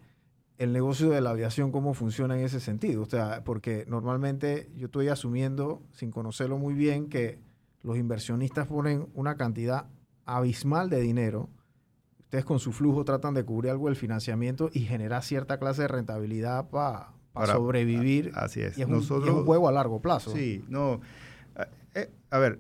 El 0.59 0.73
negocio 0.73 1.11
de 1.11 1.21
la 1.21 1.31
aviación, 1.31 1.73
¿cómo 1.73 1.95
funciona 1.95 2.39
en 2.39 2.45
ese 2.45 2.61
sentido? 2.61 3.03
O 3.03 3.07
sea, 3.07 3.43
porque 3.43 3.85
normalmente 3.89 4.71
yo 4.77 4.87
estoy 4.87 5.09
asumiendo, 5.09 5.83
sin 5.93 6.13
conocerlo 6.13 6.59
muy 6.59 6.75
bien, 6.75 7.09
que 7.09 7.41
los 7.83 7.97
inversionistas 7.97 8.69
ponen 8.69 9.09
una 9.15 9.37
cantidad 9.37 9.89
abismal 10.25 10.89
de 10.89 11.01
dinero. 11.01 11.49
Ustedes 12.35 12.47
con 12.47 12.59
su 12.59 12.73
flujo 12.73 13.05
tratan 13.05 13.33
de 13.33 13.45
cubrir 13.45 13.71
algo 13.71 13.87
del 13.87 13.95
financiamiento 13.95 14.69
y 14.73 14.81
generar 14.81 15.23
cierta 15.23 15.57
clase 15.57 15.83
de 15.83 15.89
rentabilidad 15.89 16.69
para 16.69 17.13
sobrevivir. 17.47 18.33
así 18.35 18.61
es. 18.61 18.77
Y 18.77 18.83
es, 18.83 18.89
un, 18.89 19.03
juego 19.45 19.69
a 19.69 19.71
largo 19.71 20.03
plazo. 20.03 20.33
Sí, 20.33 20.65
no. 20.69 21.01
Eh, 21.57 21.67
eh, 21.95 22.11
a 22.31 22.39
ver, 22.41 22.59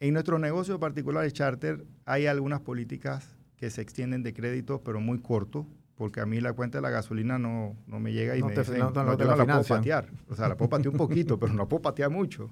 en 0.00 0.14
nuestro 0.14 0.38
negocio 0.38 0.80
particular 0.80 1.24
de 1.24 1.30
charter 1.30 1.84
hay 2.06 2.24
algunas 2.24 2.60
políticas 2.60 3.36
que 3.56 3.68
se 3.68 3.82
extienden 3.82 4.22
de 4.22 4.32
crédito, 4.32 4.80
pero 4.82 4.98
muy 4.98 5.20
corto, 5.20 5.66
porque 5.94 6.22
a 6.22 6.24
mí 6.24 6.40
la 6.40 6.54
cuenta 6.54 6.78
de 6.78 6.82
la 6.82 6.88
gasolina 6.88 7.38
no, 7.38 7.76
no 7.86 8.00
me 8.00 8.14
llega 8.14 8.34
y 8.34 8.40
no 8.40 8.46
me 8.46 8.54
te, 8.54 8.60
dicen, 8.60 8.78
no, 8.78 8.92
no, 8.92 9.14
la, 9.14 9.36
la 9.36 9.44
puedo 9.44 9.62
patear. 9.62 10.08
O 10.30 10.34
sea, 10.34 10.48
la 10.48 10.56
puedo 10.56 10.70
patear 10.70 10.88
un 10.88 10.96
poquito, 10.96 11.38
pero 11.38 11.52
no 11.52 11.68
puedo 11.68 11.82
patear 11.82 12.08
mucho. 12.08 12.48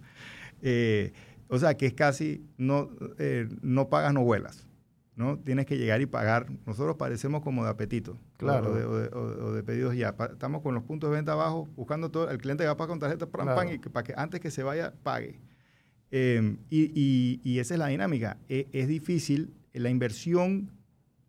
Eh, 0.61 1.15
o 1.49 1.59
sea, 1.59 1.75
que 1.79 1.87
es 1.87 1.95
casi, 1.95 2.45
no, 2.59 2.91
eh, 3.19 3.49
no 3.63 3.89
pagas, 3.89 4.13
no 4.13 4.25
vuelas. 4.25 4.69
¿No? 5.21 5.39
Tienes 5.39 5.66
que 5.66 5.79
llegar 5.79 6.01
y 6.01 6.07
pagar. 6.07 6.47
Nosotros 6.66 6.97
parecemos 6.97 7.43
como 7.43 7.62
de 7.62 7.71
apetito. 7.71 8.18
Claro. 8.39 8.73
O 8.73 9.53
de, 9.53 9.62
pedidos 9.62 9.95
ya. 9.95 10.16
estamos 10.33 10.62
con 10.62 10.75
los 10.75 10.83
puntos 10.83 11.11
de 11.11 11.16
venta 11.16 11.33
abajo, 11.33 11.68
buscando 11.77 12.11
todo. 12.11 12.29
El 12.31 12.39
cliente 12.39 12.64
va 12.64 12.73
a 12.73 12.77
pagar 12.77 12.89
con 12.89 12.99
tarjeta 12.99 13.27
pan, 13.27 13.68
y 13.73 13.79
para 13.79 14.03
que 14.03 14.14
antes 14.16 14.41
que 14.41 14.51
se 14.51 14.62
vaya, 14.62 14.93
pague. 15.03 15.39
Em, 16.11 16.59
y, 16.71 17.59
esa 17.59 17.75
es 17.75 17.79
la 17.79 17.87
dinámica. 17.87 18.39
E, 18.49 18.68
es 18.73 18.89
difícil. 18.89 19.55
La 19.73 19.91
inversión, 19.91 20.73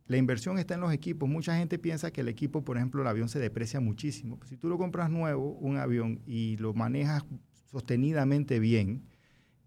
la 0.07 0.17
inversión 0.17 0.57
está 0.57 0.73
en 0.73 0.81
los 0.81 0.93
equipos. 0.93 1.29
Mucha 1.29 1.55
gente 1.57 1.77
piensa 1.77 2.09
que 2.09 2.21
el 2.21 2.29
equipo, 2.29 2.63
por 2.63 2.77
ejemplo, 2.77 3.01
el 3.01 3.07
avión 3.07 3.29
se 3.29 3.37
deprecia 3.37 3.79
muchísimo. 3.79 4.39
Si 4.45 4.57
tú 4.57 4.69
lo 4.69 4.77
compras 4.77 5.11
nuevo, 5.11 5.51
un 5.59 5.77
avión, 5.77 6.21
y 6.25 6.57
lo 6.57 6.73
manejas 6.73 7.23
sostenidamente 7.69 8.59
bien, 8.59 9.03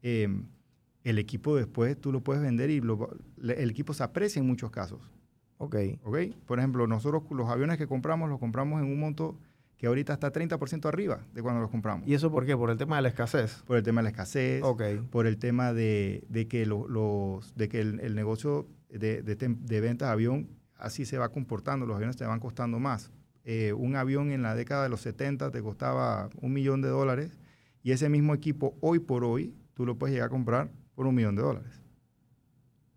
Em, 0.06 0.44
el 1.04 1.18
equipo 1.18 1.54
después 1.54 2.00
tú 2.00 2.10
lo 2.10 2.22
puedes 2.22 2.42
vender 2.42 2.70
y 2.70 2.78
el 2.78 3.70
equipo 3.70 3.92
se 3.92 4.02
aprecia 4.02 4.40
en 4.40 4.46
muchos 4.46 4.70
casos. 4.70 5.00
Ok. 5.58 5.76
Ok. 6.02 6.18
Por 6.46 6.58
ejemplo, 6.58 6.86
nosotros 6.86 7.22
los 7.30 7.48
aviones 7.48 7.78
que 7.78 7.86
compramos 7.86 8.28
los 8.28 8.40
compramos 8.40 8.82
en 8.82 8.88
un 8.88 8.98
monto 8.98 9.38
que 9.76 9.86
ahorita 9.86 10.14
está 10.14 10.32
30% 10.32 10.86
arriba 10.86 11.20
de 11.34 11.42
cuando 11.42 11.60
los 11.60 11.70
compramos. 11.70 12.08
¿Y 12.08 12.14
eso 12.14 12.30
por 12.30 12.46
qué? 12.46 12.56
¿Por 12.56 12.70
el 12.70 12.78
tema 12.78 12.96
de 12.96 13.02
la 13.02 13.08
escasez? 13.08 13.62
Por 13.66 13.76
el 13.76 13.82
tema 13.82 14.00
de 14.00 14.04
la 14.04 14.10
escasez. 14.10 14.62
Ok. 14.62 14.82
Por 15.10 15.26
el 15.26 15.36
tema 15.36 15.72
de, 15.72 16.24
que, 16.48 16.64
los, 16.64 17.54
de 17.54 17.68
que 17.68 17.80
el, 17.80 18.14
negocio 18.14 18.66
de, 18.88 19.22
de, 19.22 19.80
ventas 19.80 20.08
de 20.08 20.12
avión 20.12 20.48
así 20.76 21.04
se 21.04 21.18
va 21.18 21.28
comportando. 21.30 21.86
Los 21.86 21.96
aviones 21.96 22.16
te 22.16 22.24
van 22.24 22.40
costando 22.40 22.78
más. 22.78 23.10
Eh, 23.44 23.74
un 23.74 23.96
avión 23.96 24.30
en 24.30 24.40
la 24.40 24.54
década 24.54 24.84
de 24.84 24.88
los 24.88 25.02
70 25.02 25.50
te 25.50 25.62
costaba 25.62 26.30
un 26.40 26.54
millón 26.54 26.80
de 26.80 26.88
dólares 26.88 27.36
y 27.82 27.92
ese 27.92 28.08
mismo 28.08 28.32
equipo 28.32 28.74
hoy 28.80 29.00
por 29.00 29.22
hoy 29.22 29.54
tú 29.74 29.84
lo 29.84 29.98
puedes 29.98 30.14
llegar 30.14 30.28
a 30.28 30.30
comprar 30.30 30.70
por 30.94 31.06
un 31.06 31.14
millón 31.14 31.36
de 31.36 31.42
dólares, 31.42 31.82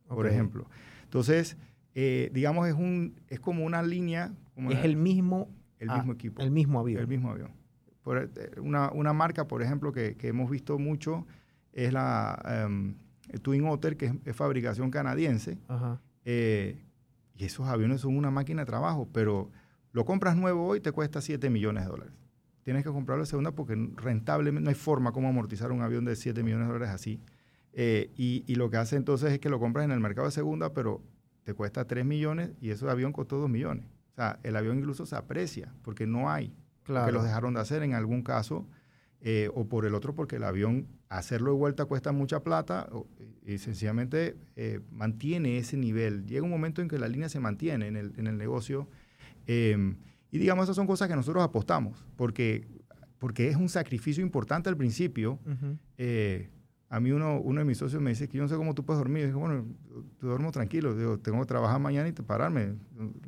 por 0.07 0.27
ejemplo. 0.27 0.69
Entonces, 1.03 1.57
eh, 1.95 2.29
digamos, 2.33 2.67
es, 2.67 2.73
un, 2.73 3.19
es 3.27 3.39
como 3.39 3.65
una 3.65 3.81
línea. 3.81 4.33
es 4.69 4.83
el 4.83 4.95
mismo, 4.95 5.49
el 5.79 5.89
mismo 5.89 6.13
equipo. 6.13 6.41
El 6.41 6.51
mismo 6.51 6.79
avión. 6.79 7.01
El 7.01 7.07
mismo 7.07 7.31
avión. 7.31 7.51
Eh, 8.05 8.59
una, 8.61 8.91
una, 8.91 9.13
marca, 9.13 9.47
por 9.47 9.61
ejemplo, 9.61 9.91
que, 9.91 10.15
que, 10.15 10.29
hemos 10.29 10.49
visto 10.49 10.79
mucho 10.79 11.27
es 11.73 11.91
la 11.91 12.65
um, 12.67 12.95
Twin 13.41 13.65
Otter, 13.65 13.97
que 13.97 14.19
es, 14.23 14.35
fabricación 14.35 14.91
canadiense. 14.91 15.57
Eh, 16.23 16.81
y 17.35 17.45
esos 17.45 17.67
aviones 17.67 18.01
son 18.01 18.17
una 18.17 18.31
máquina 18.31 18.61
de 18.61 18.65
trabajo, 18.65 19.09
pero 19.11 19.51
lo 19.91 20.05
compras 20.05 20.37
nuevo 20.37 20.65
hoy 20.67 20.79
te 20.79 20.91
cuesta 20.91 21.21
7 21.21 21.49
millones 21.49 21.83
de 21.83 21.89
dólares 21.89 22.13
tienes 22.67 22.83
que 22.83 22.89
comprarlo 22.89 23.23
de 23.23 23.29
segunda 23.29 23.53
porque 23.53 23.75
rentablemente 23.95 24.61
no 24.61 24.67
hay 24.67 24.75
forma 24.75 25.13
como 25.13 25.29
amortizar 25.29 25.71
un 25.71 25.81
avión 25.81 26.03
de 26.03 26.17
7 26.17 26.43
millones 26.43 26.67
de 26.67 26.73
dólares 26.73 26.93
así. 26.93 27.21
Eh, 27.79 28.09
y, 28.17 28.55
lo 28.55 28.71
que 28.71 28.77
hace 28.77 28.95
entonces 28.95 29.31
es 29.31 29.39
que 29.39 29.49
lo 29.49 29.59
compras 29.59 29.85
en 29.85 29.91
el 29.91 29.99
mercado 29.99 30.25
de 30.25 30.31
segunda, 30.31 30.73
pero 30.73 31.03
te 31.43 31.53
cuesta 31.53 31.85
3 31.85 32.03
millones 32.03 32.49
y 32.59 32.71
ese 32.71 32.89
avión 32.89 33.13
costó 33.13 33.37
2 33.37 33.51
millones. 33.51 33.85
O 34.13 34.15
sea, 34.15 34.39
el 34.41 34.55
avión 34.55 34.79
incluso 34.79 35.05
se 35.05 35.15
aprecia 35.15 35.71
porque 35.83 36.07
no 36.07 36.31
hay. 36.31 36.55
Claro. 36.81 37.05
Porque 37.05 37.11
los 37.13 37.23
dejaron 37.23 37.53
de 37.53 37.59
hacer 37.59 37.83
en 37.83 37.93
algún 37.93 38.23
caso. 38.23 38.67
Eh, 39.21 39.49
o 39.53 39.67
por 39.67 39.85
el 39.85 39.95
otro 39.95 40.13
porque 40.13 40.35
el 40.35 40.43
avión 40.43 40.87
hacerlo 41.09 41.51
de 41.51 41.57
vuelta 41.57 41.85
cuesta 41.85 42.11
mucha 42.11 42.43
plata 42.43 42.87
y 43.43 43.57
sencillamente 43.57 44.37
eh, 44.55 44.79
mantiene 44.91 45.57
ese 45.57 45.77
nivel. 45.77 46.25
Llega 46.25 46.43
un 46.43 46.51
momento 46.51 46.81
en 46.81 46.87
que 46.87 46.97
la 46.97 47.07
línea 47.07 47.29
se 47.29 47.39
mantiene 47.39 47.87
en 47.87 47.95
el, 47.95 48.13
en 48.17 48.27
el 48.27 48.37
negocio. 48.37 48.87
Y 49.47 50.37
digamos, 50.37 50.63
esas 50.63 50.75
son 50.75 50.87
cosas 50.87 51.07
que 51.07 51.15
nosotros 51.15 51.43
apostamos, 51.43 52.05
porque, 52.15 52.67
porque 53.17 53.49
es 53.49 53.55
un 53.55 53.69
sacrificio 53.69 54.23
importante 54.23 54.67
al 54.67 54.77
principio. 54.77 55.39
A 56.89 56.99
mí 57.01 57.11
uno, 57.11 57.39
uno 57.41 57.59
de 57.59 57.65
mis 57.65 57.77
socios 57.77 58.01
me 58.01 58.11
dice 58.11 58.29
que 58.29 58.37
yo 58.37 58.43
no 58.43 58.47
sé 58.47 58.55
cómo 58.55 58.73
tú 58.73 58.85
puedes 58.85 58.99
dormir. 58.99 59.23
Yo 59.23 59.27
digo, 59.27 59.39
bueno, 59.41 59.65
tú 60.19 60.27
duermo 60.27 60.51
tranquilo. 60.53 60.95
Digo, 60.95 61.19
tengo 61.19 61.39
que 61.41 61.45
trabajar 61.45 61.81
mañana 61.81 62.07
y 62.07 62.13
pararme. 62.13 62.75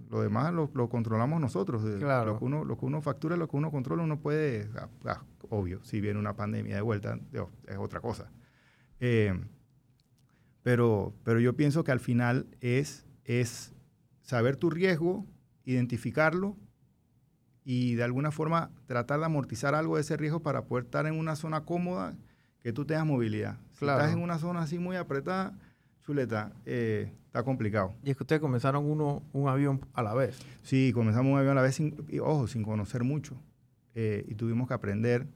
Lo 0.09 0.21
demás 0.21 0.53
lo, 0.53 0.71
lo 0.73 0.87
controlamos 0.87 1.41
nosotros. 1.41 1.83
Claro. 1.99 2.33
Lo 2.33 2.39
que, 2.39 2.45
uno, 2.45 2.63
lo 2.63 2.77
que 2.77 2.85
uno 2.85 3.01
factura, 3.01 3.35
lo 3.35 3.49
que 3.49 3.57
uno 3.57 3.69
controla, 3.69 4.03
uno 4.03 4.19
puede... 4.19 4.69
Ah, 4.77 4.87
ah, 5.05 5.23
obvio, 5.49 5.83
si 5.83 5.99
viene 5.99 6.17
una 6.19 6.35
pandemia 6.35 6.75
de 6.75 6.81
vuelta, 6.81 7.19
es 7.67 7.77
otra 7.77 7.99
cosa. 7.99 8.31
Eh, 9.01 9.37
pero, 10.63 11.13
pero 11.23 11.41
yo 11.41 11.53
pienso 11.55 11.83
que 11.83 11.91
al 11.91 11.99
final 11.99 12.47
es, 12.61 13.05
es 13.25 13.73
saber 14.21 14.55
tu 14.55 14.69
riesgo, 14.69 15.25
identificarlo 15.65 16.55
y 17.65 17.95
de 17.95 18.03
alguna 18.03 18.31
forma 18.31 18.71
tratar 18.85 19.19
de 19.19 19.25
amortizar 19.25 19.75
algo 19.75 19.95
de 19.95 20.01
ese 20.01 20.15
riesgo 20.15 20.41
para 20.41 20.63
poder 20.63 20.85
estar 20.85 21.07
en 21.07 21.19
una 21.19 21.35
zona 21.35 21.65
cómoda 21.65 22.15
que 22.61 22.73
tú 22.73 22.85
tengas 22.85 23.05
movilidad. 23.05 23.57
Si 23.73 23.85
estás 23.85 24.11
en 24.11 24.21
una 24.21 24.37
zona 24.37 24.61
así 24.61 24.79
muy 24.79 24.95
apretada, 24.95 25.57
chuleta, 26.05 26.51
eh, 26.65 27.11
está 27.25 27.43
complicado. 27.43 27.93
Y 28.03 28.11
es 28.11 28.17
que 28.17 28.23
ustedes 28.23 28.41
comenzaron 28.41 28.85
uno, 28.85 29.23
un 29.33 29.47
avión 29.47 29.85
a 29.93 30.03
la 30.03 30.13
vez. 30.13 30.39
Sí, 30.63 30.91
comenzamos 30.93 31.31
un 31.31 31.37
avión 31.37 31.53
a 31.53 31.55
la 31.55 31.61
vez, 31.61 31.75
sin, 31.75 31.95
ojo, 32.21 32.47
sin 32.47 32.63
conocer 32.63 33.03
mucho. 33.03 33.35
Eh, 33.95 34.25
y 34.27 34.35
tuvimos 34.35 34.67
que 34.67 34.73
aprender. 34.73 35.27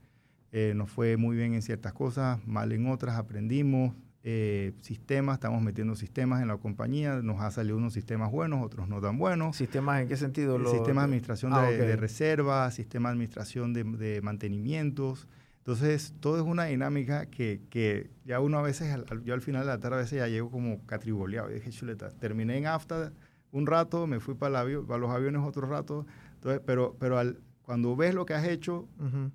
Eh, 0.52 0.74
nos 0.76 0.90
fue 0.92 1.18
muy 1.18 1.36
bien 1.36 1.54
en 1.54 1.62
ciertas 1.62 1.94
cosas, 1.94 2.46
mal 2.46 2.72
en 2.72 2.88
otras, 2.88 3.18
aprendimos. 3.18 3.96
Eh, 4.26 4.72
sistemas, 4.80 5.34
estamos 5.34 5.62
metiendo 5.62 5.96
sistemas 5.96 6.42
en 6.42 6.48
la 6.48 6.56
compañía, 6.56 7.22
nos 7.22 7.42
ha 7.42 7.52
salido 7.52 7.76
unos 7.76 7.92
sistemas 7.92 8.32
buenos, 8.32 8.64
otros 8.64 8.88
no 8.88 9.02
tan 9.02 9.18
buenos. 9.18 9.58
¿Sistemas 9.58 10.02
en 10.02 10.08
qué 10.08 10.16
sentido? 10.16 10.58
Lo... 10.58 10.72
Sistema 10.72 11.02
de 11.02 11.06
administración 11.06 11.54
ah, 11.54 11.64
de, 11.64 11.96
reservas, 11.98 12.74
sistema 12.76 13.10
de 13.10 13.14
administración 13.14 13.74
de, 13.74 14.22
mantenimientos. 14.22 15.28
Entonces, 15.64 16.14
todo 16.20 16.36
es 16.36 16.44
una 16.44 16.66
dinámica 16.66 17.28
que, 17.28 18.12
ya 18.26 18.42
uno 18.42 18.60
a 18.60 18.62
veces, 18.62 18.94
yo 19.24 19.34
al 19.34 19.42
final 19.42 19.62
de 19.62 19.68
la 19.68 19.80
tarde 19.80 19.96
a 19.96 20.00
veces 20.00 20.20
ya 20.20 20.28
llego 20.28 20.52
como 20.52 20.86
catriboleado. 20.86 21.50
Y 21.50 21.54
dije, 21.54 21.72
chuleta, 21.72 22.10
terminé 22.12 22.58
en 22.58 22.68
AFTA 22.68 23.14
un 23.54 23.66
rato, 23.66 24.06
me 24.06 24.20
fui 24.20 24.34
para, 24.34 24.66
para 24.86 25.00
los 25.00 25.10
aviones 25.10 25.42
otro 25.42 25.68
rato, 25.68 26.06
entonces, 26.34 26.62
pero, 26.66 26.98
pero 27.00 27.18
al, 27.18 27.40
cuando 27.62 27.96
ves 27.96 28.14
lo 28.14 28.26
que 28.26 28.34
has 28.34 28.46
hecho, 28.46 28.90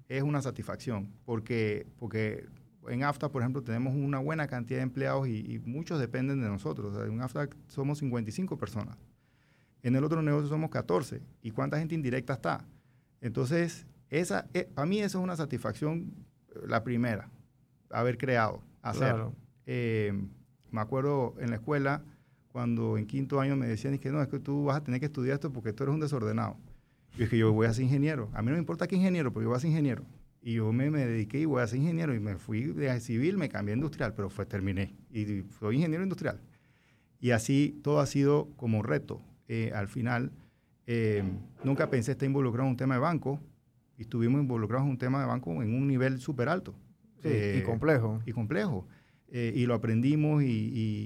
es 0.08 0.22
una 0.22 0.42
satisfacción, 0.42 1.10
porque, 1.24 1.86
porque 1.98 2.46
en 2.88 3.04
AFTA, 3.04 3.30
por 3.30 3.42
ejemplo, 3.42 3.62
tenemos 3.62 3.94
una 3.94 4.18
buena 4.18 4.46
cantidad 4.46 4.80
de 4.80 4.82
empleados 4.82 5.28
y, 5.28 5.60
muchos 5.64 5.98
dependen 5.98 6.42
de 6.42 6.48
nosotros. 6.48 6.94
en 7.08 7.22
AFTA 7.22 7.48
somos 7.68 7.98
55 7.98 8.58
personas. 8.58 8.98
En 9.82 9.96
el 9.96 10.04
otro 10.04 10.20
negocio 10.20 10.48
somos 10.48 10.70
14. 10.70 11.22
¿Y 11.42 11.52
cuánta 11.52 11.78
gente 11.78 11.94
indirecta 11.94 12.34
está? 12.34 12.64
Entonces, 13.20 13.86
esa, 14.10 14.46
eh, 14.54 14.68
para 14.74 14.86
mí 14.86 14.98
eso 14.98 15.18
es 15.18 15.24
una 15.24 15.36
satisfacción, 15.36 16.12
eh, 16.50 16.60
la 16.66 16.82
primera, 16.82 17.28
haber 17.90 18.18
creado, 18.18 18.62
hacer. 18.82 19.16
Eh, 19.66 20.12
me 20.70 20.80
acuerdo 20.80 21.34
en 21.38 21.50
la 21.50 21.56
escuela, 21.56 22.02
cuando 22.48 22.96
en 22.98 23.06
quinto 23.06 23.40
año 23.40 23.56
me 23.56 23.66
decían 23.66 23.98
que 23.98 24.10
no, 24.10 24.20
es 24.22 24.28
que 24.28 24.38
tú 24.38 24.64
vas 24.64 24.78
a 24.78 24.82
tener 24.82 25.00
que 25.00 25.06
estudiar 25.06 25.34
esto 25.34 25.52
porque 25.52 25.72
tú 25.72 25.84
eres 25.84 25.94
un 25.94 26.00
desordenado. 26.00 26.56
Y 27.16 27.24
es 27.24 27.28
que 27.28 27.38
yo 27.38 27.52
voy 27.52 27.66
a 27.66 27.72
ser 27.72 27.84
ingeniero. 27.84 28.30
A 28.32 28.42
mí 28.42 28.48
no 28.48 28.52
me 28.52 28.58
importa 28.58 28.86
qué 28.86 28.96
ingeniero, 28.96 29.32
porque 29.32 29.44
yo 29.44 29.50
voy 29.50 29.56
a 29.56 29.60
ser 29.60 29.70
ingeniero. 29.70 30.04
Y 30.40 30.54
yo 30.54 30.72
me, 30.72 30.90
me, 30.90 31.04
dediqué 31.04 31.40
y 31.40 31.44
voy 31.44 31.62
a 31.62 31.66
ser 31.66 31.78
ingeniero 31.78 32.14
y 32.14 32.20
me 32.20 32.36
fui 32.36 32.64
de 32.64 32.98
civil, 33.00 33.36
me 33.36 33.48
cambié 33.48 33.74
a 33.74 33.76
industrial, 33.76 34.14
pero 34.14 34.30
fue, 34.30 34.46
terminé. 34.46 34.94
Y 35.10 35.44
soy 35.58 35.76
ingeniero 35.76 36.02
industrial. 36.02 36.40
Y 37.20 37.32
así 37.32 37.80
todo 37.82 38.00
ha 38.00 38.06
sido 38.06 38.48
como 38.56 38.82
reto. 38.82 39.20
Eh, 39.48 39.72
al 39.74 39.88
final, 39.88 40.30
eh, 40.86 41.24
nunca 41.64 41.90
pensé 41.90 42.12
estar 42.12 42.26
involucrado 42.26 42.66
en 42.66 42.70
un 42.70 42.76
tema 42.76 42.94
de 42.94 43.00
banco 43.00 43.40
y 43.98 44.02
estuvimos 44.02 44.40
involucrados 44.40 44.84
en 44.84 44.92
un 44.92 44.98
tema 44.98 45.20
de 45.20 45.26
banco 45.26 45.62
en 45.62 45.74
un 45.74 45.86
nivel 45.86 46.20
súper 46.20 46.48
alto. 46.48 46.74
y 47.24 47.28
eh, 47.28 47.62
complejo. 47.66 48.22
Y 48.24 48.32
complejo. 48.32 48.86
y 49.30 49.66
lo 49.66 49.74
aprendimos 49.74 50.42
y, 50.42 50.46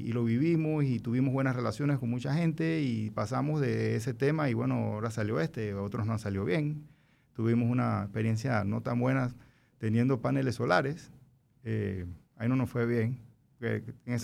y, 0.06 0.12
lo 0.12 0.24
vivimos 0.24 0.84
y 0.84 1.00
tuvimos 1.00 1.32
buenas 1.32 1.56
relaciones 1.56 1.98
con 1.98 2.10
mucha 2.10 2.34
gente 2.34 2.82
y 2.82 3.10
pasamos 3.10 3.60
de 3.60 3.96
ese 3.96 4.14
tema 4.14 4.48
y 4.48 4.54
bueno, 4.54 4.92
ahora 4.94 5.10
salió 5.10 5.40
este, 5.40 5.74
otros 5.74 6.06
no 6.06 6.18
salió 6.18 6.44
bien. 6.44 6.86
tuvimos 7.32 7.68
una 7.68 8.02
experiencia 8.02 8.62
no 8.62 8.82
tan 8.82 9.00
buena 9.00 9.34
teniendo 9.78 10.20
paneles 10.20 10.54
solares. 10.54 11.10
Eh, 11.64 12.06
ahí 12.36 12.48
no 12.48 12.54
nos 12.54 12.70
fue 12.70 12.86
bien. 12.86 13.18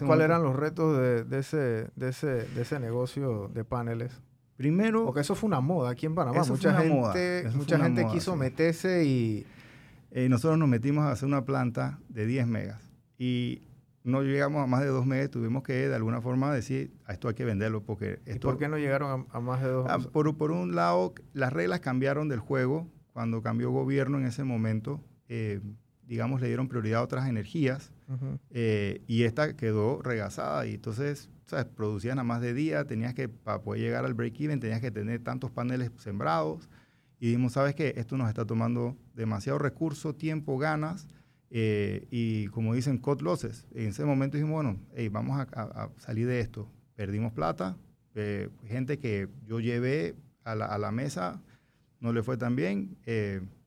¿Cuáles 0.06 0.24
eran 0.24 0.42
los 0.42 0.54
retos 0.56 0.98
de, 0.98 1.38
ese, 1.38 1.88
de, 1.96 2.08
ese, 2.08 2.26
de 2.26 2.62
ese 2.62 2.80
negocio 2.80 3.48
de 3.48 3.64
paneles? 3.64 4.20
Primero... 4.58 5.06
Porque 5.06 5.20
eso 5.20 5.34
fue 5.34 5.46
una 5.46 5.60
moda 5.60 5.90
aquí 5.90 6.04
en 6.04 6.14
Panamá. 6.14 6.42
mucha 6.46 6.74
gente, 6.74 7.48
mucha 7.54 7.78
gente 7.78 8.06
quiso 8.12 8.36
meterse 8.36 9.04
y... 9.06 9.46
Eh, 10.10 10.28
nosotros 10.28 10.58
nos 10.58 10.68
metimos 10.68 11.04
a 11.04 11.12
hacer 11.12 11.28
una 11.28 11.44
planta 11.44 11.98
de 12.08 12.26
10 12.26 12.46
megas. 12.46 12.82
Y 13.18 13.62
no 14.04 14.22
llegamos 14.22 14.62
a 14.62 14.66
más 14.66 14.80
de 14.80 14.88
2 14.88 15.06
megas, 15.06 15.30
tuvimos 15.30 15.62
que 15.62 15.88
de 15.88 15.94
alguna 15.94 16.20
forma 16.20 16.52
decir, 16.52 16.92
a 17.06 17.12
esto 17.12 17.28
hay 17.28 17.34
que 17.34 17.44
venderlo 17.44 17.82
porque... 17.82 18.20
Esto, 18.26 18.48
¿Y 18.48 18.50
por 18.50 18.58
qué 18.58 18.68
no 18.68 18.78
llegaron 18.78 19.26
a, 19.30 19.40
más 19.40 19.62
de 19.62 19.68
2 19.68 19.86
ah, 19.88 19.98
por, 19.98 20.36
por, 20.36 20.50
un 20.50 20.74
lado, 20.74 21.14
las 21.34 21.52
reglas 21.52 21.80
cambiaron 21.80 22.28
del 22.28 22.40
juego 22.40 22.88
cuando 23.12 23.42
cambió 23.42 23.70
gobierno 23.70 24.18
en 24.18 24.26
ese 24.26 24.44
momento. 24.44 25.00
Eh, 25.28 25.60
digamos, 26.08 26.40
le 26.40 26.48
dieron 26.48 26.68
prioridad 26.68 27.00
a 27.00 27.04
otras 27.04 27.28
energías 27.28 27.92
eh, 28.50 29.02
y 29.06 29.24
esta 29.24 29.54
quedó 29.54 30.00
regasada 30.00 30.66
y 30.66 30.74
entonces, 30.74 31.28
¿sabes? 31.48 31.64
Producían 31.66 32.18
a 32.18 32.24
más 32.24 32.40
de 32.40 32.54
día, 32.54 32.86
tenías 32.86 33.14
que, 33.14 33.28
para 33.28 33.62
poder 33.62 33.82
llegar 33.82 34.04
al 34.04 34.14
break-even, 34.14 34.60
tenías 34.60 34.80
que 34.80 34.90
tener 34.90 35.22
tantos 35.22 35.50
paneles 35.50 35.90
sembrados 35.96 36.68
y 37.18 37.26
dijimos, 37.26 37.54
¿sabes 37.54 37.74
qué? 37.74 37.94
Esto 37.96 38.16
nos 38.16 38.28
está 38.28 38.44
tomando 38.44 38.96
demasiado 39.14 39.58
recurso, 39.58 40.14
tiempo, 40.14 40.58
ganas 40.58 41.08
eh, 41.50 42.06
y 42.10 42.46
como 42.48 42.74
dicen, 42.74 42.98
cut 42.98 43.22
losses. 43.22 43.66
En 43.74 43.88
ese 43.88 44.04
momento 44.04 44.36
dijimos, 44.36 44.62
bueno, 44.62 44.78
vamos 45.10 45.40
a, 45.40 45.90
salir 45.96 46.26
de 46.28 46.40
esto. 46.40 46.70
Perdimos 46.94 47.32
plata, 47.32 47.76
eh, 48.14 48.50
gente 48.66 48.98
que 48.98 49.28
yo 49.46 49.58
llevé 49.58 50.14
a 50.44 50.54
la, 50.54 50.90
mesa 50.92 51.42
no 52.00 52.12
le 52.12 52.22
fue 52.22 52.36
tan 52.36 52.54
bien. 52.54 52.96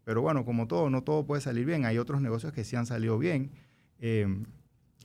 Pero 0.04 0.22
bueno, 0.22 0.46
como 0.46 0.68
todo, 0.68 0.90
no 0.90 1.04
todo 1.04 1.26
puede 1.26 1.42
salir 1.42 1.66
bien. 1.66 1.86
Hay 1.86 1.98
otros 1.98 2.22
negocios 2.22 2.54
que 2.54 2.64
sí 2.64 2.76
han 2.76 2.86
salido 2.86 3.18
bien. 3.18 3.52
Eh, 4.00 4.28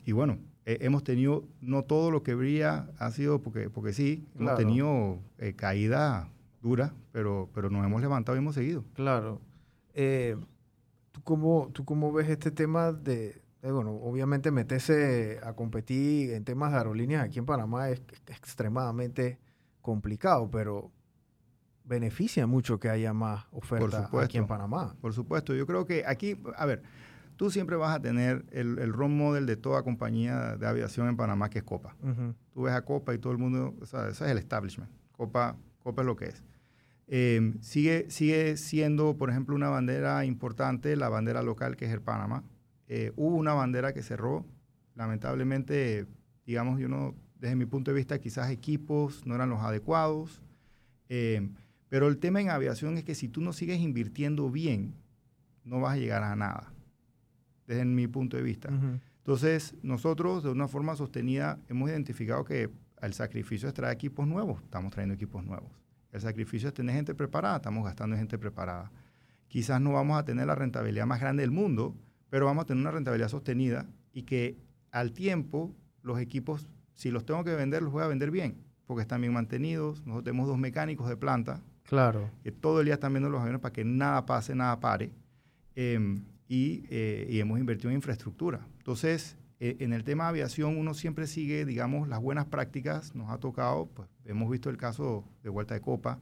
y 0.05 0.11
bueno, 0.11 0.39
hemos 0.81 1.03
tenido, 1.03 1.45
no 1.61 1.83
todo 1.83 2.11
lo 2.11 2.23
que 2.23 2.35
brilla 2.35 2.89
ha 2.99 3.11
sido 3.11 3.41
porque, 3.41 3.69
porque 3.69 3.93
sí, 3.93 4.27
hemos 4.37 4.55
tenido 4.55 5.19
eh, 5.37 5.53
caída 5.53 6.29
dura, 6.61 6.93
pero, 7.13 7.49
pero 7.53 7.69
nos 7.69 7.85
hemos 7.85 8.01
levantado 8.01 8.35
y 8.35 8.39
hemos 8.39 8.55
seguido. 8.55 8.83
Claro. 8.93 9.39
Eh, 9.93 10.35
¿tú, 11.13 11.21
cómo, 11.23 11.69
¿Tú 11.73 11.85
cómo 11.85 12.11
ves 12.11 12.29
este 12.29 12.51
tema 12.51 12.91
de, 12.91 13.41
bueno, 13.61 13.91
obviamente 13.91 14.51
meterse 14.51 15.39
a 15.41 15.53
competir 15.53 16.31
en 16.31 16.43
temas 16.43 16.71
de 16.71 16.77
aerolíneas 16.79 17.23
aquí 17.23 17.39
en 17.39 17.45
Panamá 17.45 17.89
es 17.89 18.01
extremadamente 18.27 19.39
complicado, 19.81 20.49
pero 20.51 20.91
beneficia 21.85 22.45
mucho 22.45 22.79
que 22.79 22.89
haya 22.89 23.13
más 23.13 23.45
oferta 23.51 24.09
aquí 24.21 24.37
en 24.37 24.47
Panamá. 24.47 24.95
Por 24.99 25.13
supuesto, 25.13 25.55
yo 25.55 25.65
creo 25.65 25.85
que 25.85 26.03
aquí, 26.05 26.37
a 26.57 26.65
ver, 26.65 26.83
tú 27.37 27.49
siempre 27.51 27.75
vas 27.75 27.95
a 27.95 28.01
tener 28.01 28.45
el, 28.51 28.79
el 28.79 28.91
role 28.91 29.13
model 29.13 29.45
de 29.45 29.55
toda 29.55 29.83
compañía 29.83 30.57
de 30.57 30.67
aviación 30.67 31.07
en 31.07 31.15
Panamá, 31.15 31.49
que 31.49 31.59
es 31.59 31.63
Copa. 31.63 31.95
Tú 32.51 32.63
ves 32.63 32.73
a 32.73 32.81
Copa 32.83 33.13
y 33.13 33.19
todo 33.19 33.31
el 33.31 33.37
mundo, 33.37 33.75
o 33.79 33.85
sea, 33.85 34.09
ese 34.09 34.25
es 34.25 34.31
el 34.31 34.37
establishment. 34.37 34.91
Copa, 35.11 35.55
Copa 35.79 36.01
es 36.01 36.05
lo 36.05 36.15
que 36.15 36.25
es. 36.25 36.43
Em, 37.07 37.61
sigue, 37.61 38.09
sigue 38.09 38.57
siendo, 38.57 39.15
por 39.15 39.29
ejemplo, 39.29 39.55
una 39.55 39.69
bandera 39.69 40.25
importante, 40.25 40.95
la 40.97 41.07
bandera 41.07 41.41
local 41.41 41.77
que 41.77 41.85
es 41.85 41.91
el 41.91 42.01
Panamá. 42.01 42.43
Eh, 42.87 43.13
hubo 43.15 43.35
una 43.35 43.53
bandera 43.53 43.93
que 43.93 44.03
cerró, 44.03 44.45
lamentablemente, 44.95 46.05
digamos, 46.45 46.79
yo 46.79 46.89
no, 46.89 47.15
desde 47.39 47.55
mi 47.55 47.65
punto 47.65 47.91
de 47.91 47.95
vista, 47.95 48.19
quizás 48.19 48.49
equipos 48.49 49.25
no 49.25 49.35
eran 49.35 49.49
los 49.49 49.61
adecuados. 49.61 50.41
Eh, 51.07 51.47
pero 51.87 52.07
el 52.07 52.17
tema 52.17 52.41
en 52.41 52.49
aviación 52.49 52.97
es 52.97 53.03
que 53.03 53.15
si 53.15 53.29
tú 53.29 53.41
no 53.41 53.53
sigues 53.53 53.79
invirtiendo 53.79 54.49
bien, 54.49 54.93
no 55.63 55.79
vas 55.79 55.93
a 55.93 55.97
llegar 55.97 56.23
a 56.23 56.35
nada, 56.35 56.73
desde 57.67 57.85
mi 57.85 58.07
punto 58.07 58.37
de 58.37 58.43
vista. 58.43 58.69
Entonces, 59.17 59.75
nosotros 59.83 60.43
de 60.43 60.49
una 60.49 60.67
forma 60.67 60.95
sostenida 60.95 61.59
hemos 61.67 61.89
identificado 61.89 62.43
que 62.43 62.69
el 63.01 63.13
sacrificio 63.13 63.67
es 63.67 63.73
traer 63.73 63.93
equipos 63.93 64.27
nuevos, 64.27 64.63
estamos 64.63 64.91
trayendo 64.91 65.13
equipos 65.13 65.43
nuevos. 65.43 65.69
El 66.11 66.21
sacrificio 66.21 66.69
es 66.69 66.73
tener 66.73 66.95
gente 66.95 67.13
preparada, 67.13 67.57
estamos 67.57 67.83
gastando 67.83 68.15
en 68.15 68.21
gente 68.21 68.39
preparada. 68.39 68.91
Quizás 69.47 69.79
no 69.79 69.93
vamos 69.93 70.17
a 70.17 70.25
tener 70.25 70.47
la 70.47 70.55
rentabilidad 70.55 71.05
más 71.05 71.19
grande 71.19 71.41
del 71.41 71.51
mundo, 71.51 71.95
pero 72.29 72.45
vamos 72.45 72.63
a 72.63 72.65
tener 72.65 72.81
una 72.81 72.91
rentabilidad 72.91 73.29
sostenida 73.29 73.85
y 74.13 74.23
que 74.23 74.57
al 74.91 75.11
tiempo 75.11 75.75
los 76.01 76.19
equipos, 76.19 76.67
si 76.95 77.11
los 77.11 77.25
tengo 77.25 77.43
que 77.43 77.53
vender, 77.53 77.83
los 77.83 77.91
voy 77.91 78.03
a 78.03 78.07
vender 78.07 78.31
bien, 78.31 78.57
porque 78.87 79.01
están 79.01 79.21
bien 79.21 79.33
mantenidos. 79.33 79.99
Nosotros 80.05 80.23
tenemos 80.23 80.47
dos 80.47 80.57
mecánicos 80.57 81.07
de 81.07 81.17
planta 81.17 81.61
Claro. 81.87 82.29
Que 82.43 82.51
todo 82.51 82.81
el 82.81 82.85
día 82.85 82.95
están 82.95 83.13
viendo 83.13 83.29
los 83.29 83.39
aviones 83.39 83.61
para 83.61 83.73
que 83.73 83.85
nada 83.85 84.25
pase, 84.25 84.53
nada 84.53 84.79
pare. 84.79 85.11
Eh, 86.49 87.27
y, 87.29 87.39
hemos 87.39 87.59
invertido 87.59 87.89
en 87.89 87.97
infraestructura. 87.97 88.65
Entonces, 88.77 89.35
eh, 89.59 89.77
en 89.79 89.93
el 89.93 90.03
tema 90.03 90.25
de 90.25 90.29
aviación, 90.29 90.77
uno 90.77 90.93
siempre 90.93 91.27
sigue, 91.27 91.65
digamos, 91.65 92.07
las 92.07 92.21
buenas 92.21 92.45
prácticas. 92.45 93.15
Nos 93.15 93.29
ha 93.31 93.37
tocado, 93.37 93.87
pues 93.87 94.07
hemos 94.25 94.49
visto 94.49 94.69
el 94.69 94.77
caso 94.77 95.25
de 95.43 95.49
Vuelta 95.49 95.73
de 95.73 95.81
Copa, 95.81 96.19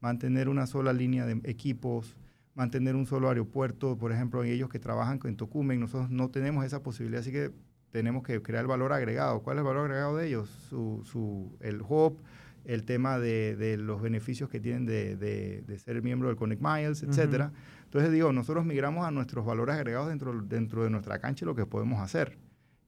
mantener 0.00 0.48
una 0.48 0.66
sola 0.66 0.92
línea 0.92 1.26
de 1.26 1.40
equipos, 1.50 2.16
mantener 2.54 2.96
un 2.96 3.06
solo 3.06 3.28
aeropuerto, 3.28 3.98
por 3.98 4.12
ejemplo, 4.12 4.42
ellos 4.42 4.68
que 4.68 4.78
trabajan 4.78 5.20
en 5.24 5.36
Tocumen, 5.36 5.80
nosotros 5.80 6.10
no 6.10 6.30
tenemos 6.30 6.64
esa 6.64 6.82
posibilidad, 6.82 7.20
así 7.20 7.30
que 7.30 7.52
tenemos 7.90 8.22
que 8.22 8.40
crear 8.42 8.62
el 8.62 8.68
valor 8.68 8.92
agregado. 8.92 9.42
¿Cuál 9.42 9.58
es 9.58 9.60
el 9.60 9.66
valor 9.66 9.84
agregado 9.84 10.16
de 10.16 10.28
ellos? 10.28 10.48
Su, 10.68 11.02
su, 11.04 11.56
el 11.60 11.82
hub, 11.82 12.18
el 12.64 12.84
tema 12.84 13.18
de, 13.18 13.76
los 13.78 14.00
beneficios 14.00 14.48
que 14.48 14.60
tienen 14.60 14.86
de, 14.86 15.80
ser 15.84 16.02
miembro 16.02 16.28
del 16.28 16.36
Connect 16.36 16.62
Miles, 16.62 17.02
etcétera. 17.02 17.52
Entonces 17.88 18.12
digo, 18.12 18.34
nosotros 18.34 18.66
migramos 18.66 19.06
a 19.06 19.10
nuestros 19.10 19.46
valores 19.46 19.74
agregados 19.74 20.08
dentro, 20.08 20.42
dentro 20.42 20.84
de 20.84 20.90
nuestra 20.90 21.20
cancha 21.20 21.46
y 21.46 21.46
lo 21.46 21.54
que 21.54 21.64
podemos 21.64 22.00
hacer. 22.00 22.36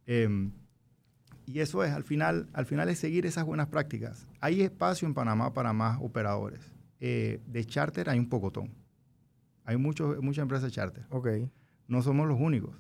Em, 0.04 0.52
y 1.46 1.60
eso 1.60 1.82
es, 1.82 1.90
al 1.92 2.04
final, 2.04 2.50
al 2.52 2.66
final 2.66 2.90
es 2.90 2.98
seguir 2.98 3.24
esas 3.24 3.44
buenas 3.44 3.68
prácticas. 3.68 4.26
Hay 4.40 4.60
espacio 4.60 5.08
en 5.08 5.14
Panamá 5.14 5.54
para 5.54 5.72
más 5.72 5.98
operadores. 6.02 6.60
Eh, 7.00 7.40
de 7.46 7.64
charter 7.64 8.10
hay 8.10 8.18
un 8.18 8.28
pocotón. 8.28 8.74
Hay 9.64 9.78
muchos, 9.78 10.22
muchas 10.22 10.42
empresas 10.42 10.70
charter. 10.70 11.06
Okay. 11.08 11.50
No 11.88 12.02
somos 12.02 12.28
los 12.28 12.38
únicos. 12.38 12.76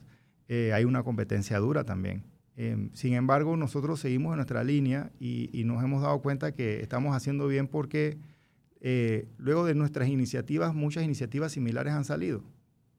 Eh, 0.46 0.74
hay 0.74 0.84
una 0.84 1.02
competencia 1.02 1.58
dura 1.58 1.84
también. 1.84 2.24
Em, 2.54 2.90
sin 2.92 3.14
embargo, 3.14 3.56
nosotros 3.56 4.00
seguimos 4.00 4.32
en 4.32 4.36
nuestra 4.36 4.62
línea 4.62 5.10
y, 5.18 5.62
nos 5.64 5.82
hemos 5.82 6.02
dado 6.02 6.20
cuenta 6.20 6.52
que 6.52 6.82
estamos 6.82 7.16
haciendo 7.16 7.48
bien 7.48 7.66
porque 7.66 8.18
eh, 8.80 9.28
luego 9.36 9.64
de 9.64 9.74
nuestras 9.74 10.08
iniciativas, 10.08 10.74
muchas 10.74 11.04
iniciativas 11.04 11.52
similares 11.52 11.92
han 11.92 12.04
salido. 12.04 12.42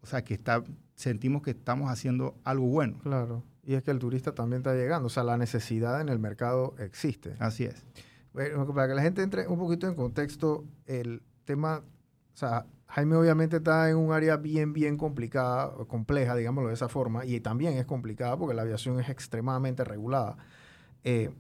O 0.01 0.05
sea, 0.07 0.23
que 0.23 0.33
está, 0.33 0.63
sentimos 0.95 1.41
que 1.41 1.51
estamos 1.51 1.89
haciendo 1.89 2.35
algo 2.43 2.67
bueno. 2.67 2.99
Claro. 3.03 3.43
Y 3.63 3.75
es 3.75 3.83
que 3.83 3.91
el 3.91 3.99
turista 3.99 4.33
también 4.33 4.61
está 4.61 4.73
llegando. 4.73 5.07
O 5.07 5.09
sea, 5.09 5.23
la 5.23 5.37
necesidad 5.37 6.01
en 6.01 6.09
el 6.09 6.19
mercado 6.19 6.75
existe. 6.79 7.35
Así 7.39 7.65
es. 7.65 7.85
para 8.33 8.87
que 8.87 8.95
la 8.95 9.01
gente 9.01 9.21
entre 9.21 9.47
un 9.47 9.59
poquito 9.59 9.87
en 9.87 9.95
contexto, 9.95 10.65
el 10.85 11.21
tema, 11.45 11.83
o 12.33 12.37
sea, 12.37 12.65
Jaime 12.87 13.15
obviamente 13.15 13.57
está 13.57 13.89
en 13.89 13.97
un 13.97 14.11
área 14.11 14.37
bien, 14.37 14.73
bien 14.73 14.97
complicada, 14.97 15.71
compleja, 15.87 16.35
digámoslo 16.35 16.69
de 16.69 16.73
esa 16.73 16.89
forma, 16.89 17.25
y 17.25 17.39
también 17.39 17.73
es 17.77 17.85
complicada 17.85 18.37
porque 18.37 18.53
la 18.53 18.63
aviación 18.63 18.99
es 18.99 19.09
extremadamente 19.09 19.83
regulada. 19.83 20.37
Eh, 21.03 21.31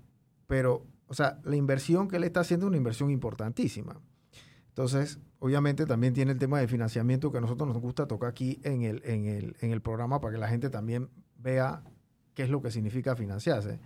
pero, 0.47 0.85
o 1.07 1.13
sea, 1.13 1.39
la 1.43 1.55
inversión 1.55 2.07
que 2.07 2.17
él 2.17 2.23
está 2.23 2.41
haciendo 2.41 2.67
es 2.67 2.69
una 2.69 2.77
inversión 2.77 3.09
importantísima. 3.09 3.99
Entonces, 4.71 5.19
obviamente 5.39 5.85
también 5.85 6.13
tiene 6.13 6.31
el 6.31 6.39
tema 6.39 6.59
de 6.59 6.67
financiamiento 6.67 7.31
que 7.31 7.39
a 7.39 7.41
nosotros 7.41 7.67
nos 7.67 7.79
gusta 7.79 8.07
tocar 8.07 8.29
aquí 8.29 8.61
en 8.63 8.83
el, 8.83 9.01
en 9.03 9.25
el, 9.25 9.55
en 9.59 9.71
el 9.71 9.81
programa 9.81 10.21
para 10.21 10.33
que 10.33 10.39
la 10.39 10.47
gente 10.47 10.69
también 10.69 11.09
vea 11.37 11.83
qué 12.33 12.43
es 12.43 12.49
lo 12.49 12.61
que 12.61 12.71
significa 12.71 13.15
financiarse. 13.15 13.79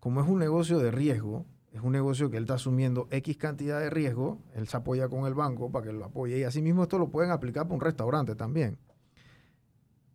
Como 0.00 0.22
es 0.22 0.28
un 0.28 0.38
negocio 0.38 0.78
de 0.78 0.90
riesgo, 0.90 1.44
es 1.70 1.82
un 1.82 1.92
negocio 1.92 2.30
que 2.30 2.38
él 2.38 2.44
está 2.44 2.54
asumiendo 2.54 3.08
X 3.10 3.36
cantidad 3.36 3.78
de 3.78 3.90
riesgo, 3.90 4.40
él 4.54 4.68
se 4.68 4.76
apoya 4.76 5.08
con 5.08 5.26
el 5.26 5.34
banco 5.34 5.70
para 5.70 5.86
que 5.86 5.92
lo 5.92 6.04
apoye 6.04 6.38
y 6.38 6.44
asimismo 6.44 6.82
esto 6.82 6.98
lo 6.98 7.10
pueden 7.10 7.30
aplicar 7.30 7.64
para 7.64 7.74
un 7.74 7.80
restaurante 7.80 8.34
también. 8.34 8.78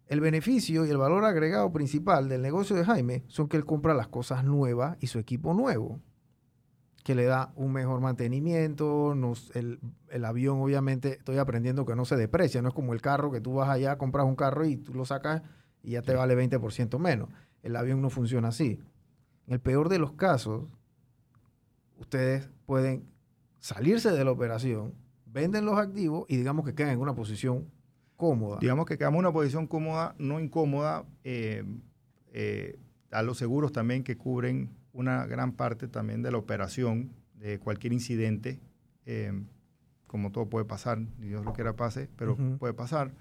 El 0.08 0.22
beneficio 0.22 0.86
y 0.86 0.90
el 0.90 0.98
valor 0.98 1.26
agregado 1.26 1.72
principal 1.72 2.30
del 2.30 2.42
negocio 2.42 2.76
de 2.76 2.86
Jaime 2.86 3.24
son 3.28 3.48
que 3.48 3.58
él 3.58 3.66
compra 3.66 3.94
las 3.94 4.08
cosas 4.08 4.44
nuevas 4.44 4.98
y 5.00 5.08
su 5.08 5.20
equipo 5.20 5.54
nuevo, 5.54 6.00
que 7.08 7.16
le 7.16 7.24
da 7.24 7.54
un 7.56 7.72
mejor 7.72 8.02
mantenimiento, 8.02 9.16
el, 9.54 9.80
el, 10.10 10.26
avión 10.26 10.60
obviamente 10.60 11.14
estoy 11.14 11.38
aprendiendo 11.38 11.86
que 11.86 11.96
no 11.96 12.04
se 12.04 12.18
deprecia, 12.18 12.62
no 12.62 12.68
es 12.68 12.74
como 12.74 12.92
el 12.92 13.00
carro 13.00 13.32
que 13.32 13.40
tú 13.40 13.54
vas 13.54 13.70
allá, 13.70 13.98
compras 13.98 14.26
un 14.26 14.36
carro 14.36 14.66
y 14.66 14.76
tú 14.76 14.94
lo 14.94 15.06
sacas 15.06 15.42
y 15.82 15.92
ya 15.92 16.02
te 16.02 16.14
vale 16.14 16.36
20% 16.36 17.00
menos. 17.00 17.30
El 17.64 17.78
avión 17.78 18.02
no 18.02 18.10
funciona 18.10 18.50
así. 18.50 18.82
En 19.48 19.54
el 19.54 19.62
peor 19.62 19.88
de 19.88 20.00
los 20.00 20.12
casos, 20.16 20.66
ustedes 21.98 22.50
pueden 22.66 23.06
salirse 23.62 24.12
de 24.12 24.26
la 24.26 24.32
operación, 24.32 24.94
venden 25.26 25.64
los 25.64 25.80
activos 25.80 26.26
y 26.28 26.36
digamos 26.36 26.66
que 26.66 26.76
quedan 26.76 26.92
en 26.92 27.00
una 27.00 27.16
posición 27.16 27.72
cómoda. 28.18 28.58
Digamos 28.60 28.86
que 28.86 28.98
quedamos 28.98 29.20
en 29.20 29.28
una 29.28 29.32
posición 29.32 29.66
cómoda, 29.66 30.14
no 30.18 30.42
incómoda, 30.42 31.06
eh, 31.24 31.64
eh, 32.34 32.78
a 33.12 33.22
los 33.22 33.38
seguros 33.38 33.72
también 33.72 34.04
que 34.04 34.18
cubren 34.18 34.76
una 34.98 35.28
gran 35.28 35.52
parte 35.52 35.88
también 35.88 36.24
de 36.24 36.32
la 36.32 36.40
operación, 36.40 37.14
de 37.36 37.60
cualquier 37.60 37.94
incidente. 37.94 38.60
Eh, 39.06 39.32
como 40.08 40.32
todo 40.32 40.50
puede 40.50 40.66
pasar, 40.66 41.00
Dios 41.20 41.46
lo 41.46 41.54
quiera 41.54 41.76
pase, 41.76 42.10
pero 42.18 42.36
puede 42.58 42.74
pasar. 42.74 43.14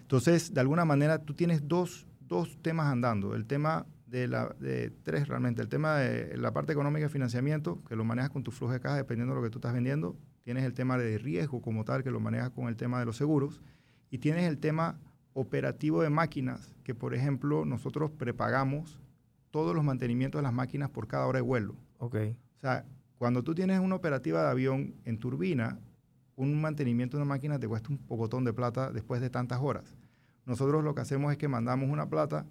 Entonces, 0.00 0.52
de 0.52 0.60
alguna 0.60 0.84
manera, 0.84 1.18
tú 1.18 1.34
tienes 1.34 1.68
dos, 1.68 2.08
dos 2.20 2.60
temas 2.62 2.86
andando. 2.86 3.36
El 3.36 3.46
tema 3.46 3.86
de, 4.06 4.26
la, 4.26 4.56
de 4.58 4.90
tres 4.90 5.28
realmente. 5.28 5.62
El 5.62 5.68
tema 5.68 5.98
de 5.98 6.36
la 6.36 6.52
parte 6.52 6.72
económica 6.72 7.06
y 7.06 7.08
financiamiento, 7.08 7.80
que 7.84 7.94
lo 7.94 8.04
manejas 8.04 8.30
con 8.30 8.42
tu 8.42 8.50
flujo 8.50 8.72
de 8.72 8.80
caja 8.80 8.96
dependiendo 8.96 9.34
de 9.34 9.40
lo 9.40 9.44
que 9.44 9.50
tú 9.50 9.58
estás 9.58 9.72
vendiendo. 9.72 10.16
Tienes 10.42 10.64
el 10.64 10.74
tema 10.74 10.98
de 10.98 11.18
riesgo 11.18 11.62
como 11.62 11.84
tal, 11.84 12.02
que 12.02 12.10
lo 12.10 12.18
manejas 12.18 12.50
con 12.50 12.66
el 12.66 12.74
tema 12.74 12.98
de 12.98 13.06
los 13.06 13.16
seguros. 13.16 13.62
Y 14.10 14.18
tienes 14.18 14.48
el 14.48 14.58
tema 14.58 14.98
operativo 15.32 16.02
de 16.02 16.10
máquinas, 16.10 16.74
que 16.82 16.94
por 16.94 17.14
ejemplo 17.14 17.64
nosotros 17.64 18.10
prepagamos 18.10 18.98
todos 19.54 19.72
los 19.72 19.84
mantenimientos 19.84 20.40
de 20.40 20.42
las 20.42 20.52
máquinas 20.52 20.90
por 20.90 21.06
cada 21.06 21.26
hora 21.26 21.38
de 21.38 21.42
vuelo. 21.42 21.76
Ok. 21.98 22.16
O 22.56 22.60
sea, 22.60 22.84
cuando 23.18 23.44
tú 23.44 23.54
tienes 23.54 23.78
una 23.78 23.94
operativa 23.94 24.42
de 24.42 24.50
avión 24.50 24.96
en 25.04 25.16
turbina, 25.16 25.78
un 26.34 26.60
mantenimiento 26.60 27.16
de 27.16 27.22
una 27.22 27.34
máquina 27.34 27.56
te 27.60 27.68
cuesta 27.68 27.90
un 27.90 27.98
pocotón 27.98 28.42
de 28.42 28.52
plata 28.52 28.90
después 28.90 29.20
de 29.20 29.30
tantas 29.30 29.60
horas. 29.62 29.94
Nosotros 30.44 30.82
lo 30.82 30.96
que 30.96 31.02
hacemos 31.02 31.30
es 31.30 31.38
que 31.38 31.46
mandamos 31.46 31.88
una 31.88 32.08
plata 32.08 32.46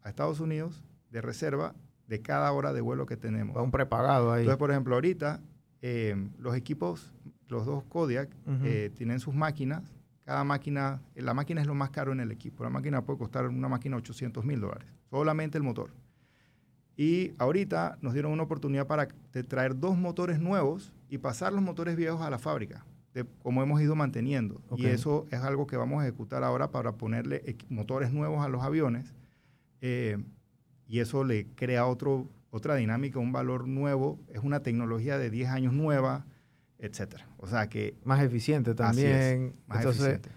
a 0.00 0.08
Estados 0.08 0.40
Unidos 0.40 0.82
de 1.10 1.20
reserva 1.20 1.74
de 2.06 2.22
cada 2.22 2.50
hora 2.52 2.72
de 2.72 2.80
vuelo 2.80 3.04
que 3.04 3.18
tenemos. 3.18 3.54
Va 3.54 3.60
un 3.60 3.70
prepagado 3.70 4.32
ahí. 4.32 4.40
Entonces, 4.40 4.58
por 4.58 4.70
ejemplo, 4.70 4.94
ahorita 4.94 5.40
eh, 5.82 6.16
los 6.38 6.56
equipos, 6.56 7.12
los 7.48 7.66
dos 7.66 7.84
Kodiak, 7.84 8.30
eh, 8.64 8.90
tienen 8.96 9.20
sus 9.20 9.34
máquinas. 9.34 9.82
Cada 10.24 10.42
máquina, 10.42 11.02
la 11.16 11.34
máquina 11.34 11.60
es 11.60 11.66
lo 11.66 11.74
más 11.74 11.90
caro 11.90 12.12
en 12.12 12.20
el 12.20 12.32
equipo. 12.32 12.64
La 12.64 12.70
máquina 12.70 13.02
puede 13.02 13.18
costar 13.18 13.46
una 13.46 13.68
máquina 13.68 13.98
800 13.98 14.42
mil 14.42 14.58
dólares, 14.58 14.88
solamente 15.10 15.58
el 15.58 15.62
motor. 15.62 15.90
Y 16.96 17.32
ahorita 17.38 17.98
nos 18.00 18.14
dieron 18.14 18.32
una 18.32 18.44
oportunidad 18.44 18.86
para 18.86 19.08
traer 19.48 19.78
dos 19.78 19.98
motores 19.98 20.40
nuevos 20.40 20.92
y 21.10 21.18
pasar 21.18 21.52
los 21.52 21.62
motores 21.62 21.94
viejos 21.96 22.22
a 22.22 22.30
la 22.30 22.38
fábrica, 22.38 22.86
de, 23.12 23.24
como 23.42 23.62
hemos 23.62 23.80
ido 23.82 23.94
manteniendo. 23.94 24.62
Y 24.76 24.86
eso 24.86 25.26
es 25.30 25.40
algo 25.40 25.66
que 25.66 25.76
vamos 25.76 26.02
a 26.02 26.06
ejecutar 26.06 26.42
ahora 26.42 26.70
para 26.70 26.92
ponerle 26.92 27.56
motores 27.68 28.12
nuevos 28.12 28.44
a 28.44 28.48
los 28.48 28.62
aviones. 28.62 29.14
Eh, 29.82 30.16
y 30.88 31.00
eso 31.00 31.22
le 31.24 31.46
crea 31.48 31.86
otro, 31.86 32.28
otra 32.50 32.76
dinámica, 32.76 33.18
un 33.18 33.32
valor 33.32 33.68
nuevo, 33.68 34.18
es 34.32 34.40
una 34.42 34.60
tecnología 34.60 35.18
de 35.18 35.30
10 35.30 35.50
años 35.50 35.72
nueva, 35.74 36.24
etcétera. 36.78 37.26
O 37.36 37.46
sea 37.46 37.68
que... 37.68 37.94
Más 38.04 38.22
eficiente 38.22 38.74
también. 38.74 39.54
más 39.66 39.84
eficiente. 39.84 40.30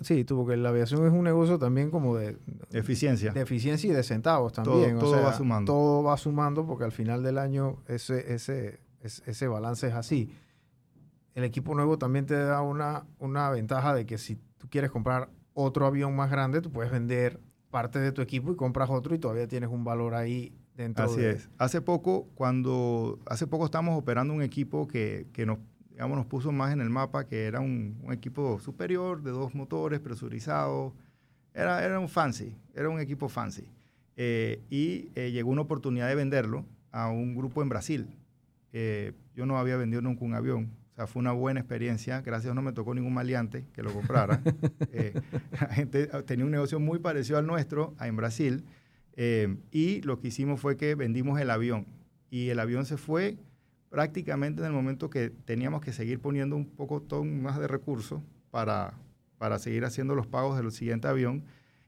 Sí, 0.00 0.24
tú, 0.24 0.36
porque 0.36 0.56
la 0.56 0.70
aviación 0.70 1.06
es 1.06 1.12
un 1.12 1.24
negocio 1.24 1.58
también 1.58 1.90
como 1.90 2.16
de... 2.16 2.36
eficiencia. 2.72 3.32
De 3.32 3.40
eficiencia 3.40 3.90
y 3.90 3.92
de 3.92 4.02
centavos 4.02 4.52
también. 4.52 4.98
Todo, 4.98 5.22
va 5.22 5.32
sumando. 5.34 5.72
Todo 5.72 6.02
va 6.02 6.16
sumando 6.16 6.66
porque 6.66 6.84
al 6.84 6.92
final 6.92 7.22
del 7.22 7.38
año 7.38 7.78
ese, 7.88 8.34
ese, 8.34 8.80
ese 9.02 9.48
balance 9.48 9.86
es 9.86 9.94
así. 9.94 10.30
El 11.34 11.44
equipo 11.44 11.74
nuevo 11.74 11.98
también 11.98 12.26
te 12.26 12.34
da 12.34 12.62
una, 12.62 13.06
una 13.18 13.50
ventaja 13.50 13.94
de 13.94 14.06
que 14.06 14.18
si 14.18 14.36
tú 14.58 14.68
quieres 14.68 14.90
comprar 14.90 15.30
otro 15.52 15.86
avión 15.86 16.14
más 16.14 16.30
grande, 16.30 16.60
tú 16.60 16.70
puedes 16.70 16.92
vender 16.92 17.40
parte 17.70 17.98
de 17.98 18.12
tu 18.12 18.22
equipo 18.22 18.52
y 18.52 18.56
compras 18.56 18.88
otro 18.90 19.14
y 19.14 19.18
todavía 19.18 19.48
tienes 19.48 19.70
un 19.70 19.84
valor 19.84 20.14
ahí 20.14 20.56
dentro. 20.76 21.06
Así 21.06 21.24
es. 21.24 21.48
Hace 21.58 21.80
poco, 21.80 22.28
cuando, 22.34 23.18
hace 23.26 23.46
poco 23.46 23.64
estamos 23.64 23.98
operando 23.98 24.32
un 24.32 24.42
equipo 24.42 24.86
que, 24.86 25.26
que 25.32 25.44
nos, 25.46 25.58
digamos, 25.94 26.18
nos 26.18 26.26
puso 26.26 26.52
más 26.52 26.72
en 26.72 26.82
el 26.82 26.90
mapa, 26.90 27.26
que 27.26 27.46
era 27.46 27.60
un, 27.60 27.98
un 28.02 28.12
equipo 28.12 28.60
superior 28.60 29.22
de 29.22 29.30
dos 29.30 29.54
motores 29.54 30.00
presurizados. 30.00 30.92
Era, 31.54 31.82
era 31.82 31.98
un 31.98 32.08
fancy, 32.08 32.54
era 32.74 32.90
un 32.90 33.00
equipo 33.00 33.28
fancy. 33.28 33.66
Eh, 34.16 34.60
y 34.68 35.08
eh, 35.14 35.30
llegó 35.30 35.50
una 35.50 35.62
oportunidad 35.62 36.08
de 36.08 36.14
venderlo 36.14 36.66
a 36.92 37.08
un 37.08 37.34
grupo 37.34 37.62
en 37.62 37.68
Brasil. 37.70 38.08
Eh, 38.72 39.12
yo 39.34 39.46
no 39.46 39.56
había 39.56 39.76
vendido 39.76 40.02
nunca 40.02 40.24
un 40.24 40.34
avión. 40.34 40.70
O 40.92 40.96
sea, 40.96 41.06
fue 41.06 41.20
una 41.20 41.32
buena 41.32 41.60
experiencia. 41.60 42.20
Gracias 42.20 42.44
a 42.44 42.48
Dios 42.48 42.54
no 42.56 42.62
me 42.62 42.72
tocó 42.72 42.94
ningún 42.94 43.14
maleante 43.14 43.64
que 43.72 43.82
lo 43.82 43.92
comprara. 43.92 44.40
Eh, 44.92 45.12
la 45.60 45.66
gente 45.68 46.06
tenía 46.24 46.44
un 46.44 46.52
negocio 46.52 46.78
muy 46.78 47.00
parecido 47.00 47.38
al 47.38 47.46
nuestro 47.46 47.94
en 48.00 48.16
Brasil. 48.16 48.64
Eh, 49.16 49.56
y 49.72 50.02
lo 50.02 50.20
que 50.20 50.28
hicimos 50.28 50.60
fue 50.60 50.76
que 50.76 50.94
vendimos 50.94 51.40
el 51.40 51.50
avión. 51.50 51.86
Y 52.30 52.50
el 52.50 52.60
avión 52.60 52.86
se 52.86 52.96
fue 52.96 53.38
prácticamente 53.94 54.60
en 54.60 54.66
el 54.66 54.72
momento 54.72 55.08
que 55.08 55.30
teníamos 55.30 55.80
que 55.80 55.92
seguir 55.92 56.18
poniendo 56.18 56.56
un 56.56 56.66
poco 56.66 57.00
más 57.24 57.60
de 57.60 57.68
recursos 57.68 58.20
para, 58.50 58.94
para 59.38 59.60
seguir 59.60 59.84
haciendo 59.84 60.16
los 60.16 60.26
pagos 60.26 60.56
del 60.56 60.72
siguiente 60.72 61.06
avión. 61.06 61.44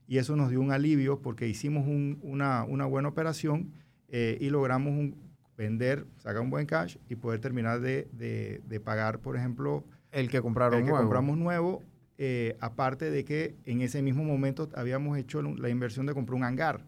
Y 0.07 0.19
eso 0.19 0.37
nos 0.37 0.51
dio 0.51 0.61
un 0.61 0.71
alivio 0.71 1.21
porque 1.21 1.49
hicimos 1.49 1.85
una, 2.23 2.63
una, 2.63 2.85
buena 2.85 3.09
operación 3.09 3.73
eh, 4.07 4.39
y 4.41 4.51
logramos 4.51 4.93
un, 4.93 5.17
vender, 5.59 6.07
sacar 6.19 6.43
un 6.43 6.51
buen 6.51 6.67
cash 6.67 6.97
y 7.09 7.17
poder 7.17 7.41
terminar 7.41 7.81
de, 7.81 8.09
de, 8.13 8.81
pagar, 8.81 9.19
por 9.19 9.37
ejemplo, 9.37 9.83
el 10.13 10.31
que 10.31 10.41
compraron 10.41 10.79
el 10.79 10.87
que 10.87 10.93
compramos 10.93 11.37
nuevo. 11.37 11.83
Eh, 12.19 12.57
aparte 12.61 13.11
de 13.11 13.25
que 13.25 13.57
en 13.65 13.81
ese 13.81 14.01
mismo 14.01 14.23
momento 14.23 14.69
habíamos 14.77 15.19
hecho 15.19 15.43
la 15.43 15.71
inversión 15.71 16.07
de 16.07 16.15
comprar 16.15 16.37
un 16.37 16.45
hangar, 16.45 16.83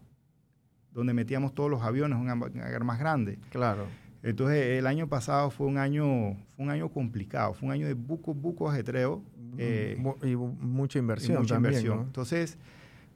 donde 0.93 1.13
metíamos 1.13 1.53
todos 1.53 1.69
los 1.69 1.81
aviones, 1.81 2.17
un 2.17 2.29
hangar 2.29 2.85
más 2.85 2.99
grande. 2.99 3.37
Claro. 3.51 3.85
Entonces, 4.21 4.77
el 4.79 4.87
año 4.87 5.07
pasado 5.07 5.49
fue 5.49 5.67
un 5.67 5.77
año, 5.77 6.35
fue 6.55 6.65
un 6.65 6.69
año 6.69 6.89
complicado, 6.89 7.53
fue 7.53 7.67
un 7.67 7.73
año 7.73 7.87
de 7.87 7.93
buco, 7.93 8.33
buco 8.33 8.69
ajetreo. 8.69 9.23
Eh, 9.57 10.01
y 10.23 10.35
mucha 10.35 10.99
inversión. 10.99 11.39
mucha 11.39 11.55
inversión. 11.55 11.99
Entonces, 12.01 12.57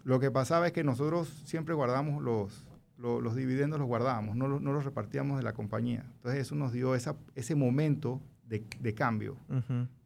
lo 0.04 0.20
que 0.20 0.32
pasaba 0.32 0.68
es 0.68 0.74
que 0.74 0.84
nosotros 0.84 1.43
siempre 1.45 1.74
guardamos 1.74 2.22
los, 2.22 2.66
los 2.97 3.36
dividendos 3.36 3.80
los 3.80 3.88
guardábamos, 3.88 4.36
no, 4.36 4.47
no, 4.47 4.74
los 4.74 4.86
repartíamos 4.86 5.38
de 5.38 5.43
la 5.43 5.54
compañía. 5.54 6.06
Entonces 6.16 6.41
eso 6.41 6.56
nos 6.56 6.72
dio 6.74 6.95
esa, 6.95 7.16
ese 7.36 7.56
momento 7.56 8.22
de, 8.47 8.64
de 8.80 8.93
cambio. 8.93 9.38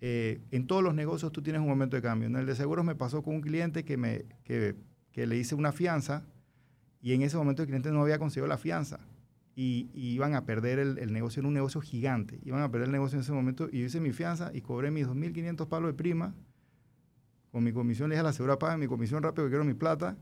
Eh, 0.02 0.42
en 0.52 0.68
todos 0.68 0.84
los 0.84 0.94
negocios 0.94 1.32
tú 1.32 1.42
tienes 1.42 1.62
un 1.62 1.68
momento 1.68 1.96
de 1.96 2.02
cambio. 2.02 2.28
En 2.28 2.36
el 2.36 2.46
de 2.46 2.56
seguros 2.56 2.86
me 2.86 2.96
pasó 2.96 3.24
con 3.24 3.36
un 3.36 3.42
cliente 3.42 3.84
que, 3.84 3.98
me, 3.98 4.26
que, 4.44 4.76
que 5.12 5.28
le 5.28 5.38
hice 5.38 5.56
una 5.56 5.72
fianza 5.72 6.24
y 7.02 7.14
en 7.14 7.22
ese 7.22 7.38
momento 7.38 7.62
el 7.62 7.68
cliente 7.68 7.92
no 7.92 8.02
había 8.02 8.20
conseguido 8.20 8.48
la 8.48 8.58
fianza. 8.58 9.00
Y, 9.60 9.90
iban 9.94 10.36
a 10.36 10.46
perder 10.46 10.78
el, 10.78 11.00
el, 11.00 11.12
negocio, 11.12 11.40
en 11.40 11.48
un 11.48 11.56
negocio 11.56 11.82
gigante. 11.82 12.40
Iban 12.46 12.62
a 12.62 12.70
perder 12.70 12.90
el 12.90 12.92
negocio 12.92 13.18
en 13.18 13.24
ese 13.24 13.32
momento 13.32 13.68
y 13.72 13.80
yo 13.80 13.86
hice 13.88 14.00
mi 14.00 14.12
fianza 14.12 14.52
y 14.54 14.62
cobré 14.62 14.92
mis 14.92 15.08
2.500 15.08 15.68
palos 15.68 15.90
de 15.90 15.94
prima. 15.96 16.36
Con 17.52 17.64
mi 17.64 17.74
comisión 17.74 18.10
le 18.10 18.16
dije 18.16 18.20
a 18.20 18.24
la 18.24 18.34
segura 18.34 18.60
paga 18.60 18.78
mi 18.78 18.86
comisión 18.86 19.24
rápido 19.24 19.46
que 19.46 19.50
quiero 19.50 19.66
mi 19.66 19.74
plata 19.74 20.16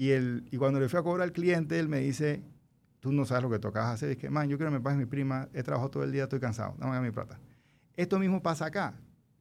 y, 0.00 0.12
el, 0.12 0.48
y 0.50 0.56
cuando 0.56 0.80
le 0.80 0.88
fui 0.88 0.98
a 0.98 1.02
cobrar 1.02 1.24
al 1.24 1.32
cliente, 1.32 1.78
él 1.78 1.86
me 1.86 1.98
dice, 1.98 2.42
tú 3.00 3.12
no 3.12 3.26
sabes 3.26 3.42
lo 3.42 3.50
que 3.50 3.58
tocas 3.58 3.84
hacer. 3.84 4.08
Es 4.08 4.16
que, 4.16 4.30
man, 4.30 4.48
yo 4.48 4.56
quiero 4.56 4.72
que 4.72 4.78
me 4.78 4.82
pagues 4.82 4.98
mi 4.98 5.04
prima, 5.04 5.50
he 5.52 5.62
trabajado 5.62 5.90
todo 5.90 6.04
el 6.04 6.10
día, 6.10 6.22
estoy 6.22 6.40
cansado, 6.40 6.74
dame 6.78 7.02
mi 7.02 7.10
plata. 7.10 7.38
Esto 7.98 8.18
mismo 8.18 8.42
pasa 8.42 8.64
acá. 8.64 8.94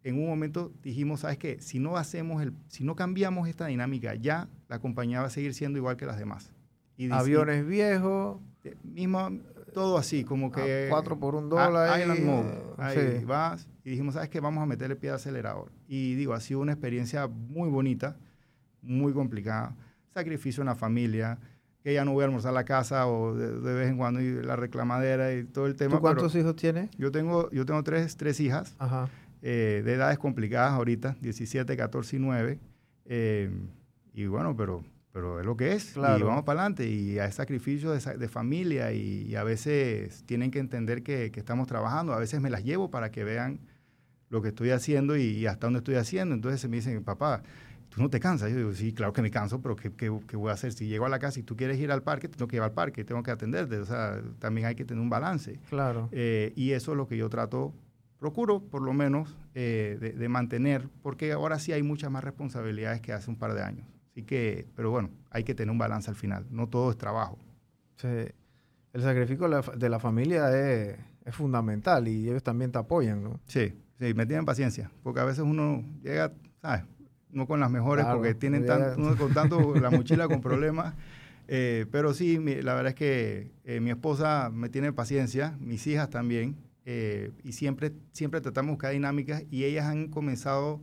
En 0.03 0.15
un 0.15 0.27
momento 0.27 0.73
dijimos, 0.83 1.21
¿sabes 1.21 1.37
qué? 1.37 1.61
Si 1.61 1.79
no 1.79 1.95
hacemos 1.95 2.41
el, 2.41 2.53
si 2.67 2.83
no 2.83 2.97
cambiamos 2.97 3.47
esta 3.47 3.67
dinámica, 3.67 4.15
ya 4.15 4.49
la 4.67 4.79
compañía 4.79 5.21
va 5.21 5.27
a 5.27 5.29
seguir 5.29 5.53
siendo 5.53 5.77
igual 5.77 5.95
que 5.95 6.05
las 6.05 6.17
demás. 6.17 6.51
Y 6.97 7.09
Aviones 7.09 7.65
viejos. 7.65 8.41
Eh, 8.63 8.75
mismo, 8.83 9.29
todo 9.73 9.97
así, 9.97 10.23
como 10.23 10.51
que... 10.51 10.87
cuatro 10.89 11.17
por 11.17 11.35
un 11.35 11.49
dólar. 11.49 11.99
Island 11.99 12.25
Mode. 12.25 12.57
Ahí 12.77 13.23
vas. 13.25 13.67
Y 13.83 13.91
dijimos, 13.91 14.15
¿sabes 14.15 14.29
qué? 14.29 14.39
Vamos 14.39 14.61
a 14.61 14.65
meterle 14.65 14.95
pie 14.95 15.09
de 15.09 15.15
acelerador. 15.15 15.71
Y 15.87 16.15
digo, 16.15 16.33
ha 16.33 16.39
sido 16.39 16.59
una 16.59 16.73
experiencia 16.73 17.27
muy 17.27 17.69
bonita, 17.69 18.17
muy 18.81 19.13
complicada 19.13 19.75
sacrificio 20.13 20.61
en 20.61 20.67
la 20.67 20.75
familia, 20.75 21.39
que 21.83 21.93
ya 21.93 22.05
no 22.05 22.13
voy 22.13 22.23
a 22.23 22.25
almorzar 22.25 22.51
a 22.51 22.53
la 22.53 22.65
casa 22.65 23.07
o 23.07 23.33
de, 23.35 23.73
vez 23.73 23.89
en 23.89 23.97
cuando 23.97 24.21
y 24.21 24.41
la 24.43 24.55
reclamadera 24.55 25.33
y 25.33 25.43
todo 25.45 25.65
el 25.65 25.75
tema. 25.75 25.95
¿Tú 25.95 26.01
cuántos 26.01 26.35
hijos 26.35 26.55
tienes? 26.55 26.89
Yo 26.97 27.11
tengo, 27.11 27.49
yo 27.51 27.65
tengo 27.65 27.83
tres, 27.83 28.17
tres 28.17 28.39
hijas 28.39 28.75
eh, 29.41 29.81
de 29.83 29.93
edades 29.93 30.19
complicadas 30.19 30.73
ahorita, 30.73 31.15
17, 31.21 31.77
14 31.77 32.15
y 32.15 32.19
9. 32.19 32.59
Eh, 33.05 33.49
y 34.13 34.25
bueno, 34.25 34.55
pero, 34.55 34.83
pero 35.11 35.39
es 35.39 35.45
lo 35.45 35.57
que 35.57 35.73
es. 35.73 35.95
Y 35.95 35.99
vamos 35.99 36.43
para 36.43 36.61
adelante. 36.61 36.87
Y 36.87 37.19
hay 37.19 37.31
sacrificio 37.31 37.91
de, 37.91 38.17
de 38.17 38.27
familia 38.27 38.91
y, 38.91 39.35
a 39.35 39.43
veces 39.43 40.23
tienen 40.25 40.51
que 40.51 40.59
entender 40.59 41.03
que, 41.03 41.31
que, 41.31 41.39
estamos 41.39 41.67
trabajando. 41.67 42.13
A 42.13 42.19
veces 42.19 42.41
me 42.41 42.49
las 42.49 42.63
llevo 42.63 42.91
para 42.91 43.11
que 43.11 43.23
vean 43.23 43.59
lo 44.29 44.41
que 44.41 44.49
estoy 44.49 44.71
haciendo 44.71 45.17
y, 45.17 45.23
y 45.23 45.47
hasta 45.47 45.67
dónde 45.67 45.79
estoy 45.79 45.95
haciendo. 45.95 46.35
Entonces 46.35 46.61
se 46.61 46.67
me 46.67 46.77
dicen, 46.77 47.03
papá, 47.03 47.41
¿tú 47.89 48.01
no 48.01 48.09
te 48.09 48.19
cansas? 48.19 48.51
Yo 48.51 48.57
digo, 48.57 48.73
sí, 48.73 48.93
claro 48.93 49.13
que 49.13 49.21
me 49.21 49.31
canso, 49.31 49.61
pero 49.61 49.75
¿qué, 49.75 49.91
qué, 49.91 50.09
voy 50.09 50.49
a 50.49 50.53
hacer? 50.53 50.71
Si 50.73 50.87
llego 50.87 51.05
a 51.05 51.09
la 51.09 51.19
casa 51.19 51.39
y 51.39 51.43
tú 51.43 51.55
quieres 51.55 51.79
ir 51.79 51.91
al 51.91 52.03
parque, 52.03 52.27
tengo 52.27 52.47
que 52.47 52.57
ir 52.57 52.61
al 52.61 52.71
parque, 52.71 53.03
tengo 53.03 53.23
que 53.23 53.31
atenderte. 53.31 53.79
O 53.79 53.85
sea, 53.85 54.21
también 54.39 54.67
hay 54.67 54.75
que 54.75 54.85
tener 54.85 55.01
un 55.01 55.09
balance. 55.09 55.59
Claro. 55.69 56.09
Eh, 56.11 56.53
y 56.55 56.71
eso 56.71 56.91
es 56.91 56.97
lo 56.97 57.07
que 57.07 57.17
yo 57.17 57.29
trato, 57.29 57.73
procuro 58.19 58.61
por 58.61 58.81
lo 58.81 58.93
menos 58.93 59.37
eh, 59.55 60.13
de, 60.15 60.29
mantener, 60.29 60.87
porque 61.01 61.31
ahora 61.31 61.57
sí 61.59 61.71
hay 61.71 61.83
muchas 61.83 62.11
más 62.11 62.23
responsabilidades 62.23 63.01
que 63.01 63.13
hace 63.13 63.29
un 63.29 63.37
par 63.37 63.53
de 63.53 63.63
años. 63.63 63.87
Así 64.19 64.25
que, 64.25 64.67
pero 64.75 64.91
bueno, 64.91 65.11
hay 65.29 65.45
que 65.45 65.55
tener 65.55 65.71
un 65.71 65.77
balance 65.77 66.09
al 66.09 66.17
final. 66.17 66.45
No 66.49 66.67
todo 66.67 66.91
es 66.91 66.97
trabajo. 66.97 67.37
Sí. 67.95 68.07
El 68.91 69.01
sacrificio 69.01 69.47
de 69.47 69.89
la, 69.89 69.99
familia 69.99 70.49
es, 70.49 70.97
es 71.23 71.33
fundamental 71.33 72.05
y 72.09 72.27
ellos 72.27 72.43
también 72.43 72.69
te 72.69 72.79
apoyan, 72.79 73.23
¿no? 73.23 73.39
Sí, 73.45 73.73
sí, 73.97 74.13
me 74.13 74.25
tienen 74.25 74.43
paciencia, 74.43 74.91
porque 75.03 75.21
a 75.21 75.23
veces 75.23 75.45
uno 75.45 75.85
llega, 76.03 76.33
¿sabes? 76.61 76.83
no 77.31 77.47
con 77.47 77.61
las 77.61 77.71
mejores 77.71 78.05
porque 78.07 78.33
tienen 78.33 78.65
tanto, 78.65 79.15
con 79.15 79.33
tanto 79.33 79.75
la 79.75 79.89
mochila 79.89 80.27
con 80.27 80.41
problemas. 80.41 80.93
Eh, 81.51 81.87
pero 81.91 82.13
sí, 82.13 82.37
la 82.37 82.75
verdad 82.75 82.89
es 82.89 82.93
que 82.93 83.49
eh, 83.63 83.79
mi 83.79 83.89
esposa 83.89 84.51
me 84.53 84.69
tiene 84.69 84.93
paciencia, 84.93 85.57
mis 85.59 85.87
hijas 85.87 86.11
también. 86.11 86.55
eh, 86.85 87.31
y 87.43 87.53
siempre, 87.53 87.91
siempre 88.11 88.39
tratamos 88.39 88.67
de 88.67 88.73
buscar 88.73 88.91
dinámicas 88.91 89.43
y 89.49 89.63
ellas 89.63 89.87
han 89.87 90.09
comenzado 90.09 90.79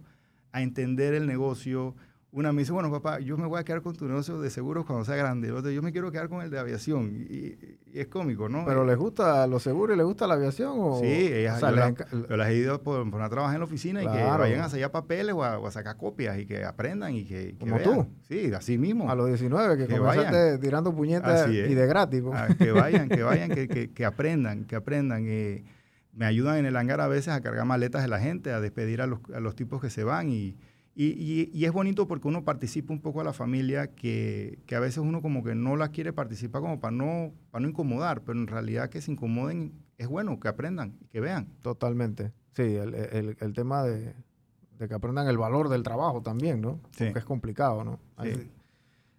a 0.51 0.63
entender 0.63 1.15
el 1.15 1.29
negocio, 1.29 1.95
una 2.37 2.53
me 2.53 2.61
dice, 2.61 2.73
bueno, 2.73 2.91
papá, 2.91 3.19
yo 3.19 3.39
me 3.39 3.47
voy 3.47 3.59
a 3.59 3.65
quedar 3.65 3.81
con 3.81 3.97
tu 3.97 4.07
negocio 4.07 4.39
de 4.39 4.51
seguros 4.51 4.85
cuando 4.85 5.07
sea 5.07 5.17
grande. 5.17 5.51
Otra, 5.53 5.73
yo 5.73 5.81
me 5.81 5.91
quiero 5.91 6.13
quedar 6.13 6.29
con 6.29 6.43
el 6.43 6.51
de 6.51 6.59
aviación. 6.59 7.27
Y, 7.31 7.57
es 7.95 8.09
cómico, 8.09 8.47
¿no? 8.51 8.67
¿Pero 8.67 8.85
les 8.85 8.99
gusta 8.99 9.47
los 9.47 9.63
seguros 9.63 9.95
y 9.95 9.97
les 9.97 10.05
gusta 10.05 10.27
la 10.27 10.35
aviación? 10.35 10.73
O, 10.77 11.01
sí, 11.01 11.07
ellas, 11.07 11.63
o 11.63 11.71
yo, 12.29 12.37
las 12.37 12.51
he 12.51 12.57
ido 12.57 12.83
por, 12.83 13.09
por, 13.09 13.19
una 13.19 13.31
trabajar 13.31 13.55
en 13.55 13.61
la 13.61 13.65
oficina 13.65 14.03
y 14.03 14.07
que 14.07 14.23
vayan 14.23 14.61
a 14.61 14.69
sellar 14.69 14.91
papeles 14.91 15.35
o 15.35 15.43
a, 15.43 15.71
sacar 15.71 15.97
copias 15.97 16.39
y 16.39 16.45
que 16.45 16.63
aprendan 16.63 17.15
y 17.15 17.25
que, 17.25 17.57
Como 17.59 17.79
tú. 17.79 18.07
Sí, 18.29 18.53
así 18.53 18.77
mismo. 18.77 19.11
A 19.11 19.15
los 19.15 19.29
19, 19.29 19.79
que, 19.79 19.87
que 19.87 19.97
comenzaste 19.97 20.59
tirando 20.59 20.95
puñetas 20.95 21.49
y 21.49 21.75
de 21.75 21.87
gratis. 21.87 22.23
Ah, 22.35 22.49
que 22.59 22.71
vayan, 22.71 23.09
que 23.09 23.23
vayan, 23.23 23.49
que, 23.49 23.91
que, 23.95 24.05
aprendan, 24.05 24.67
que 24.67 24.77
aprendan. 24.77 25.25
Eh, 25.27 25.65
me 26.13 26.27
ayudan 26.27 26.59
en 26.59 26.67
el 26.67 26.77
hangar 26.77 27.01
a 27.01 27.09
veces 27.09 27.29
a 27.29 27.41
cargar 27.41 27.65
maletas 27.65 28.03
de 28.03 28.09
la 28.09 28.19
gente, 28.19 28.53
a 28.53 28.61
despedir 28.61 29.01
a 29.01 29.07
los, 29.07 29.21
a 29.35 29.41
los 29.41 29.57
tipos 29.57 29.81
que 29.81 29.89
se 29.89 30.05
van 30.05 30.29
y 30.29 30.57
y, 30.99 31.65
es 31.65 31.73
bonito 31.73 32.09
porque 32.09 32.27
uno 32.27 32.43
participa 32.43 32.95
un 32.95 33.01
poco 33.01 33.21
a 33.21 33.25
la 33.25 33.35
familia 33.35 33.89
que, 33.89 34.59
a 34.75 34.81
veces 34.81 34.99
uno 34.99 35.21
como 35.21 35.45
que 35.45 35.55
no 35.55 35.77
la 35.77 35.89
quiere 35.89 36.15
participar 36.15 36.63
como 36.63 36.81
para 36.81 36.97
no, 36.97 37.33
para 37.51 37.63
no 37.63 37.69
incomodar, 37.69 38.23
pero 38.23 38.39
en 38.39 38.47
realidad 38.47 38.89
que 38.89 39.03
se 39.03 39.13
incomoden 39.13 39.73
es 39.99 40.09
bueno, 40.09 40.41
que 40.41 40.49
aprendan 40.49 40.97
y 41.03 41.09
que 41.09 41.21
vean. 41.21 41.49
Totalmente. 41.61 42.33
Sí, 42.55 42.63
el, 42.63 43.53
tema 43.55 43.83
de, 43.83 44.15
que 44.79 44.95
aprendan 44.95 45.29
el 45.29 45.37
valor 45.37 45.69
del 45.69 45.83
trabajo 45.83 46.23
también, 46.23 46.63
¿no? 46.63 46.81
Sí. 46.93 47.05
Porque 47.05 47.19
es 47.19 47.25
complicado, 47.27 47.85
¿no? 47.85 48.01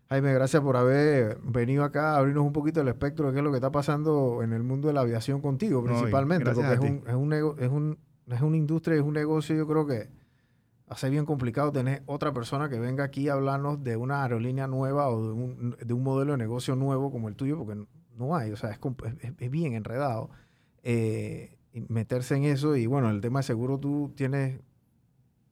Jaime, 0.10 0.34
gracias 0.34 0.64
por 0.64 0.78
haber 0.78 1.38
venido 1.44 1.84
acá 1.84 2.16
a 2.16 2.18
abrirnos 2.18 2.46
un 2.46 2.54
poquito 2.54 2.82
el 2.82 2.88
espectro 2.88 3.28
de 3.28 3.34
qué 3.34 3.40
es 3.40 3.44
lo 3.44 3.52
que 3.52 3.58
está 3.58 3.72
pasando 3.72 4.42
en 4.42 4.54
el 4.54 4.64
mundo 4.64 4.88
de 4.88 4.96
la 4.96 5.02
aviación 5.02 5.42
contigo, 5.42 5.84
principalmente, 5.84 6.52
porque 6.54 6.74
es, 6.74 6.80
un, 6.80 7.04
es, 7.06 7.14
un, 7.14 7.34
es, 7.34 7.70
un, 7.70 7.98
es 8.26 8.42
una 8.42 8.58
industria, 8.58 8.98
es 8.98 9.04
un 9.04 9.14
negocio, 9.14 9.56
yo 9.56 9.68
creo 9.68 9.86
que 9.86 10.08
hace 10.88 11.10
bien 11.10 11.26
complicado 11.26 11.72
tener 11.72 12.02
otra 12.06 12.34
persona 12.34 12.70
que 12.70 12.80
venga 12.80 13.04
aquí 13.04 13.30
a 13.30 13.34
hablarnos 13.34 13.84
de 13.84 13.98
una 13.98 14.24
aerolínea 14.24 14.68
nueva 14.68 15.10
o 15.10 15.28
de 15.28 15.34
un, 15.34 15.78
de 15.84 15.94
un 15.94 16.04
modelo 16.04 16.32
de 16.32 16.38
negocio 16.38 16.76
nuevo 16.76 17.12
como 17.12 17.28
el 17.28 17.36
tuyo, 17.36 17.58
porque 17.58 17.84
no 18.18 18.36
hay, 18.36 18.52
o 18.52 18.56
sea, 18.56 18.72
es, 18.72 18.80
es, 19.38 19.52
bien 19.52 19.74
enredado 19.74 20.30
eh, 20.84 21.58
meterse 21.90 22.36
en 22.36 22.46
eso. 22.46 22.76
Y 22.76 22.86
bueno, 22.88 23.10
el 23.10 23.22
tema 23.22 23.40
de 23.40 23.44
seguro 23.44 23.78
tú 23.78 24.14
tienes 24.16 24.62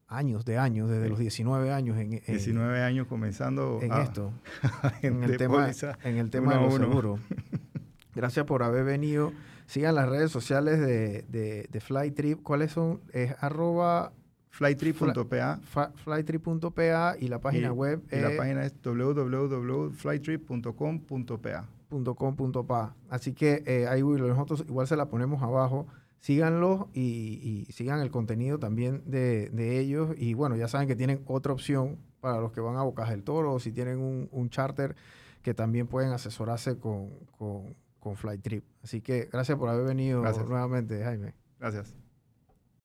años 0.08 0.46
de 0.46 0.58
años, 0.58 0.90
desde 0.90 1.10
los 1.10 1.20
19 1.20 1.72
años. 1.72 1.98
En, 1.98 2.12
19 2.12 2.82
años 2.82 3.08
comenzando 3.08 3.80
en 3.82 3.92
esto, 3.94 4.32
en, 5.02 5.24
el 5.24 5.38
tema, 5.38 5.70
en 6.04 6.18
el 6.18 6.30
tema 6.30 6.56
de 6.56 6.62
los 6.62 6.76
seguros. 6.76 7.20
Gracias 8.16 8.46
por 8.46 8.64
haber 8.64 8.86
venido. 8.86 9.34
Sigan 9.66 9.96
las 9.96 10.08
redes 10.08 10.32
sociales 10.32 10.80
de, 10.80 11.24
de, 11.24 11.68
de 11.70 11.80
Flytrip. 11.82 12.42
¿Cuáles 12.42 12.72
son? 12.72 13.02
Es 13.12 13.36
arroba 13.42 14.14
flytrip.pa. 14.56 15.60
Flytrip.pa 15.96 17.16
y 17.20 17.28
la 17.28 17.42
página 17.42 17.74
web 17.74 18.02
y 18.10 18.16
la 18.16 18.38
página 18.38 18.66
es 18.66 18.74
www.flytrip.com.pa. 18.82 21.68
.com.pa. 22.16 22.96
Así 23.10 23.34
que 23.34 23.64
eh, 23.66 23.86
ahí 23.88 24.02
nosotros 24.02 24.64
igual 24.68 24.88
se 24.88 24.96
la 24.96 25.10
ponemos 25.10 25.44
abajo. 25.44 25.88
Síganlo 26.20 26.88
y, 26.94 27.68
sigan 27.70 28.00
el 28.00 28.12
contenido 28.12 28.58
también 28.58 29.04
de, 29.06 29.80
ellos. 29.80 30.16
Y 30.18 30.36
bueno, 30.36 30.56
ya 30.56 30.70
saben 30.70 30.88
que 30.88 30.96
tienen 30.96 31.22
otra 31.26 31.52
opción 31.52 31.98
para 32.22 32.40
los 32.40 32.54
que 32.54 32.62
van 32.62 32.78
a 32.78 32.84
Bocas 32.84 33.10
del 33.10 33.24
Toro 33.24 33.52
o 33.54 33.60
si 33.60 33.74
tienen 33.74 34.00
un, 34.00 34.50
charter 34.50 34.96
que 35.42 35.54
también 35.54 35.88
pueden 35.88 36.14
asesorarse 36.14 36.80
con, 36.80 37.10
con, 37.38 37.76
con 38.00 38.16
Flytrip. 38.16 38.64
Así 38.84 39.02
que 39.02 39.28
gracias 39.32 39.58
por 39.58 39.68
haber 39.68 39.86
venido 39.86 40.24
nuevamente, 40.24 41.04
Jaime. 41.04 41.34
Gracias. 41.60 41.94